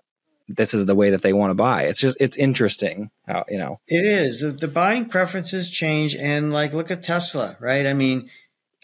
this 0.49 0.75
is 0.75 0.87
the 0.87 0.97
way 0.97 1.11
that 1.11 1.23
they 1.23 1.33
want 1.33 1.51
to 1.51 1.55
buy. 1.55 1.85
It's 1.85 2.01
just 2.01 2.17
it's 2.21 2.37
interesting 2.37 3.11
how 3.27 3.45
you 3.49 3.59
know 3.59 3.81
it 3.87 4.05
is 4.05 4.41
the, 4.41 4.51
the 4.51 4.69
buying 4.69 5.09
preferences 5.09 5.71
change 5.71 6.17
and 6.17 6.53
like 6.53 6.73
look 6.73 6.91
at 6.91 7.05
Tesla, 7.05 7.57
right? 7.61 7.87
I 7.87 7.95
mean, 7.95 8.29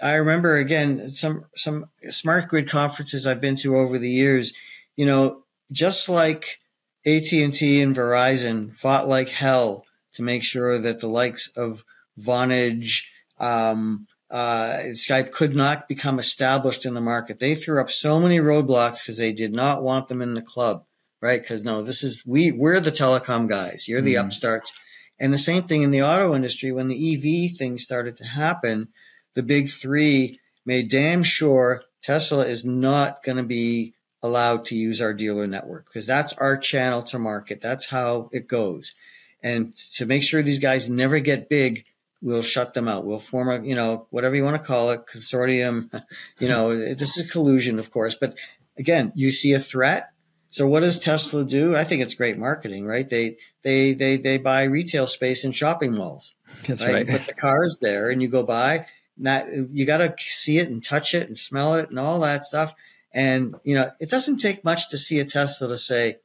I 0.03 0.15
remember 0.17 0.57
again 0.57 1.11
some 1.11 1.45
some 1.55 1.87
smart 2.09 2.49
grid 2.49 2.69
conferences 2.69 3.27
I've 3.27 3.41
been 3.41 3.57
to 3.57 3.77
over 3.77 3.99
the 3.99 4.11
years. 4.11 4.53
You 4.97 5.07
know, 5.07 5.45
just 5.73 6.09
like 6.09 6.59
AT 7.07 7.33
and 7.33 7.53
T 7.53 7.81
and 7.81 7.95
Verizon 7.95 8.75
fought 8.75 9.09
like 9.09 9.29
hell 9.29 9.85
to 10.15 10.23
make 10.23 10.43
sure 10.43 10.79
that 10.79 11.01
the 11.01 11.09
likes 11.09 11.49
of 11.57 11.85
Vonage, 12.19 13.03
um, 13.39 14.07
uh, 14.31 14.79
Skype 14.93 15.31
could 15.31 15.55
not 15.55 15.89
become 15.89 16.19
established 16.19 16.85
in 16.85 16.95
the 16.95 17.01
market. 17.01 17.39
They 17.39 17.55
threw 17.55 17.81
up 17.81 17.91
so 17.91 18.19
many 18.19 18.39
roadblocks 18.39 19.03
because 19.03 19.19
they 19.19 19.33
did 19.33 19.55
not 19.55 19.83
want 19.83 20.09
them 20.09 20.23
in 20.23 20.35
the 20.35 20.43
club, 20.43 20.87
right? 21.21 21.41
Because 21.41 21.63
no, 21.65 21.83
this 21.83 22.03
is 22.03 22.25
we 22.27 22.53
we're 22.53 22.81
the 22.81 22.91
telecom 22.91 23.49
guys. 23.49 23.87
You're 23.87 24.01
the 24.01 24.15
mm. 24.15 24.25
upstarts, 24.25 24.73
and 25.19 25.33
the 25.33 25.39
same 25.39 25.63
thing 25.65 25.83
in 25.83 25.91
the 25.91 26.03
auto 26.03 26.35
industry 26.35 26.73
when 26.73 26.89
the 26.89 27.15
EV 27.15 27.57
thing 27.57 27.79
started 27.79 28.17
to 28.19 28.25
happen 28.25 28.89
the 29.37 29.42
big 29.44 29.68
three 29.68 30.40
made 30.64 30.90
damn 30.90 31.22
sure 31.22 31.85
Tesla 32.03 32.44
is 32.44 32.64
not 32.64 33.22
going 33.22 33.37
to 33.37 33.44
be 33.44 33.94
allowed 34.22 34.64
to 34.64 34.75
use 34.75 35.01
our 35.01 35.12
dealer 35.12 35.46
network 35.46 35.87
because 35.87 36.07
that's 36.07 36.33
our 36.38 36.57
channel 36.57 37.03
to 37.03 37.18
market. 37.18 37.61
That's 37.61 37.87
how 37.87 38.31
it 38.33 38.49
goes. 38.49 38.94
And 39.42 39.77
to 39.94 40.07
make 40.07 40.25
sure 40.25 40.42
these 40.42 40.59
guys 40.59 40.90
never 40.90 41.20
get 41.20 41.49
big, 41.49 41.85
we'll 42.22 42.42
shut 42.42 42.75
them 42.75 42.88
out. 42.88 43.05
We'll 43.05 43.20
form 43.20 43.49
a, 43.49 43.64
you 43.64 43.75
know, 43.75 44.07
whatever 44.11 44.35
you 44.35 44.42
want 44.42 44.57
to 44.57 44.66
call 44.66 44.90
it, 44.90 45.03
consortium. 45.12 45.90
You 46.40 46.49
know, 46.49 46.75
this 46.75 47.16
is 47.16 47.31
collusion, 47.31 47.79
of 47.79 47.90
course. 47.90 48.14
But 48.14 48.38
again, 48.79 49.12
you 49.14 49.31
see 49.31 49.53
a 49.53 49.61
threat. 49.61 50.11
So 50.51 50.66
what 50.66 50.81
does 50.81 50.99
Tesla 50.99 51.44
do? 51.44 51.77
I 51.77 51.85
think 51.85 52.03
it's 52.03 52.14
great 52.14 52.38
marketing, 52.38 52.87
right? 52.87 53.09
They 53.09 53.37
they 53.62 53.92
they 53.92 54.16
they 54.16 54.38
buy 54.38 54.64
retail 54.64 55.07
space 55.07 55.44
in 55.44 55.53
shopping 55.53 55.94
malls. 55.94 56.35
That's 56.66 56.83
right. 56.85 56.94
right. 56.94 57.09
Put 57.09 57.27
the 57.27 57.35
cars 57.35 57.79
there, 57.81 58.11
and 58.11 58.22
you 58.22 58.29
go 58.29 58.42
by 58.42 58.87
not 59.17 59.47
you 59.71 59.87
got 59.87 59.99
to 59.99 60.15
see 60.19 60.59
it 60.59 60.69
and 60.69 60.83
touch 60.83 61.15
it 61.15 61.27
and 61.27 61.37
smell 61.37 61.75
it 61.75 61.91
and 61.91 61.99
all 61.99 62.21
that 62.21 62.45
stuff. 62.45 62.75
And 63.13 63.57
you 63.65 63.75
know, 63.75 63.91
it 64.01 64.11
doesn't 64.11 64.39
take 64.39 64.65
much 64.65 64.91
to 64.91 64.99
see 64.99 65.19
a 65.19 65.25
Tesla 65.25 65.69
to 65.69 65.79
say, 65.79 66.17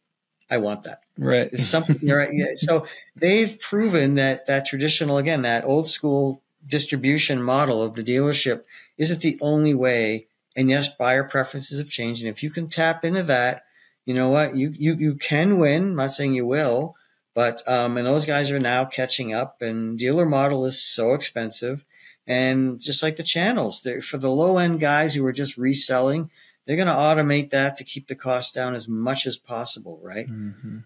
"I 0.49 0.57
want 0.57 0.83
that." 0.83 1.03
Right. 1.17 1.49
It's 1.51 1.65
something. 1.65 1.95
right. 2.09 2.29
Yeah. 2.31 2.47
So 2.55 2.85
they've 3.15 3.59
proven 3.59 4.15
that 4.15 4.47
that 4.47 4.65
traditional, 4.65 5.17
again, 5.17 5.43
that 5.43 5.63
old 5.63 5.87
school 5.87 6.41
distribution 6.67 7.41
model 7.41 7.81
of 7.81 7.95
the 7.95 8.03
dealership 8.03 8.65
isn't 8.97 9.21
the 9.21 9.37
only 9.41 9.73
way. 9.73 10.27
And 10.55 10.69
yes, 10.69 10.93
buyer 10.93 11.23
preferences 11.23 11.77
have 11.77 11.89
changed. 11.89 12.21
And 12.21 12.29
if 12.29 12.43
you 12.43 12.49
can 12.49 12.67
tap 12.67 13.05
into 13.05 13.23
that, 13.23 13.63
you 14.05 14.13
know 14.13 14.29
what? 14.29 14.55
You 14.55 14.73
you 14.77 14.95
you 14.95 15.15
can 15.15 15.59
win. 15.59 15.83
I'm 15.91 15.95
not 15.95 16.11
saying 16.11 16.33
you 16.33 16.45
will, 16.45 16.95
but 17.33 17.61
um, 17.67 17.95
and 17.95 18.05
those 18.05 18.25
guys 18.25 18.51
are 18.51 18.59
now 18.59 18.83
catching 18.83 19.33
up. 19.33 19.61
And 19.61 19.97
dealer 19.97 20.25
model 20.25 20.65
is 20.65 20.83
so 20.83 21.13
expensive 21.13 21.85
and 22.31 22.79
just 22.79 23.03
like 23.03 23.17
the 23.17 23.23
channels, 23.23 23.85
for 24.03 24.17
the 24.17 24.29
low 24.29 24.57
end 24.57 24.79
guys 24.79 25.13
who 25.13 25.25
are 25.25 25.33
just 25.33 25.57
reselling, 25.57 26.31
they're 26.65 26.77
going 26.77 26.87
to 26.87 26.93
automate 26.93 27.49
that 27.49 27.75
to 27.75 27.83
keep 27.83 28.07
the 28.07 28.15
cost 28.15 28.55
down 28.55 28.73
as 28.73 28.87
much 28.87 29.27
as 29.27 29.35
possible, 29.35 29.99
right? 30.01 30.29
Mm-hmm. 30.29 30.77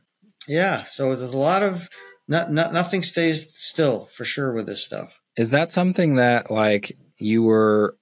Yeah. 0.48 0.86
So 0.86 1.14
there's 1.14 1.36
a 1.36 1.38
lot 1.38 1.62
of 1.62 1.88
not, 2.28 2.52
not, 2.52 2.74
nothing 2.74 3.04
stays 3.04 3.56
still 3.56 4.06
for 4.06 4.26
sure 4.26 4.54
with 4.54 4.66
this 4.66 4.84
stuff. 4.84 5.22
Is 5.38 5.52
that 5.52 5.72
something 5.72 6.16
that 6.16 6.50
like 6.50 6.98
you 7.18 7.44
were 7.44 7.96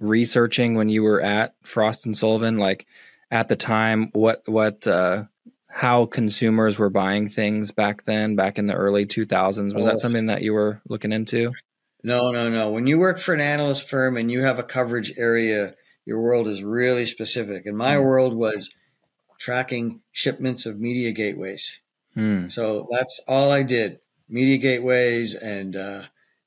researching 0.00 0.74
when 0.74 0.88
you 0.88 1.04
were 1.04 1.20
at 1.20 1.54
Frost 1.62 2.06
and 2.06 2.18
Sullivan? 2.18 2.58
Like 2.58 2.88
at 3.30 3.46
the 3.46 3.54
time, 3.56 4.10
what 4.14 4.42
what 4.46 4.84
uh, 4.88 5.26
how 5.68 6.06
consumers 6.06 6.76
were 6.76 6.90
buying 6.90 7.28
things 7.28 7.70
back 7.70 8.02
then, 8.02 8.34
back 8.34 8.58
in 8.58 8.66
the 8.66 8.74
early 8.74 9.06
2000s? 9.06 9.76
Was 9.76 9.86
oh. 9.86 9.90
that 9.90 10.00
something 10.00 10.26
that 10.26 10.42
you 10.42 10.54
were 10.54 10.82
looking 10.88 11.12
into? 11.12 11.52
No, 12.02 12.30
no, 12.30 12.48
no. 12.48 12.70
When 12.70 12.86
you 12.86 12.98
work 12.98 13.18
for 13.18 13.34
an 13.34 13.40
analyst 13.40 13.88
firm 13.88 14.16
and 14.16 14.30
you 14.30 14.42
have 14.42 14.58
a 14.58 14.64
coverage 14.64 15.12
area, 15.16 15.74
your 16.04 16.20
world 16.20 16.48
is 16.48 16.62
really 16.62 17.06
specific. 17.06 17.66
And 17.66 17.76
my 17.76 17.96
mm. 17.96 18.04
world 18.04 18.34
was 18.34 18.74
tracking 19.38 20.02
shipments 20.12 20.66
of 20.66 20.80
media 20.80 21.12
gateways. 21.12 21.80
Mm. 22.16 22.50
So 22.50 22.88
that's 22.90 23.20
all 23.28 23.50
I 23.50 23.62
did 23.62 24.00
media 24.28 24.58
gateways 24.58 25.34
and 25.34 25.76
uh, 25.76 26.02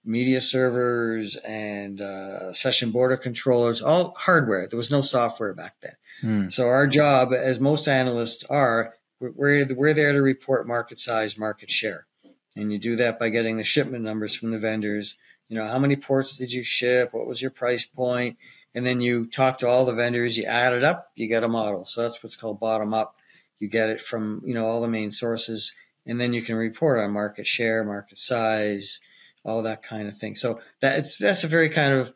media 0.06 0.42
servers 0.42 1.36
and 1.48 2.02
uh, 2.02 2.54
session 2.54 2.92
border 2.92 3.18
controllers, 3.18 3.82
all 3.82 4.14
hardware. 4.18 4.68
There 4.68 4.78
was 4.78 4.92
no 4.92 5.02
software 5.02 5.54
back 5.54 5.76
then. 5.82 5.96
Mm. 6.22 6.54
So 6.54 6.68
our 6.68 6.88
job, 6.88 7.34
as 7.34 7.60
most 7.60 7.88
analysts 7.88 8.44
are, 8.46 8.96
we're, 9.20 9.66
we're 9.76 9.94
there 9.94 10.14
to 10.14 10.22
report 10.22 10.68
market 10.68 11.00
size, 11.00 11.38
market 11.38 11.70
share. 11.70 12.08
And 12.56 12.72
you 12.72 12.80
do 12.80 12.96
that 12.98 13.20
by 13.20 13.30
getting 13.30 13.58
the 13.58 13.64
shipment 13.64 14.04
numbers 14.04 14.36
from 14.36 14.52
the 14.52 14.60
vendors. 14.60 15.18
You 15.50 15.58
know, 15.58 15.68
how 15.68 15.80
many 15.80 15.96
ports 15.96 16.38
did 16.38 16.52
you 16.52 16.64
ship? 16.64 17.10
What 17.14 17.28
was 17.28 17.42
your 17.42 17.52
price 17.52 17.86
point? 17.86 18.38
And 18.76 18.86
then 18.86 19.02
you 19.02 19.28
talk 19.28 19.58
to 19.60 19.68
all 19.68 19.86
the 19.86 19.94
vendors, 19.94 20.38
you 20.38 20.46
add 20.46 20.74
it 20.74 20.84
up, 20.84 21.12
you 21.16 21.28
get 21.28 21.44
a 21.44 21.48
model. 21.48 21.86
So 21.86 22.02
that's 22.02 22.24
what's 22.24 22.36
called 22.36 22.60
bottom 22.60 22.94
up. 22.94 23.16
You 23.60 23.68
get 23.68 23.90
it 23.90 24.02
from, 24.02 24.42
you 24.44 24.54
know, 24.54 24.66
all 24.66 24.82
the 24.82 24.88
main 24.88 25.12
sources. 25.12 25.76
And 26.06 26.20
then 26.20 26.34
you 26.34 26.42
can 26.42 26.56
report 26.56 27.00
on 27.00 27.12
market 27.12 27.46
share, 27.46 27.84
market 27.84 28.18
size, 28.18 29.00
all 29.46 29.62
that 29.62 29.84
kind 29.84 30.08
of 30.08 30.18
thing. 30.18 30.36
So 30.36 30.60
that's 30.82 31.18
that's 31.18 31.44
a 31.44 31.48
very 31.48 31.70
kind 31.70 31.94
of 31.94 32.14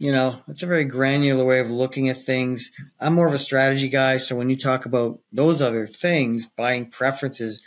you 0.00 0.10
know, 0.10 0.40
it's 0.48 0.62
a 0.62 0.66
very 0.66 0.84
granular 0.84 1.44
way 1.44 1.60
of 1.60 1.70
looking 1.70 2.08
at 2.08 2.16
things. 2.16 2.70
I'm 2.98 3.14
more 3.14 3.28
of 3.28 3.34
a 3.34 3.38
strategy 3.38 3.90
guy, 3.90 4.16
so 4.16 4.34
when 4.34 4.48
you 4.48 4.56
talk 4.56 4.86
about 4.86 5.20
those 5.30 5.60
other 5.60 5.86
things, 5.86 6.46
buying 6.46 6.90
preferences, 6.90 7.62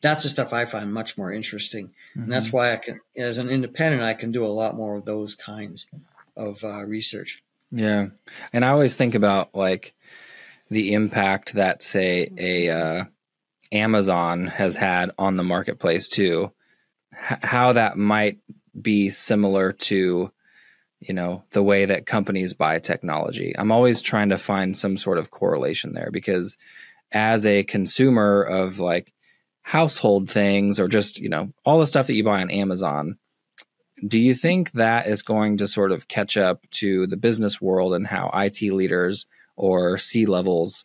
that's 0.00 0.22
the 0.22 0.28
stuff 0.28 0.52
I 0.52 0.64
find 0.64 0.94
much 0.94 1.18
more 1.18 1.32
interesting, 1.32 1.92
mm-hmm. 2.16 2.24
and 2.24 2.32
that's 2.32 2.48
mm-hmm. 2.48 2.56
why 2.56 2.72
I 2.72 2.76
can, 2.76 3.00
as 3.16 3.38
an 3.38 3.50
independent, 3.50 4.02
I 4.02 4.14
can 4.14 4.32
do 4.32 4.44
a 4.44 4.48
lot 4.48 4.74
more 4.74 4.96
of 4.96 5.04
those 5.04 5.34
kinds 5.34 5.86
of 6.36 6.64
uh, 6.64 6.84
research. 6.84 7.42
Yeah, 7.70 8.08
and 8.52 8.64
I 8.64 8.70
always 8.70 8.96
think 8.96 9.14
about 9.14 9.54
like 9.54 9.94
the 10.70 10.94
impact 10.94 11.54
that, 11.54 11.82
say, 11.82 12.28
a 12.38 12.68
uh, 12.70 13.04
Amazon 13.72 14.46
has 14.46 14.76
had 14.76 15.10
on 15.18 15.36
the 15.36 15.44
marketplace 15.44 16.08
too 16.08 16.52
how 17.16 17.72
that 17.72 17.96
might 17.96 18.38
be 18.80 19.08
similar 19.08 19.72
to 19.72 20.30
you 21.00 21.14
know 21.14 21.42
the 21.50 21.62
way 21.62 21.84
that 21.84 22.06
companies 22.06 22.54
buy 22.54 22.78
technology 22.78 23.54
i'm 23.58 23.72
always 23.72 24.00
trying 24.02 24.28
to 24.28 24.38
find 24.38 24.76
some 24.76 24.96
sort 24.96 25.18
of 25.18 25.30
correlation 25.30 25.92
there 25.92 26.10
because 26.10 26.56
as 27.12 27.46
a 27.46 27.64
consumer 27.64 28.42
of 28.42 28.78
like 28.78 29.12
household 29.66 30.30
things 30.30 30.78
or 30.78 30.86
just 30.86 31.18
you 31.18 31.28
know 31.28 31.52
all 31.64 31.80
the 31.80 31.86
stuff 31.86 32.06
that 32.06 32.14
you 32.14 32.22
buy 32.22 32.40
on 32.40 32.50
amazon 32.50 33.18
do 34.06 34.20
you 34.20 34.34
think 34.34 34.72
that 34.72 35.06
is 35.06 35.22
going 35.22 35.56
to 35.56 35.66
sort 35.66 35.90
of 35.90 36.06
catch 36.06 36.36
up 36.36 36.68
to 36.70 37.06
the 37.06 37.16
business 37.16 37.60
world 37.60 37.94
and 37.94 38.06
how 38.06 38.30
it 38.32 38.72
leaders 38.72 39.26
or 39.56 39.98
c 39.98 40.26
levels 40.26 40.84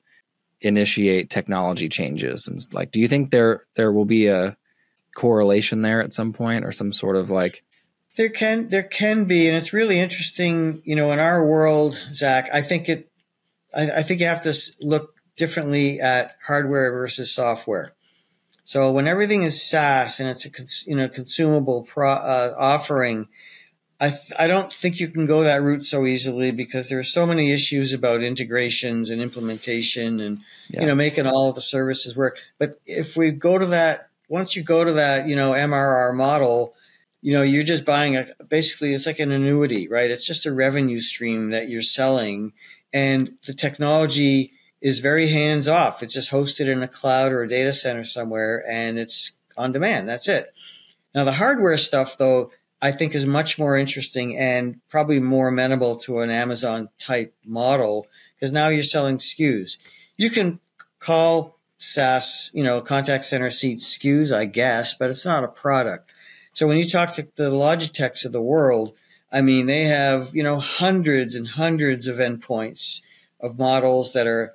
initiate 0.62 1.30
technology 1.30 1.90
changes? 1.90 2.48
And 2.48 2.66
like 2.74 2.92
do 2.92 3.00
you 3.00 3.08
think 3.08 3.32
there 3.32 3.66
there 3.76 3.92
will 3.92 4.06
be 4.06 4.28
a 4.28 4.56
correlation 5.16 5.82
there 5.82 6.02
at 6.02 6.14
some 6.14 6.32
point 6.32 6.64
or 6.64 6.72
some 6.72 6.94
sort 6.94 7.18
of 7.18 7.30
like 7.30 7.64
there 8.16 8.30
can 8.30 8.70
there 8.70 8.84
can 8.84 9.26
be 9.26 9.48
and 9.48 9.58
it's 9.58 9.74
really 9.74 10.00
interesting 10.00 10.82
you 10.86 10.96
know 10.96 11.12
in 11.12 11.20
our 11.20 11.46
world 11.46 11.96
zach 12.14 12.50
i 12.54 12.62
think 12.62 12.88
it 12.88 13.12
i, 13.76 13.92
I 13.92 14.04
think 14.04 14.22
you 14.22 14.28
have 14.28 14.44
to 14.44 14.56
look 14.80 15.20
differently 15.36 16.00
at 16.00 16.38
hardware 16.46 16.92
versus 16.92 17.34
software 17.34 17.94
so 18.64 18.91
when 18.91 19.07
everything 19.07 19.43
is 19.43 19.68
saas 19.68 20.20
and 20.20 20.30
it's 20.30 20.45
a 20.45 20.51
cons, 20.51 20.86
you 20.88 20.95
know 20.95 21.07
consumable 21.07 21.84
pro, 21.84 22.12
uh, 22.12 22.55
offering 22.57 23.28
I, 23.99 24.09
th- 24.09 24.34
I 24.39 24.47
don't 24.47 24.74
think 24.74 24.99
you 24.99 25.09
can 25.09 25.28
go 25.28 25.43
that 25.43 25.62
route 25.62 25.84
so 25.84 26.07
easily 26.07 26.49
because 26.49 26.89
there 26.89 26.97
are 26.97 27.03
so 27.03 27.28
many 27.28 27.51
issues 27.51 27.93
about 27.93 28.24
integrations 28.24 29.12
and 29.12 29.22
implementation 29.22 30.20
and 30.20 30.39
yeah. 30.70 30.82
you 30.82 30.88
know 30.88 30.95
making 30.95 31.28
all 31.28 31.49
of 31.49 31.55
the 31.55 31.62
services 31.62 32.18
work. 32.18 32.39
But 32.57 32.80
if 32.88 33.16
we 33.16 33.30
go 33.30 33.59
to 33.59 33.68
that 33.68 34.09
once 34.32 34.55
you 34.55 34.64
go 34.64 34.86
to 34.86 34.93
that, 34.93 35.28
you 35.28 35.36
know, 35.36 35.51
MRR 35.51 36.16
model, 36.16 36.74
you 37.22 37.34
know, 37.34 37.41
you're 37.41 37.66
just 37.66 37.84
buying 37.84 38.16
a 38.16 38.26
basically 38.47 38.93
it's 38.93 39.05
like 39.05 39.20
an 39.20 39.30
annuity, 39.30 39.89
right? 39.89 40.09
It's 40.09 40.26
just 40.26 40.45
a 40.45 40.53
revenue 40.53 41.01
stream 41.01 41.49
that 41.49 41.68
you're 41.68 41.82
selling 41.82 42.53
and 42.93 43.34
the 43.45 43.53
technology 43.53 44.53
is 44.82 45.00
very 45.00 45.30
hands 45.30 45.68
off. 45.68 46.02
It's 46.02 46.14
just 46.14 46.32
hosted 46.32 46.68
in 46.68 46.82
a 46.82 46.88
cloud 46.88 47.32
or 47.32 47.44
a 47.44 47.48
data 47.48 47.74
center 47.74 48.04
somewhere 48.04 48.64
and 48.68 48.98
it's 48.98 49.38
on 49.58 49.72
demand. 49.72 50.10
That's 50.10 50.28
it. 50.28 50.46
Now 51.14 51.24
the 51.24 51.34
hardware 51.34 51.78
stuff 51.78 52.18
though, 52.18 52.50
I 52.82 52.92
think 52.92 53.14
is 53.14 53.26
much 53.26 53.60
more 53.60 53.78
interesting 53.78 54.36
and 54.36 54.80
probably 54.90 55.20
more 55.20 55.50
amenable 55.50 55.96
to 55.98 56.20
an 56.20 56.32
Amazon 56.32 56.90
type 56.98 57.36
model 57.46 58.08
because 58.36 58.52
now 58.52 58.70
you're 58.70 58.82
selling 58.82 59.18
SKUs. 59.18 59.78
You 60.18 60.32
can 60.32 60.60
call 61.00 61.60
SaaS, 61.78 62.50
you 62.54 62.64
know, 62.64 62.82
contact 62.82 63.24
center 63.24 63.52
seat 63.52 63.80
SKUs, 63.80 64.36
I 64.36 64.46
guess, 64.46 64.96
but 64.96 65.12
it's 65.12 65.26
not 65.26 65.44
a 65.44 65.48
product. 65.48 66.12
So 66.54 66.68
when 66.68 66.78
you 66.78 66.88
talk 66.88 67.14
to 67.14 67.28
the 67.36 67.52
Logitechs 67.52 68.26
of 68.26 68.32
the 68.32 68.42
world, 68.42 68.94
I 69.32 69.42
mean, 69.42 69.68
they 69.68 69.84
have, 69.84 70.32
you 70.34 70.44
know, 70.44 70.60
hundreds 70.60 71.36
and 71.36 71.48
hundreds 71.48 72.08
of 72.08 72.18
endpoints 72.18 73.02
of 73.40 73.58
models 73.58 74.14
that 74.14 74.28
are 74.28 74.54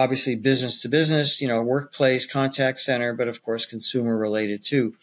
obviously 0.00 0.34
business 0.34 0.80
to 0.80 0.88
business, 0.88 1.40
you 1.42 1.48
know, 1.48 1.60
workplace, 1.60 2.30
contact 2.30 2.78
center, 2.78 3.12
but 3.12 3.28
of 3.28 3.42
course, 3.42 3.66
consumer 3.66 4.16
related 4.16 4.64
too. 4.64 4.94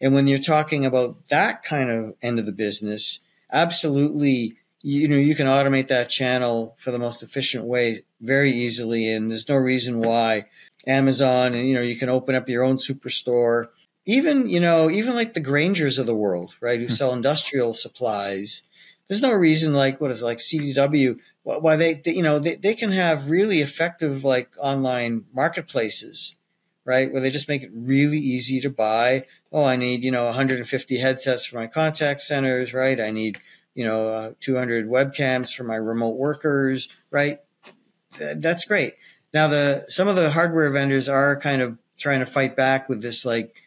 And 0.00 0.12
when 0.12 0.26
you're 0.26 0.38
talking 0.40 0.84
about 0.84 1.28
that 1.28 1.62
kind 1.62 1.88
of 1.88 2.14
end 2.20 2.40
of 2.40 2.46
the 2.46 2.52
business, 2.52 3.20
absolutely, 3.52 4.56
you 4.82 5.06
know, 5.06 5.16
you 5.16 5.36
can 5.36 5.46
automate 5.46 5.86
that 5.88 6.10
channel 6.10 6.74
for 6.76 6.90
the 6.90 6.98
most 6.98 7.22
efficient 7.22 7.64
way 7.64 8.02
very 8.20 8.50
easily. 8.50 9.08
And 9.08 9.30
there's 9.30 9.48
no 9.48 9.56
reason 9.56 10.00
why 10.00 10.46
Amazon, 10.88 11.54
and 11.54 11.68
you 11.68 11.74
know, 11.74 11.80
you 11.80 11.96
can 11.96 12.08
open 12.08 12.34
up 12.34 12.48
your 12.48 12.64
own 12.64 12.76
superstore. 12.76 13.66
Even 14.04 14.48
you 14.48 14.58
know, 14.58 14.90
even 14.90 15.14
like 15.14 15.34
the 15.34 15.40
Graingers 15.40 16.00
of 16.00 16.06
the 16.06 16.16
world, 16.16 16.56
right, 16.60 16.80
who 16.80 16.86
hmm. 16.86 16.92
sell 16.92 17.12
industrial 17.12 17.72
supplies. 17.72 18.62
There's 19.06 19.22
no 19.22 19.32
reason 19.32 19.72
like 19.72 20.00
what 20.00 20.10
is 20.10 20.22
it, 20.22 20.24
like 20.24 20.38
CDW 20.38 21.16
why 21.44 21.76
they, 21.76 21.94
they, 21.94 22.12
you 22.12 22.22
know 22.22 22.38
they, 22.38 22.54
they 22.54 22.74
can 22.74 22.92
have 22.92 23.30
really 23.30 23.58
effective 23.58 24.24
like 24.24 24.50
online 24.58 25.24
marketplaces 25.32 26.36
right? 26.84 27.12
Where 27.12 27.20
they 27.20 27.30
just 27.30 27.48
make 27.48 27.62
it 27.62 27.70
really 27.72 28.18
easy 28.18 28.60
to 28.60 28.68
buy. 28.68 29.22
Oh 29.52 29.64
i 29.64 29.76
need 29.76 30.02
you 30.02 30.10
know 30.10 30.24
150 30.26 30.98
headsets 30.98 31.46
for 31.46 31.56
my 31.56 31.66
contact 31.66 32.20
centers 32.20 32.74
right? 32.74 33.00
I 33.00 33.10
need 33.10 33.38
you 33.74 33.84
know 33.84 34.08
uh, 34.08 34.32
200 34.40 34.88
webcams 34.88 35.54
for 35.54 35.64
my 35.64 35.76
remote 35.76 36.16
workers 36.16 36.88
right? 37.10 37.38
That's 38.18 38.64
great. 38.64 38.94
Now, 39.32 39.48
the 39.48 39.86
some 39.88 40.08
of 40.08 40.16
the 40.16 40.30
hardware 40.30 40.70
vendors 40.70 41.08
are 41.08 41.38
kind 41.38 41.62
of 41.62 41.78
trying 41.98 42.20
to 42.20 42.26
fight 42.26 42.56
back 42.56 42.88
with 42.88 43.02
this, 43.02 43.24
like, 43.24 43.62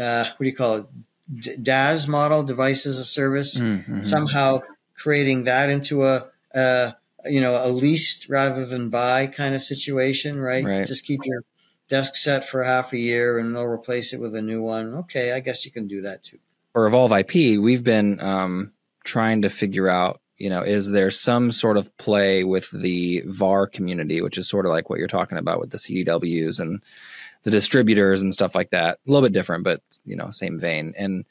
uh, 0.00 0.24
what 0.24 0.38
do 0.38 0.46
you 0.46 0.54
call 0.54 0.74
it? 0.76 0.86
D- 1.32 1.56
DaaS 1.60 2.08
model, 2.08 2.42
device 2.42 2.86
as 2.86 2.98
a 2.98 3.04
service, 3.04 3.58
mm-hmm. 3.58 4.02
somehow 4.02 4.62
creating 4.96 5.44
that 5.44 5.68
into 5.68 6.04
a, 6.04 6.28
a, 6.56 6.96
you 7.26 7.40
know, 7.40 7.64
a 7.64 7.68
leased 7.68 8.28
rather 8.28 8.64
than 8.64 8.90
buy 8.90 9.26
kind 9.26 9.54
of 9.54 9.62
situation, 9.62 10.40
right? 10.40 10.64
right? 10.64 10.86
Just 10.86 11.06
keep 11.06 11.20
your 11.24 11.42
desk 11.88 12.16
set 12.16 12.44
for 12.44 12.62
half 12.64 12.92
a 12.92 12.98
year 12.98 13.38
and 13.38 13.54
they'll 13.54 13.64
replace 13.64 14.12
it 14.12 14.20
with 14.20 14.34
a 14.34 14.42
new 14.42 14.62
one. 14.62 14.94
Okay, 14.94 15.32
I 15.32 15.40
guess 15.40 15.64
you 15.64 15.70
can 15.70 15.86
do 15.86 16.02
that 16.02 16.22
too. 16.22 16.38
Or 16.74 16.86
Evolve 16.86 17.12
IP, 17.12 17.60
we've 17.60 17.84
been 17.84 18.20
um, 18.20 18.72
trying 19.04 19.42
to 19.42 19.48
figure 19.48 19.88
out 19.88 20.20
you 20.38 20.50
know, 20.50 20.62
is 20.62 20.90
there 20.90 21.10
some 21.10 21.50
sort 21.50 21.76
of 21.76 21.94
play 21.96 22.44
with 22.44 22.70
the 22.70 23.22
VAR 23.26 23.66
community, 23.66 24.20
which 24.20 24.36
is 24.36 24.48
sort 24.48 24.66
of 24.66 24.72
like 24.72 24.90
what 24.90 24.98
you're 24.98 25.08
talking 25.08 25.38
about 25.38 25.60
with 25.60 25.70
the 25.70 25.78
CDWs 25.78 26.60
and 26.60 26.82
the 27.44 27.50
distributors 27.50 28.20
and 28.22 28.34
stuff 28.34 28.54
like 28.54 28.70
that? 28.70 28.98
A 29.06 29.10
little 29.10 29.26
bit 29.26 29.32
different, 29.32 29.64
but 29.64 29.80
you 30.04 30.16
know, 30.16 30.30
same 30.30 30.58
vein. 30.58 30.92
And 30.96 31.24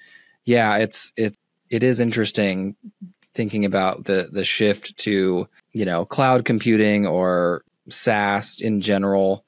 yeah, 0.43 0.78
it's 0.78 1.13
it 1.15 1.38
it 1.69 1.84
is 1.84 1.99
interesting 1.99 2.76
thinking 3.36 3.65
about 3.65 4.05
the 4.05 4.29
the 4.31 4.43
shift 4.43 4.97
to 4.97 5.47
you 5.73 5.86
know 5.86 6.05
cloud 6.05 6.45
computing 6.45 7.05
or 7.05 7.63
SaaS 7.89 8.59
in 8.59 8.81
general. 8.81 9.43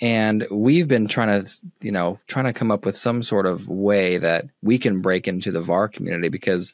And 0.00 0.46
we've 0.48 0.86
been 0.86 1.08
trying 1.08 1.42
to, 1.42 1.50
you 1.80 1.90
know, 1.90 2.20
trying 2.28 2.44
to 2.44 2.52
come 2.52 2.70
up 2.70 2.86
with 2.86 2.94
some 2.94 3.20
sort 3.20 3.46
of 3.46 3.68
way 3.68 4.18
that 4.18 4.46
we 4.62 4.78
can 4.78 5.00
break 5.00 5.26
into 5.26 5.50
the 5.50 5.60
VAR 5.60 5.88
community 5.88 6.28
because 6.28 6.72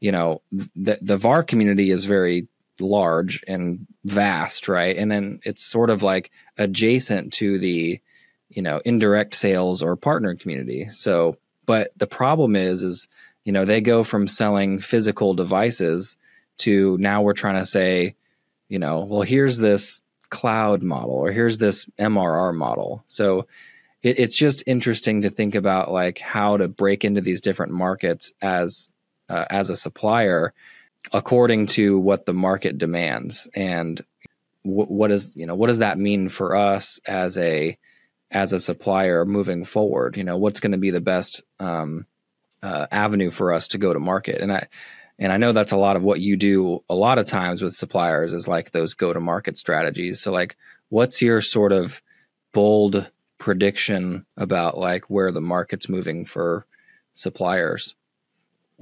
you 0.00 0.12
know 0.12 0.40
the 0.74 0.98
the 1.02 1.16
VAR 1.16 1.42
community 1.42 1.90
is 1.90 2.04
very 2.04 2.48
large 2.80 3.42
and 3.46 3.86
vast, 4.04 4.68
right? 4.68 4.96
And 4.96 5.10
then 5.10 5.40
it's 5.44 5.62
sort 5.62 5.90
of 5.90 6.02
like 6.02 6.30
adjacent 6.58 7.32
to 7.34 7.58
the 7.58 8.00
you 8.48 8.62
know 8.62 8.80
indirect 8.84 9.34
sales 9.34 9.82
or 9.82 9.96
partner 9.96 10.34
community. 10.34 10.88
So, 10.88 11.36
but 11.66 11.92
the 11.96 12.06
problem 12.06 12.56
is 12.56 12.82
is 12.82 13.06
you 13.44 13.52
know 13.52 13.64
they 13.64 13.80
go 13.80 14.04
from 14.04 14.26
selling 14.26 14.78
physical 14.78 15.34
devices 15.34 16.16
to 16.58 16.96
now 16.98 17.22
we're 17.22 17.32
trying 17.32 17.56
to 17.56 17.66
say, 17.66 18.14
you 18.68 18.78
know, 18.78 19.00
well 19.00 19.22
here's 19.22 19.58
this 19.58 20.02
cloud 20.30 20.82
model 20.82 21.12
or 21.12 21.30
here's 21.30 21.58
this 21.58 21.86
MRR 21.98 22.54
model. 22.54 23.04
So 23.06 23.46
it, 24.02 24.18
it's 24.18 24.34
just 24.34 24.62
interesting 24.66 25.22
to 25.22 25.30
think 25.30 25.54
about 25.54 25.90
like 25.90 26.18
how 26.18 26.56
to 26.56 26.68
break 26.68 27.04
into 27.04 27.20
these 27.20 27.40
different 27.40 27.72
markets 27.72 28.32
as 28.40 28.90
uh, 29.28 29.44
as 29.50 29.70
a 29.70 29.76
supplier 29.76 30.52
according 31.12 31.66
to 31.66 31.98
what 31.98 32.26
the 32.26 32.34
market 32.34 32.78
demands 32.78 33.48
and 33.54 34.02
w- 34.64 34.86
what 34.86 35.10
is 35.10 35.34
you 35.36 35.46
know 35.46 35.54
what 35.54 35.66
does 35.66 35.78
that 35.78 35.98
mean 35.98 36.28
for 36.28 36.54
us 36.54 37.00
as 37.06 37.38
a 37.38 37.76
as 38.30 38.52
a 38.52 38.58
supplier 38.58 39.24
moving 39.24 39.64
forward 39.64 40.16
you 40.16 40.24
know 40.24 40.36
what's 40.36 40.60
going 40.60 40.72
to 40.72 40.78
be 40.78 40.90
the 40.90 41.00
best 41.00 41.42
um, 41.60 42.06
uh, 42.62 42.86
avenue 42.90 43.30
for 43.30 43.52
us 43.52 43.68
to 43.68 43.78
go 43.78 43.92
to 43.92 43.98
market 43.98 44.40
and 44.40 44.52
i 44.52 44.66
and 45.18 45.32
i 45.32 45.36
know 45.36 45.52
that's 45.52 45.72
a 45.72 45.76
lot 45.76 45.96
of 45.96 46.04
what 46.04 46.20
you 46.20 46.36
do 46.36 46.82
a 46.88 46.94
lot 46.94 47.18
of 47.18 47.26
times 47.26 47.62
with 47.62 47.74
suppliers 47.74 48.32
is 48.32 48.48
like 48.48 48.70
those 48.70 48.94
go 48.94 49.12
to 49.12 49.20
market 49.20 49.58
strategies 49.58 50.20
so 50.20 50.30
like 50.30 50.56
what's 50.88 51.22
your 51.22 51.40
sort 51.40 51.72
of 51.72 52.02
bold 52.52 53.10
prediction 53.38 54.24
about 54.36 54.78
like 54.78 55.10
where 55.10 55.30
the 55.30 55.40
market's 55.40 55.88
moving 55.88 56.24
for 56.24 56.66
suppliers 57.14 57.94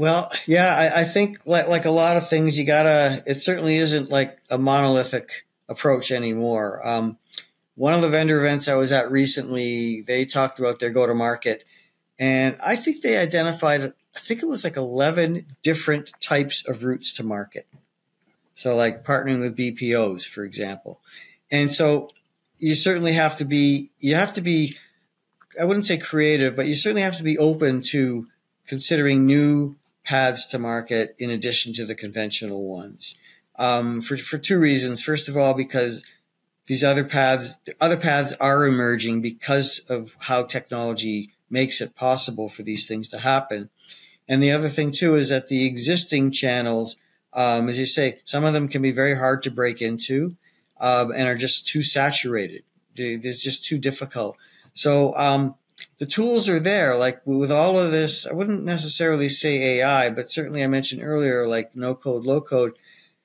well, 0.01 0.33
yeah, 0.47 0.77
I, 0.79 1.03
I, 1.03 1.05
think 1.05 1.41
like 1.45 1.69
like 1.69 1.85
a 1.85 1.91
lot 1.91 2.17
of 2.17 2.27
things, 2.27 2.59
you 2.59 2.65
gotta. 2.65 3.23
It 3.27 3.35
certainly 3.35 3.77
isn't 3.77 4.09
like 4.09 4.39
a 4.49 4.57
monolithic 4.57 5.47
approach 5.69 6.11
anymore. 6.11 6.81
Um, 6.89 7.19
one 7.75 7.93
of 7.93 8.01
the 8.01 8.09
vendor 8.09 8.41
events 8.41 8.67
I 8.67 8.77
was 8.77 8.93
at 8.93 9.11
recently, 9.11 10.01
they 10.01 10.25
talked 10.25 10.59
about 10.59 10.79
their 10.79 10.89
go 10.89 11.07
to 11.07 11.15
market, 11.15 11.65
and 12.21 12.59
I 12.63 12.77
think 12.77 13.01
they 13.01 13.17
identified. 13.17 13.95
I 14.15 14.19
think 14.19 14.43
it 14.43 14.47
was 14.47 14.63
like 14.63 14.77
eleven 14.77 15.47
different 15.63 16.13
types 16.21 16.65
of 16.69 16.85
routes 16.85 17.13
to 17.15 17.25
market. 17.25 17.67
So, 18.55 18.77
like 18.77 19.05
partnering 19.05 19.41
with 19.41 19.57
BPOs, 19.57 20.29
for 20.29 20.45
example, 20.45 21.01
and 21.51 21.73
so 21.73 22.11
you 22.59 22.75
certainly 22.75 23.13
have 23.13 23.37
to 23.37 23.45
be. 23.47 23.91
You 23.99 24.15
have 24.15 24.35
to 24.35 24.43
be. 24.43 24.77
I 25.59 25.65
wouldn't 25.65 25.87
say 25.87 25.97
creative, 25.97 26.55
but 26.55 26.67
you 26.67 26.75
certainly 26.75 27.03
have 27.03 27.17
to 27.17 27.25
be 27.25 27.39
open 27.39 27.81
to 27.89 28.29
considering 28.67 29.27
new 29.27 29.77
paths 30.05 30.47
to 30.47 30.59
market 30.59 31.15
in 31.19 31.31
addition 31.31 31.73
to 31.73 31.87
the 31.87 31.95
conventional 31.95 32.69
ones. 32.69 33.17
Um, 33.57 34.01
for, 34.01 34.17
for 34.17 34.39
two 34.39 34.59
reasons. 34.59 35.03
First 35.03 35.29
of 35.29 35.37
all, 35.37 35.55
because 35.55 36.03
these 36.67 36.83
other 36.85 37.05
paths, 37.05 37.59
other 37.81 37.97
paths 37.97 38.33
are 38.41 38.67
emerging 38.67 39.21
because 39.21 39.81
of 39.91 40.17
how 40.21 40.45
technology 40.45 41.31
makes 41.51 41.81
it 41.81 41.97
possible 41.97 42.49
for 42.49 42.63
these 42.63 42.87
things 42.87 43.09
to 43.09 43.19
happen. 43.19 43.71
And 44.29 44.43
the 44.43 44.53
other 44.53 44.69
thing 44.69 44.93
too 44.93 45.17
is 45.17 45.29
that 45.31 45.49
the 45.49 45.67
existing 45.67 46.31
channels, 46.31 46.97
um, 47.33 47.69
as 47.69 47.79
you 47.79 47.87
say, 47.87 48.21
some 48.25 48.45
of 48.45 48.53
them 48.53 48.69
can 48.69 48.81
be 48.81 48.93
very 48.93 49.17
hard 49.17 49.43
to 49.43 49.51
break 49.51 49.83
into 49.83 50.37
um, 50.81 51.11
and 51.11 51.29
are 51.29 51.37
just 51.37 51.67
too 51.67 51.83
saturated. 51.83 52.63
It's 52.95 53.43
just 53.43 53.65
too 53.65 53.79
difficult. 53.79 54.37
So 54.75 55.17
um, 55.17 55.57
the 55.99 56.07
tools 56.07 56.49
are 56.49 56.61
there. 56.61 56.97
Like 56.97 57.21
with 57.25 57.51
all 57.51 57.79
of 57.79 57.93
this, 57.93 58.27
I 58.27 58.33
wouldn't 58.33 58.65
necessarily 58.65 59.29
say 59.29 59.81
AI, 59.81 60.11
but 60.11 60.29
certainly 60.29 60.63
I 60.63 60.67
mentioned 60.67 61.03
earlier, 61.03 61.47
like 61.47 61.75
no 61.75 61.95
code, 61.95 62.25
low 62.25 62.41
code. 62.41 62.79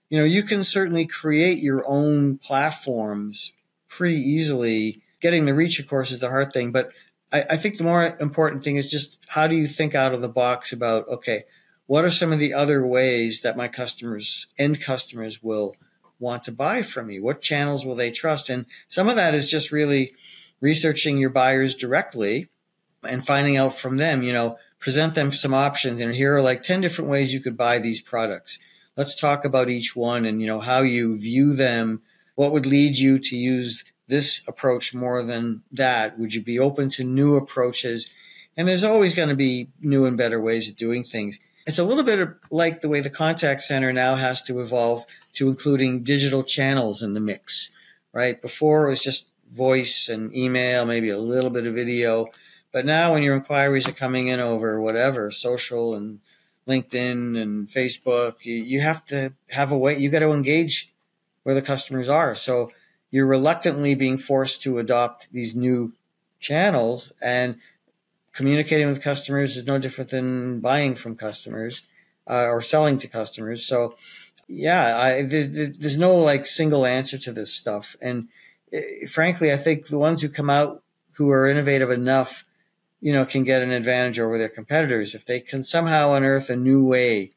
You 0.09 0.19
know, 0.19 0.25
you 0.25 0.43
can 0.43 0.63
certainly 0.63 1.05
create 1.05 1.59
your 1.59 1.83
own 1.87 2.37
platforms 2.37 3.53
pretty 3.87 4.17
easily. 4.17 5.01
Getting 5.21 5.45
the 5.45 5.53
reach, 5.53 5.79
of 5.79 5.87
course, 5.87 6.11
is 6.11 6.19
the 6.19 6.29
hard 6.29 6.53
thing. 6.53 6.71
But 6.71 6.87
I, 7.31 7.43
I 7.51 7.57
think 7.57 7.77
the 7.77 7.83
more 7.83 8.15
important 8.19 8.63
thing 8.63 8.75
is 8.75 8.89
just 8.89 9.23
how 9.29 9.47
do 9.47 9.55
you 9.55 9.67
think 9.67 9.95
out 9.95 10.13
of 10.13 10.21
the 10.21 10.29
box 10.29 10.71
about, 10.71 11.07
okay, 11.07 11.43
what 11.87 12.03
are 12.03 12.11
some 12.11 12.31
of 12.31 12.39
the 12.39 12.53
other 12.53 12.85
ways 12.85 13.41
that 13.41 13.57
my 13.57 13.67
customers, 13.67 14.47
end 14.57 14.81
customers 14.81 15.43
will 15.43 15.75
want 16.19 16.43
to 16.43 16.51
buy 16.51 16.81
from 16.81 17.07
me? 17.07 17.19
What 17.19 17.41
channels 17.41 17.85
will 17.85 17.95
they 17.95 18.11
trust? 18.11 18.49
And 18.49 18.65
some 18.87 19.09
of 19.09 19.15
that 19.15 19.33
is 19.33 19.49
just 19.49 19.71
really, 19.71 20.13
researching 20.61 21.17
your 21.17 21.29
buyers 21.29 21.75
directly 21.75 22.47
and 23.03 23.25
finding 23.25 23.57
out 23.57 23.73
from 23.73 23.97
them, 23.97 24.23
you 24.23 24.33
know, 24.33 24.57
present 24.79 25.15
them 25.15 25.31
some 25.31 25.53
options. 25.53 26.01
And 26.01 26.15
here 26.15 26.35
are 26.35 26.41
like 26.41 26.63
10 26.63 26.81
different 26.81 27.09
ways 27.09 27.33
you 27.33 27.39
could 27.39 27.57
buy 27.57 27.79
these 27.79 28.01
products. 28.01 28.59
Let's 28.97 29.19
talk 29.19 29.45
about 29.45 29.69
each 29.69 29.95
one 29.95 30.25
and, 30.25 30.41
you 30.41 30.47
know, 30.47 30.61
how 30.61 30.79
you 30.79 31.19
view 31.19 31.53
them. 31.53 32.01
What 32.35 32.51
would 32.51 32.65
lead 32.65 32.97
you 32.97 33.19
to 33.19 33.35
use 33.35 33.83
this 34.07 34.47
approach 34.47 34.93
more 34.93 35.23
than 35.23 35.63
that? 35.71 36.17
Would 36.19 36.33
you 36.33 36.41
be 36.41 36.59
open 36.59 36.89
to 36.89 37.03
new 37.03 37.35
approaches? 37.35 38.11
And 38.57 38.67
there's 38.67 38.83
always 38.83 39.15
going 39.15 39.29
to 39.29 39.35
be 39.35 39.69
new 39.81 40.05
and 40.05 40.17
better 40.17 40.41
ways 40.41 40.69
of 40.69 40.75
doing 40.75 41.03
things. 41.03 41.39
It's 41.67 41.79
a 41.79 41.83
little 41.83 42.03
bit 42.03 42.29
like 42.51 42.81
the 42.81 42.89
way 42.89 43.01
the 43.01 43.09
contact 43.09 43.61
center 43.61 43.91
now 43.91 44.15
has 44.15 44.41
to 44.43 44.59
evolve 44.59 45.05
to 45.33 45.49
including 45.49 46.03
digital 46.03 46.43
channels 46.43 47.01
in 47.01 47.13
the 47.13 47.19
mix, 47.19 47.73
right? 48.13 48.39
Before 48.41 48.85
it 48.85 48.89
was 48.89 49.01
just 49.01 49.31
voice 49.51 50.09
and 50.09 50.35
email, 50.35 50.85
maybe 50.85 51.09
a 51.09 51.17
little 51.17 51.49
bit 51.49 51.65
of 51.65 51.73
video. 51.73 52.27
But 52.71 52.85
now 52.85 53.13
when 53.13 53.23
your 53.23 53.35
inquiries 53.35 53.87
are 53.87 53.93
coming 53.93 54.27
in 54.27 54.39
over 54.39 54.79
whatever, 54.79 55.31
social 55.31 55.95
and 55.95 56.19
LinkedIn 56.67 57.41
and 57.41 57.67
Facebook, 57.67 58.43
you, 58.43 58.55
you 58.55 58.81
have 58.81 59.05
to 59.05 59.33
have 59.49 59.71
a 59.71 59.77
way, 59.77 59.97
you 59.97 60.09
got 60.09 60.19
to 60.19 60.31
engage 60.31 60.93
where 61.43 61.55
the 61.55 61.61
customers 61.61 62.09
are. 62.09 62.35
So 62.35 62.69
you're 63.15 63.25
reluctantly 63.37 63.95
being 63.95 64.17
forced 64.17 64.61
to 64.61 64.77
adopt 64.77 65.27
these 65.31 65.55
new 65.55 65.93
channels 66.39 67.13
and 67.21 67.57
communicating 68.33 68.87
with 68.87 69.01
customers 69.01 69.55
is 69.57 69.65
no 69.65 69.79
different 69.79 70.09
than 70.09 70.59
buying 70.59 70.95
from 70.95 71.15
customers 71.15 71.87
uh, 72.29 72.47
or 72.47 72.61
selling 72.61 72.97
to 72.97 73.07
customers. 73.07 73.65
So 73.65 73.95
yeah, 74.47 74.97
I, 74.97 75.21
there's 75.21 75.97
no 75.97 76.15
like 76.15 76.45
single 76.45 76.85
answer 76.85 77.17
to 77.17 77.31
this 77.31 77.53
stuff. 77.53 77.95
And 78.01 78.27
Eh, 78.75 79.07
frankly, 79.07 79.51
I 79.51 79.57
think 79.57 79.87
the 79.87 79.99
ones 79.99 80.21
who 80.21 80.29
come 80.29 80.49
out 80.49 80.81
who 81.13 81.29
are 81.31 81.47
innovative 81.47 81.89
enough, 81.89 82.43
you 82.99 83.13
know, 83.13 83.25
can 83.25 83.43
get 83.43 83.61
an 83.61 83.71
advantage 83.71 84.19
over 84.19 84.37
their 84.37 84.49
competitors 84.49 85.15
if 85.15 85.25
they 85.25 85.39
can 85.39 85.63
somehow 85.63 86.13
unearth 86.13 86.49
a 86.49 86.55
new 86.55 86.85
way 86.85 87.31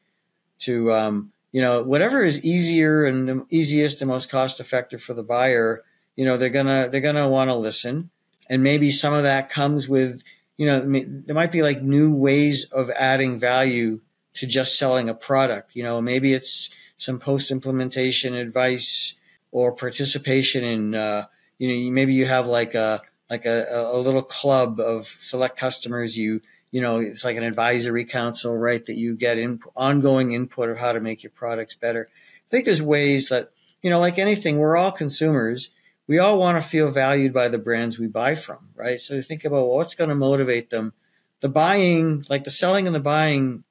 to, 0.59 0.91
um, 0.93 1.31
you 1.51 1.61
know, 1.61 1.83
whatever 1.83 2.23
is 2.23 2.43
easier 2.43 3.05
and 3.05 3.27
the 3.27 3.45
easiest 3.49 4.01
and 4.01 4.09
most 4.09 4.29
cost 4.29 4.59
effective 4.59 5.01
for 5.01 5.13
the 5.13 5.23
buyer. 5.23 5.81
You 6.15 6.25
know, 6.25 6.37
they're 6.37 6.49
gonna 6.49 6.89
they're 6.91 7.01
gonna 7.01 7.29
want 7.29 7.49
to 7.49 7.55
listen, 7.55 8.09
and 8.49 8.61
maybe 8.61 8.91
some 8.91 9.13
of 9.13 9.23
that 9.23 9.49
comes 9.49 9.87
with, 9.87 10.23
you 10.57 10.65
know, 10.65 10.79
there 10.81 11.35
might 11.35 11.51
be 11.51 11.63
like 11.63 11.81
new 11.81 12.15
ways 12.15 12.65
of 12.71 12.89
adding 12.91 13.39
value 13.39 14.01
to 14.33 14.45
just 14.45 14.77
selling 14.77 15.09
a 15.09 15.13
product. 15.13 15.71
You 15.73 15.83
know, 15.83 16.01
maybe 16.01 16.33
it's 16.33 16.69
some 16.97 17.19
post 17.19 17.51
implementation 17.51 18.35
advice 18.35 19.19
or 19.51 19.71
participation 19.73 20.63
in, 20.63 20.95
uh, 20.95 21.25
you 21.57 21.67
know, 21.67 21.91
maybe 21.91 22.13
you 22.13 22.25
have 22.25 22.45
like 22.45 22.75
a, 22.75 23.01
like 23.29 23.45
a, 23.45 23.65
a 23.91 23.97
little 23.97 24.21
club 24.21 24.79
of 24.79 25.07
select 25.07 25.57
customers. 25.57 26.17
You, 26.17 26.41
you 26.71 26.81
know, 26.81 26.97
it's 26.97 27.23
like 27.23 27.37
an 27.37 27.43
advisory 27.43 28.05
council, 28.05 28.57
right? 28.57 28.85
That 28.85 28.95
you 28.95 29.15
get 29.15 29.37
in, 29.37 29.59
ongoing 29.75 30.31
input 30.31 30.69
of 30.69 30.77
how 30.77 30.91
to 30.91 31.01
make 31.01 31.23
your 31.23 31.31
products 31.31 31.75
better. 31.75 32.09
I 32.11 32.49
think 32.49 32.65
there's 32.65 32.81
ways 32.81 33.29
that, 33.29 33.49
you 33.81 33.89
know, 33.89 33.99
like 33.99 34.19
anything, 34.19 34.57
we're 34.57 34.77
all 34.77 34.91
consumers. 34.91 35.69
We 36.07 36.19
all 36.19 36.39
want 36.39 36.61
to 36.61 36.67
feel 36.67 36.91
valued 36.91 37.33
by 37.33 37.47
the 37.49 37.59
brands 37.59 37.99
we 37.99 38.07
buy 38.07 38.35
from, 38.35 38.69
right? 38.75 38.99
So 38.99 39.21
think 39.21 39.45
about 39.45 39.67
well, 39.67 39.77
what's 39.77 39.95
going 39.95 40.09
to 40.09 40.15
motivate 40.15 40.69
them. 40.69 40.93
The 41.41 41.49
buying, 41.49 42.25
like 42.29 42.43
the 42.43 42.49
selling 42.49 42.87
and 42.87 42.95
the 42.95 42.99
buying 42.99 43.63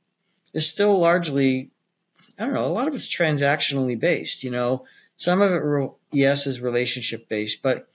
is 0.54 0.68
still 0.68 0.98
largely, 0.98 1.70
I 2.38 2.44
don't 2.44 2.54
know, 2.54 2.66
a 2.66 2.68
lot 2.68 2.88
of 2.88 2.94
it's 2.94 3.14
transactionally 3.14 3.98
based, 3.98 4.42
you 4.42 4.50
know, 4.50 4.84
some 5.16 5.42
of 5.42 5.50
it, 5.52 5.90
yes, 6.12 6.46
is 6.46 6.60
relationship 6.60 7.28
based, 7.28 7.62
but 7.62 7.88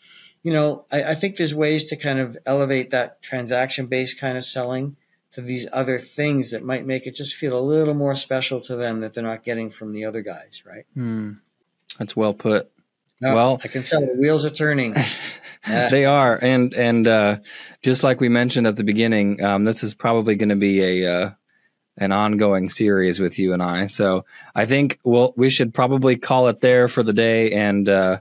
you 0.44 0.54
know, 0.54 0.86
I, 0.92 1.04
I 1.04 1.14
think 1.16 1.38
there's 1.38 1.56
ways 1.56 1.86
to 1.86 1.96
kind 1.96 2.20
of 2.20 2.38
elevate 2.46 2.92
that 2.92 3.22
transaction 3.22 3.88
based 3.88 4.20
kind 4.20 4.38
of 4.38 4.44
selling 4.44 4.98
to 5.32 5.42
these 5.42 5.68
other 5.74 5.98
things 5.98 6.52
that 6.52 6.62
might 6.62 6.86
make 6.86 7.08
it 7.08 7.16
just 7.16 7.34
feel 7.34 7.58
a 7.58 7.62
little 7.62 7.96
more 7.96 8.14
special 8.14 8.60
to 8.62 8.76
them 8.76 9.00
that 9.00 9.14
they're 9.14 9.24
not 9.24 9.44
getting 9.44 9.70
from 9.70 9.92
the 9.92 10.06
other 10.06 10.22
guys, 10.22 10.64
right? 10.66 10.86
Hmm. 10.94 11.32
That's 11.98 12.16
well 12.16 12.34
put. 12.34 12.70
No, 13.22 13.36
well, 13.36 13.62
I 13.64 13.70
can 13.70 13.84
tell 13.84 14.02
the 14.02 14.18
wheels 14.20 14.44
are 14.44 14.50
turning. 14.50 14.96
they 15.68 16.06
are, 16.06 16.38
and 16.42 16.74
and 16.74 17.08
uh, 17.08 17.38
just 17.82 18.04
like 18.04 18.20
we 18.20 18.28
mentioned 18.28 18.68
at 18.68 18.76
the 18.76 18.84
beginning, 18.84 19.42
um, 19.42 19.64
this 19.64 19.82
is 19.82 19.94
probably 19.94 20.36
going 20.36 20.50
to 20.50 20.58
be 20.58 21.04
a 21.04 21.10
uh, 21.10 21.32
an 21.98 22.12
ongoing 22.12 22.70
series 22.70 23.20
with 23.20 23.40
you 23.40 23.54
and 23.54 23.62
I. 23.62 23.86
So 23.86 24.26
I 24.56 24.66
think 24.66 25.00
we'll 25.04 25.34
we 25.38 25.50
should 25.50 25.74
probably 25.74 26.18
call 26.18 26.48
it 26.48 26.62
there 26.62 26.88
for 26.88 27.04
the 27.04 27.14
day. 27.14 27.52
And 27.54 27.88
uh, 27.88 28.20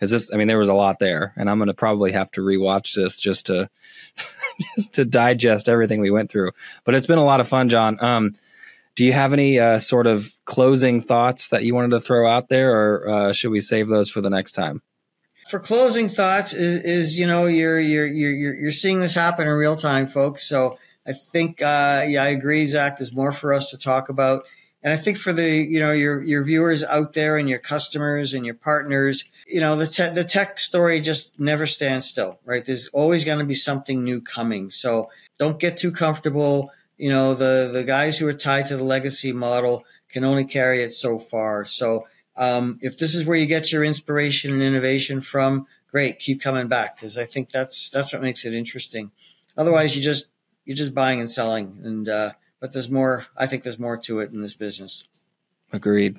is 0.00 0.10
this? 0.10 0.32
I 0.32 0.36
mean, 0.36 0.48
there 0.48 0.58
was 0.58 0.68
a 0.68 0.74
lot 0.74 0.98
there, 0.98 1.32
and 1.36 1.48
I'm 1.48 1.58
going 1.58 1.68
to 1.68 1.74
probably 1.74 2.12
have 2.12 2.30
to 2.32 2.40
rewatch 2.40 2.94
this 2.94 3.20
just 3.20 3.46
to 3.46 3.68
just 4.76 4.94
to 4.94 5.04
digest 5.04 5.68
everything 5.68 6.00
we 6.00 6.10
went 6.10 6.30
through. 6.30 6.50
But 6.84 6.94
it's 6.94 7.06
been 7.06 7.18
a 7.18 7.24
lot 7.24 7.40
of 7.40 7.48
fun, 7.48 7.68
Jon. 7.68 7.98
Um, 8.00 8.34
do 8.96 9.04
you 9.04 9.12
have 9.12 9.32
any 9.32 9.58
uh, 9.58 9.78
sort 9.78 10.06
of 10.06 10.32
closing 10.44 11.00
thoughts 11.00 11.48
that 11.48 11.64
you 11.64 11.74
wanted 11.74 11.90
to 11.90 12.00
throw 12.00 12.28
out 12.28 12.48
there, 12.48 12.72
or 12.72 13.08
uh, 13.08 13.32
should 13.32 13.50
we 13.50 13.60
save 13.60 13.88
those 13.88 14.10
for 14.10 14.20
the 14.20 14.30
next 14.30 14.52
time? 14.52 14.82
For 15.50 15.58
closing 15.58 16.08
thoughts, 16.08 16.52
is, 16.52 16.84
is 16.84 17.18
you 17.18 17.26
know 17.26 17.46
you're 17.46 17.80
you're 17.80 18.06
you're 18.06 18.54
you're 18.54 18.72
seeing 18.72 19.00
this 19.00 19.14
happen 19.14 19.46
in 19.46 19.52
real 19.54 19.76
time, 19.76 20.06
folks. 20.06 20.48
So 20.48 20.78
I 21.06 21.12
think, 21.12 21.60
uh, 21.60 22.04
yeah, 22.06 22.22
I 22.22 22.28
agree, 22.28 22.66
Zach. 22.66 22.98
There's 22.98 23.14
more 23.14 23.32
for 23.32 23.52
us 23.52 23.70
to 23.70 23.78
talk 23.78 24.08
about. 24.08 24.44
And 24.84 24.92
I 24.92 24.96
think 24.96 25.16
for 25.16 25.32
the, 25.32 25.50
you 25.50 25.80
know, 25.80 25.92
your, 25.92 26.22
your 26.22 26.44
viewers 26.44 26.84
out 26.84 27.14
there 27.14 27.38
and 27.38 27.48
your 27.48 27.58
customers 27.58 28.34
and 28.34 28.44
your 28.44 28.54
partners, 28.54 29.24
you 29.46 29.60
know, 29.60 29.76
the, 29.76 29.86
te- 29.86 30.10
the 30.10 30.24
tech 30.24 30.58
story 30.58 31.00
just 31.00 31.40
never 31.40 31.64
stands 31.66 32.04
still, 32.04 32.38
right? 32.44 32.62
There's 32.64 32.88
always 32.88 33.24
going 33.24 33.38
to 33.38 33.46
be 33.46 33.54
something 33.54 34.04
new 34.04 34.20
coming. 34.20 34.70
So 34.70 35.08
don't 35.38 35.58
get 35.58 35.78
too 35.78 35.90
comfortable. 35.90 36.70
you 36.98 37.08
know, 37.08 37.34
the, 37.34 37.70
the 37.72 37.84
guys 37.84 38.18
who 38.18 38.28
are 38.28 38.34
tied 38.34 38.66
to 38.66 38.76
the 38.76 38.84
legacy 38.84 39.32
model 39.32 39.84
can 40.08 40.24
only 40.24 40.44
carry 40.44 40.80
it 40.80 40.92
so 40.92 41.18
far. 41.18 41.64
So, 41.66 42.06
um, 42.36 42.78
if 42.80 42.98
this 42.98 43.14
is 43.14 43.24
where 43.24 43.36
you 43.36 43.46
get 43.46 43.72
your 43.72 43.84
inspiration 43.84 44.52
and 44.52 44.62
innovation 44.62 45.20
from, 45.20 45.66
great, 45.88 46.18
keep 46.18 46.40
coming 46.40 46.68
back 46.68 46.96
because 46.96 47.16
I 47.16 47.24
think 47.24 47.50
that's 47.50 47.90
that's 47.90 48.12
what 48.12 48.22
makes 48.22 48.44
it 48.44 48.54
interesting. 48.54 49.12
Otherwise, 49.56 49.96
you 49.96 50.02
just 50.02 50.28
you're 50.64 50.76
just 50.76 50.94
buying 50.94 51.20
and 51.20 51.30
selling, 51.30 51.80
and 51.84 52.08
uh, 52.08 52.30
but 52.64 52.72
there's 52.72 52.90
more. 52.90 53.26
I 53.36 53.44
think 53.44 53.62
there's 53.62 53.78
more 53.78 53.98
to 53.98 54.20
it 54.20 54.32
in 54.32 54.40
this 54.40 54.54
business. 54.54 55.06
Agreed. 55.70 56.18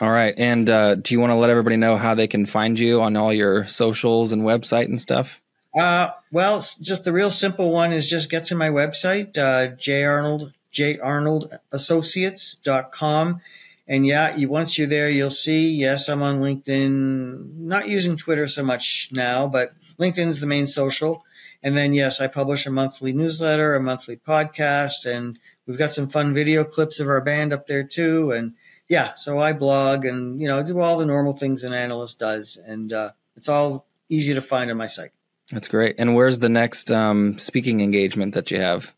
All 0.00 0.10
right, 0.10 0.34
and 0.36 0.68
uh, 0.68 0.96
do 0.96 1.14
you 1.14 1.20
want 1.20 1.30
to 1.30 1.36
let 1.36 1.48
everybody 1.48 1.76
know 1.76 1.96
how 1.96 2.16
they 2.16 2.26
can 2.26 2.44
find 2.44 2.76
you 2.76 3.02
on 3.02 3.14
all 3.14 3.32
your 3.32 3.66
socials 3.66 4.32
and 4.32 4.42
website 4.42 4.86
and 4.86 5.00
stuff? 5.00 5.40
Uh, 5.78 6.08
well, 6.32 6.56
just 6.56 7.04
the 7.04 7.12
real 7.12 7.30
simple 7.30 7.70
one 7.70 7.92
is 7.92 8.10
just 8.10 8.32
get 8.32 8.46
to 8.46 8.56
my 8.56 8.68
website, 8.68 9.38
uh, 9.38 9.76
jarnold, 9.76 10.54
jarnoldassociates.com. 10.72 13.40
And 13.86 14.04
yeah, 14.04 14.34
you, 14.34 14.48
once 14.48 14.76
you're 14.76 14.88
there, 14.88 15.08
you'll 15.08 15.30
see, 15.30 15.72
yes, 15.72 16.08
I'm 16.08 16.20
on 16.20 16.40
LinkedIn, 16.40 17.58
not 17.58 17.88
using 17.88 18.16
Twitter 18.16 18.48
so 18.48 18.64
much 18.64 19.10
now, 19.12 19.46
but 19.46 19.72
LinkedIn's 20.00 20.40
the 20.40 20.48
main 20.48 20.66
social. 20.66 21.22
And 21.62 21.76
then, 21.76 21.94
yes, 21.94 22.20
I 22.20 22.26
publish 22.26 22.66
a 22.66 22.72
monthly 22.72 23.12
newsletter, 23.12 23.76
a 23.76 23.80
monthly 23.80 24.16
podcast, 24.16 25.06
and 25.06 25.38
we've 25.66 25.78
got 25.78 25.90
some 25.90 26.08
fun 26.08 26.32
video 26.32 26.64
clips 26.64 27.00
of 27.00 27.08
our 27.08 27.22
band 27.22 27.52
up 27.52 27.66
there 27.66 27.84
too. 27.84 28.30
And 28.30 28.54
yeah, 28.88 29.14
so 29.14 29.38
I 29.38 29.52
blog 29.52 30.04
and, 30.04 30.40
you 30.40 30.48
know, 30.48 30.62
do 30.62 30.78
all 30.78 30.98
the 30.98 31.06
normal 31.06 31.32
things 31.34 31.62
an 31.62 31.72
analyst 31.72 32.18
does. 32.18 32.56
And 32.56 32.92
uh, 32.92 33.10
it's 33.36 33.48
all 33.48 33.86
easy 34.08 34.34
to 34.34 34.40
find 34.40 34.70
on 34.70 34.76
my 34.76 34.86
site. 34.86 35.10
That's 35.50 35.68
great. 35.68 35.96
And 35.98 36.14
where's 36.14 36.38
the 36.38 36.48
next 36.48 36.90
um, 36.90 37.38
speaking 37.38 37.80
engagement 37.80 38.34
that 38.34 38.50
you 38.50 38.60
have? 38.60 38.94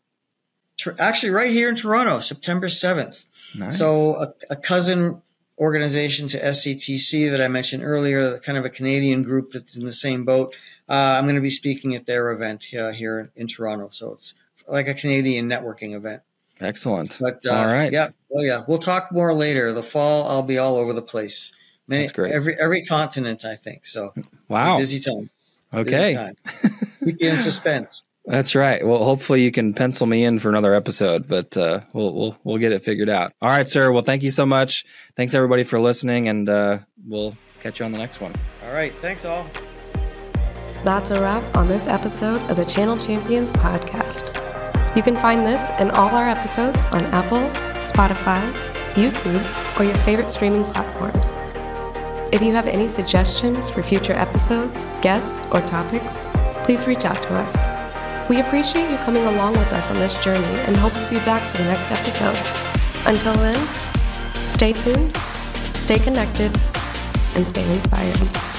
Actually, 0.97 1.31
right 1.31 1.51
here 1.51 1.69
in 1.69 1.75
Toronto, 1.75 2.19
September 2.19 2.67
7th. 2.67 3.27
Nice. 3.57 3.77
So 3.77 4.15
a, 4.15 4.33
a, 4.51 4.55
cousin 4.55 5.21
organization 5.57 6.27
to 6.29 6.39
SCTC 6.39 7.29
that 7.29 7.41
I 7.41 7.49
mentioned 7.49 7.83
earlier, 7.83 8.39
kind 8.39 8.57
of 8.57 8.63
a 8.63 8.69
Canadian 8.69 9.23
group 9.23 9.51
that's 9.51 9.75
in 9.75 9.83
the 9.83 9.91
same 9.91 10.23
boat. 10.23 10.55
Uh, 10.87 10.93
I'm 10.93 11.25
going 11.25 11.35
to 11.35 11.41
be 11.41 11.49
speaking 11.49 11.95
at 11.95 12.05
their 12.05 12.31
event 12.31 12.67
uh, 12.73 12.91
here 12.91 13.31
in 13.35 13.47
Toronto. 13.47 13.89
So 13.91 14.13
it's 14.13 14.35
like 14.67 14.87
a 14.87 14.93
Canadian 14.93 15.49
networking 15.49 15.93
event. 15.93 16.21
Excellent. 16.59 17.17
But 17.19 17.45
uh, 17.45 17.53
all 17.53 17.67
right. 17.67 17.91
Yeah. 17.91 18.09
Oh 18.35 18.41
yeah. 18.41 18.63
We'll 18.67 18.77
talk 18.77 19.11
more 19.11 19.33
later. 19.33 19.71
The 19.73 19.83
fall, 19.83 20.27
I'll 20.27 20.43
be 20.43 20.57
all 20.57 20.75
over 20.75 20.93
the 20.93 21.01
place. 21.01 21.53
Many, 21.87 22.03
That's 22.03 22.11
great. 22.11 22.31
Every 22.33 22.53
every 22.59 22.83
continent, 22.83 23.45
I 23.45 23.55
think. 23.55 23.85
So 23.85 24.13
wow. 24.47 24.77
Busy 24.77 24.99
time. 24.99 25.29
Okay. 25.73 26.13
Busy 26.13 26.15
time. 26.15 26.35
Keep 27.03 27.17
you 27.19 27.29
in 27.29 27.39
suspense. 27.39 28.03
That's 28.25 28.53
right. 28.53 28.85
Well, 28.85 29.03
hopefully 29.03 29.41
you 29.41 29.51
can 29.51 29.73
pencil 29.73 30.05
me 30.05 30.23
in 30.23 30.37
for 30.37 30.49
another 30.49 30.75
episode, 30.75 31.27
but 31.27 31.57
uh, 31.57 31.81
we'll 31.93 32.13
we'll 32.13 32.37
we'll 32.43 32.57
get 32.57 32.71
it 32.71 32.83
figured 32.83 33.09
out. 33.09 33.33
All 33.41 33.49
right, 33.49 33.67
sir. 33.67 33.91
Well, 33.91 34.03
thank 34.03 34.21
you 34.21 34.29
so 34.29 34.45
much. 34.45 34.85
Thanks 35.15 35.33
everybody 35.33 35.63
for 35.63 35.79
listening, 35.79 36.27
and 36.27 36.47
uh, 36.47 36.79
we'll 37.07 37.33
catch 37.61 37.79
you 37.79 37.85
on 37.85 37.91
the 37.91 37.97
next 37.97 38.21
one. 38.21 38.33
All 38.65 38.73
right. 38.73 38.93
Thanks 38.93 39.25
all. 39.25 39.47
That's 40.83 41.11
a 41.11 41.21
wrap 41.21 41.43
on 41.57 41.67
this 41.67 41.87
episode 41.87 42.41
of 42.49 42.55
the 42.55 42.65
Channel 42.65 42.97
Champions 42.97 43.51
podcast. 43.51 44.58
You 44.95 45.03
can 45.03 45.15
find 45.15 45.45
this 45.45 45.69
and 45.79 45.91
all 45.91 46.09
our 46.15 46.27
episodes 46.27 46.81
on 46.91 47.03
Apple, 47.05 47.47
Spotify, 47.79 48.51
YouTube, 48.93 49.79
or 49.79 49.83
your 49.83 49.95
favorite 49.97 50.29
streaming 50.29 50.63
platforms. 50.63 51.35
If 52.33 52.41
you 52.41 52.51
have 52.53 52.67
any 52.67 52.87
suggestions 52.87 53.69
for 53.69 53.83
future 53.83 54.13
episodes, 54.13 54.87
guests, 55.01 55.47
or 55.51 55.61
topics, 55.61 56.25
please 56.63 56.87
reach 56.87 57.05
out 57.05 57.21
to 57.23 57.35
us. 57.35 57.67
We 58.29 58.41
appreciate 58.41 58.89
you 58.89 58.97
coming 58.97 59.25
along 59.25 59.53
with 59.57 59.71
us 59.73 59.89
on 59.89 59.97
this 59.97 60.21
journey 60.23 60.45
and 60.65 60.75
hope 60.75 60.93
you'll 60.95 61.19
be 61.19 61.25
back 61.25 61.41
for 61.51 61.57
the 61.57 61.65
next 61.65 61.91
episode. 61.91 62.37
Until 63.07 63.33
then, 63.35 63.67
stay 64.49 64.73
tuned, 64.73 65.15
stay 65.75 65.99
connected, 65.99 66.51
and 67.35 67.45
stay 67.45 67.67
inspired. 67.71 68.58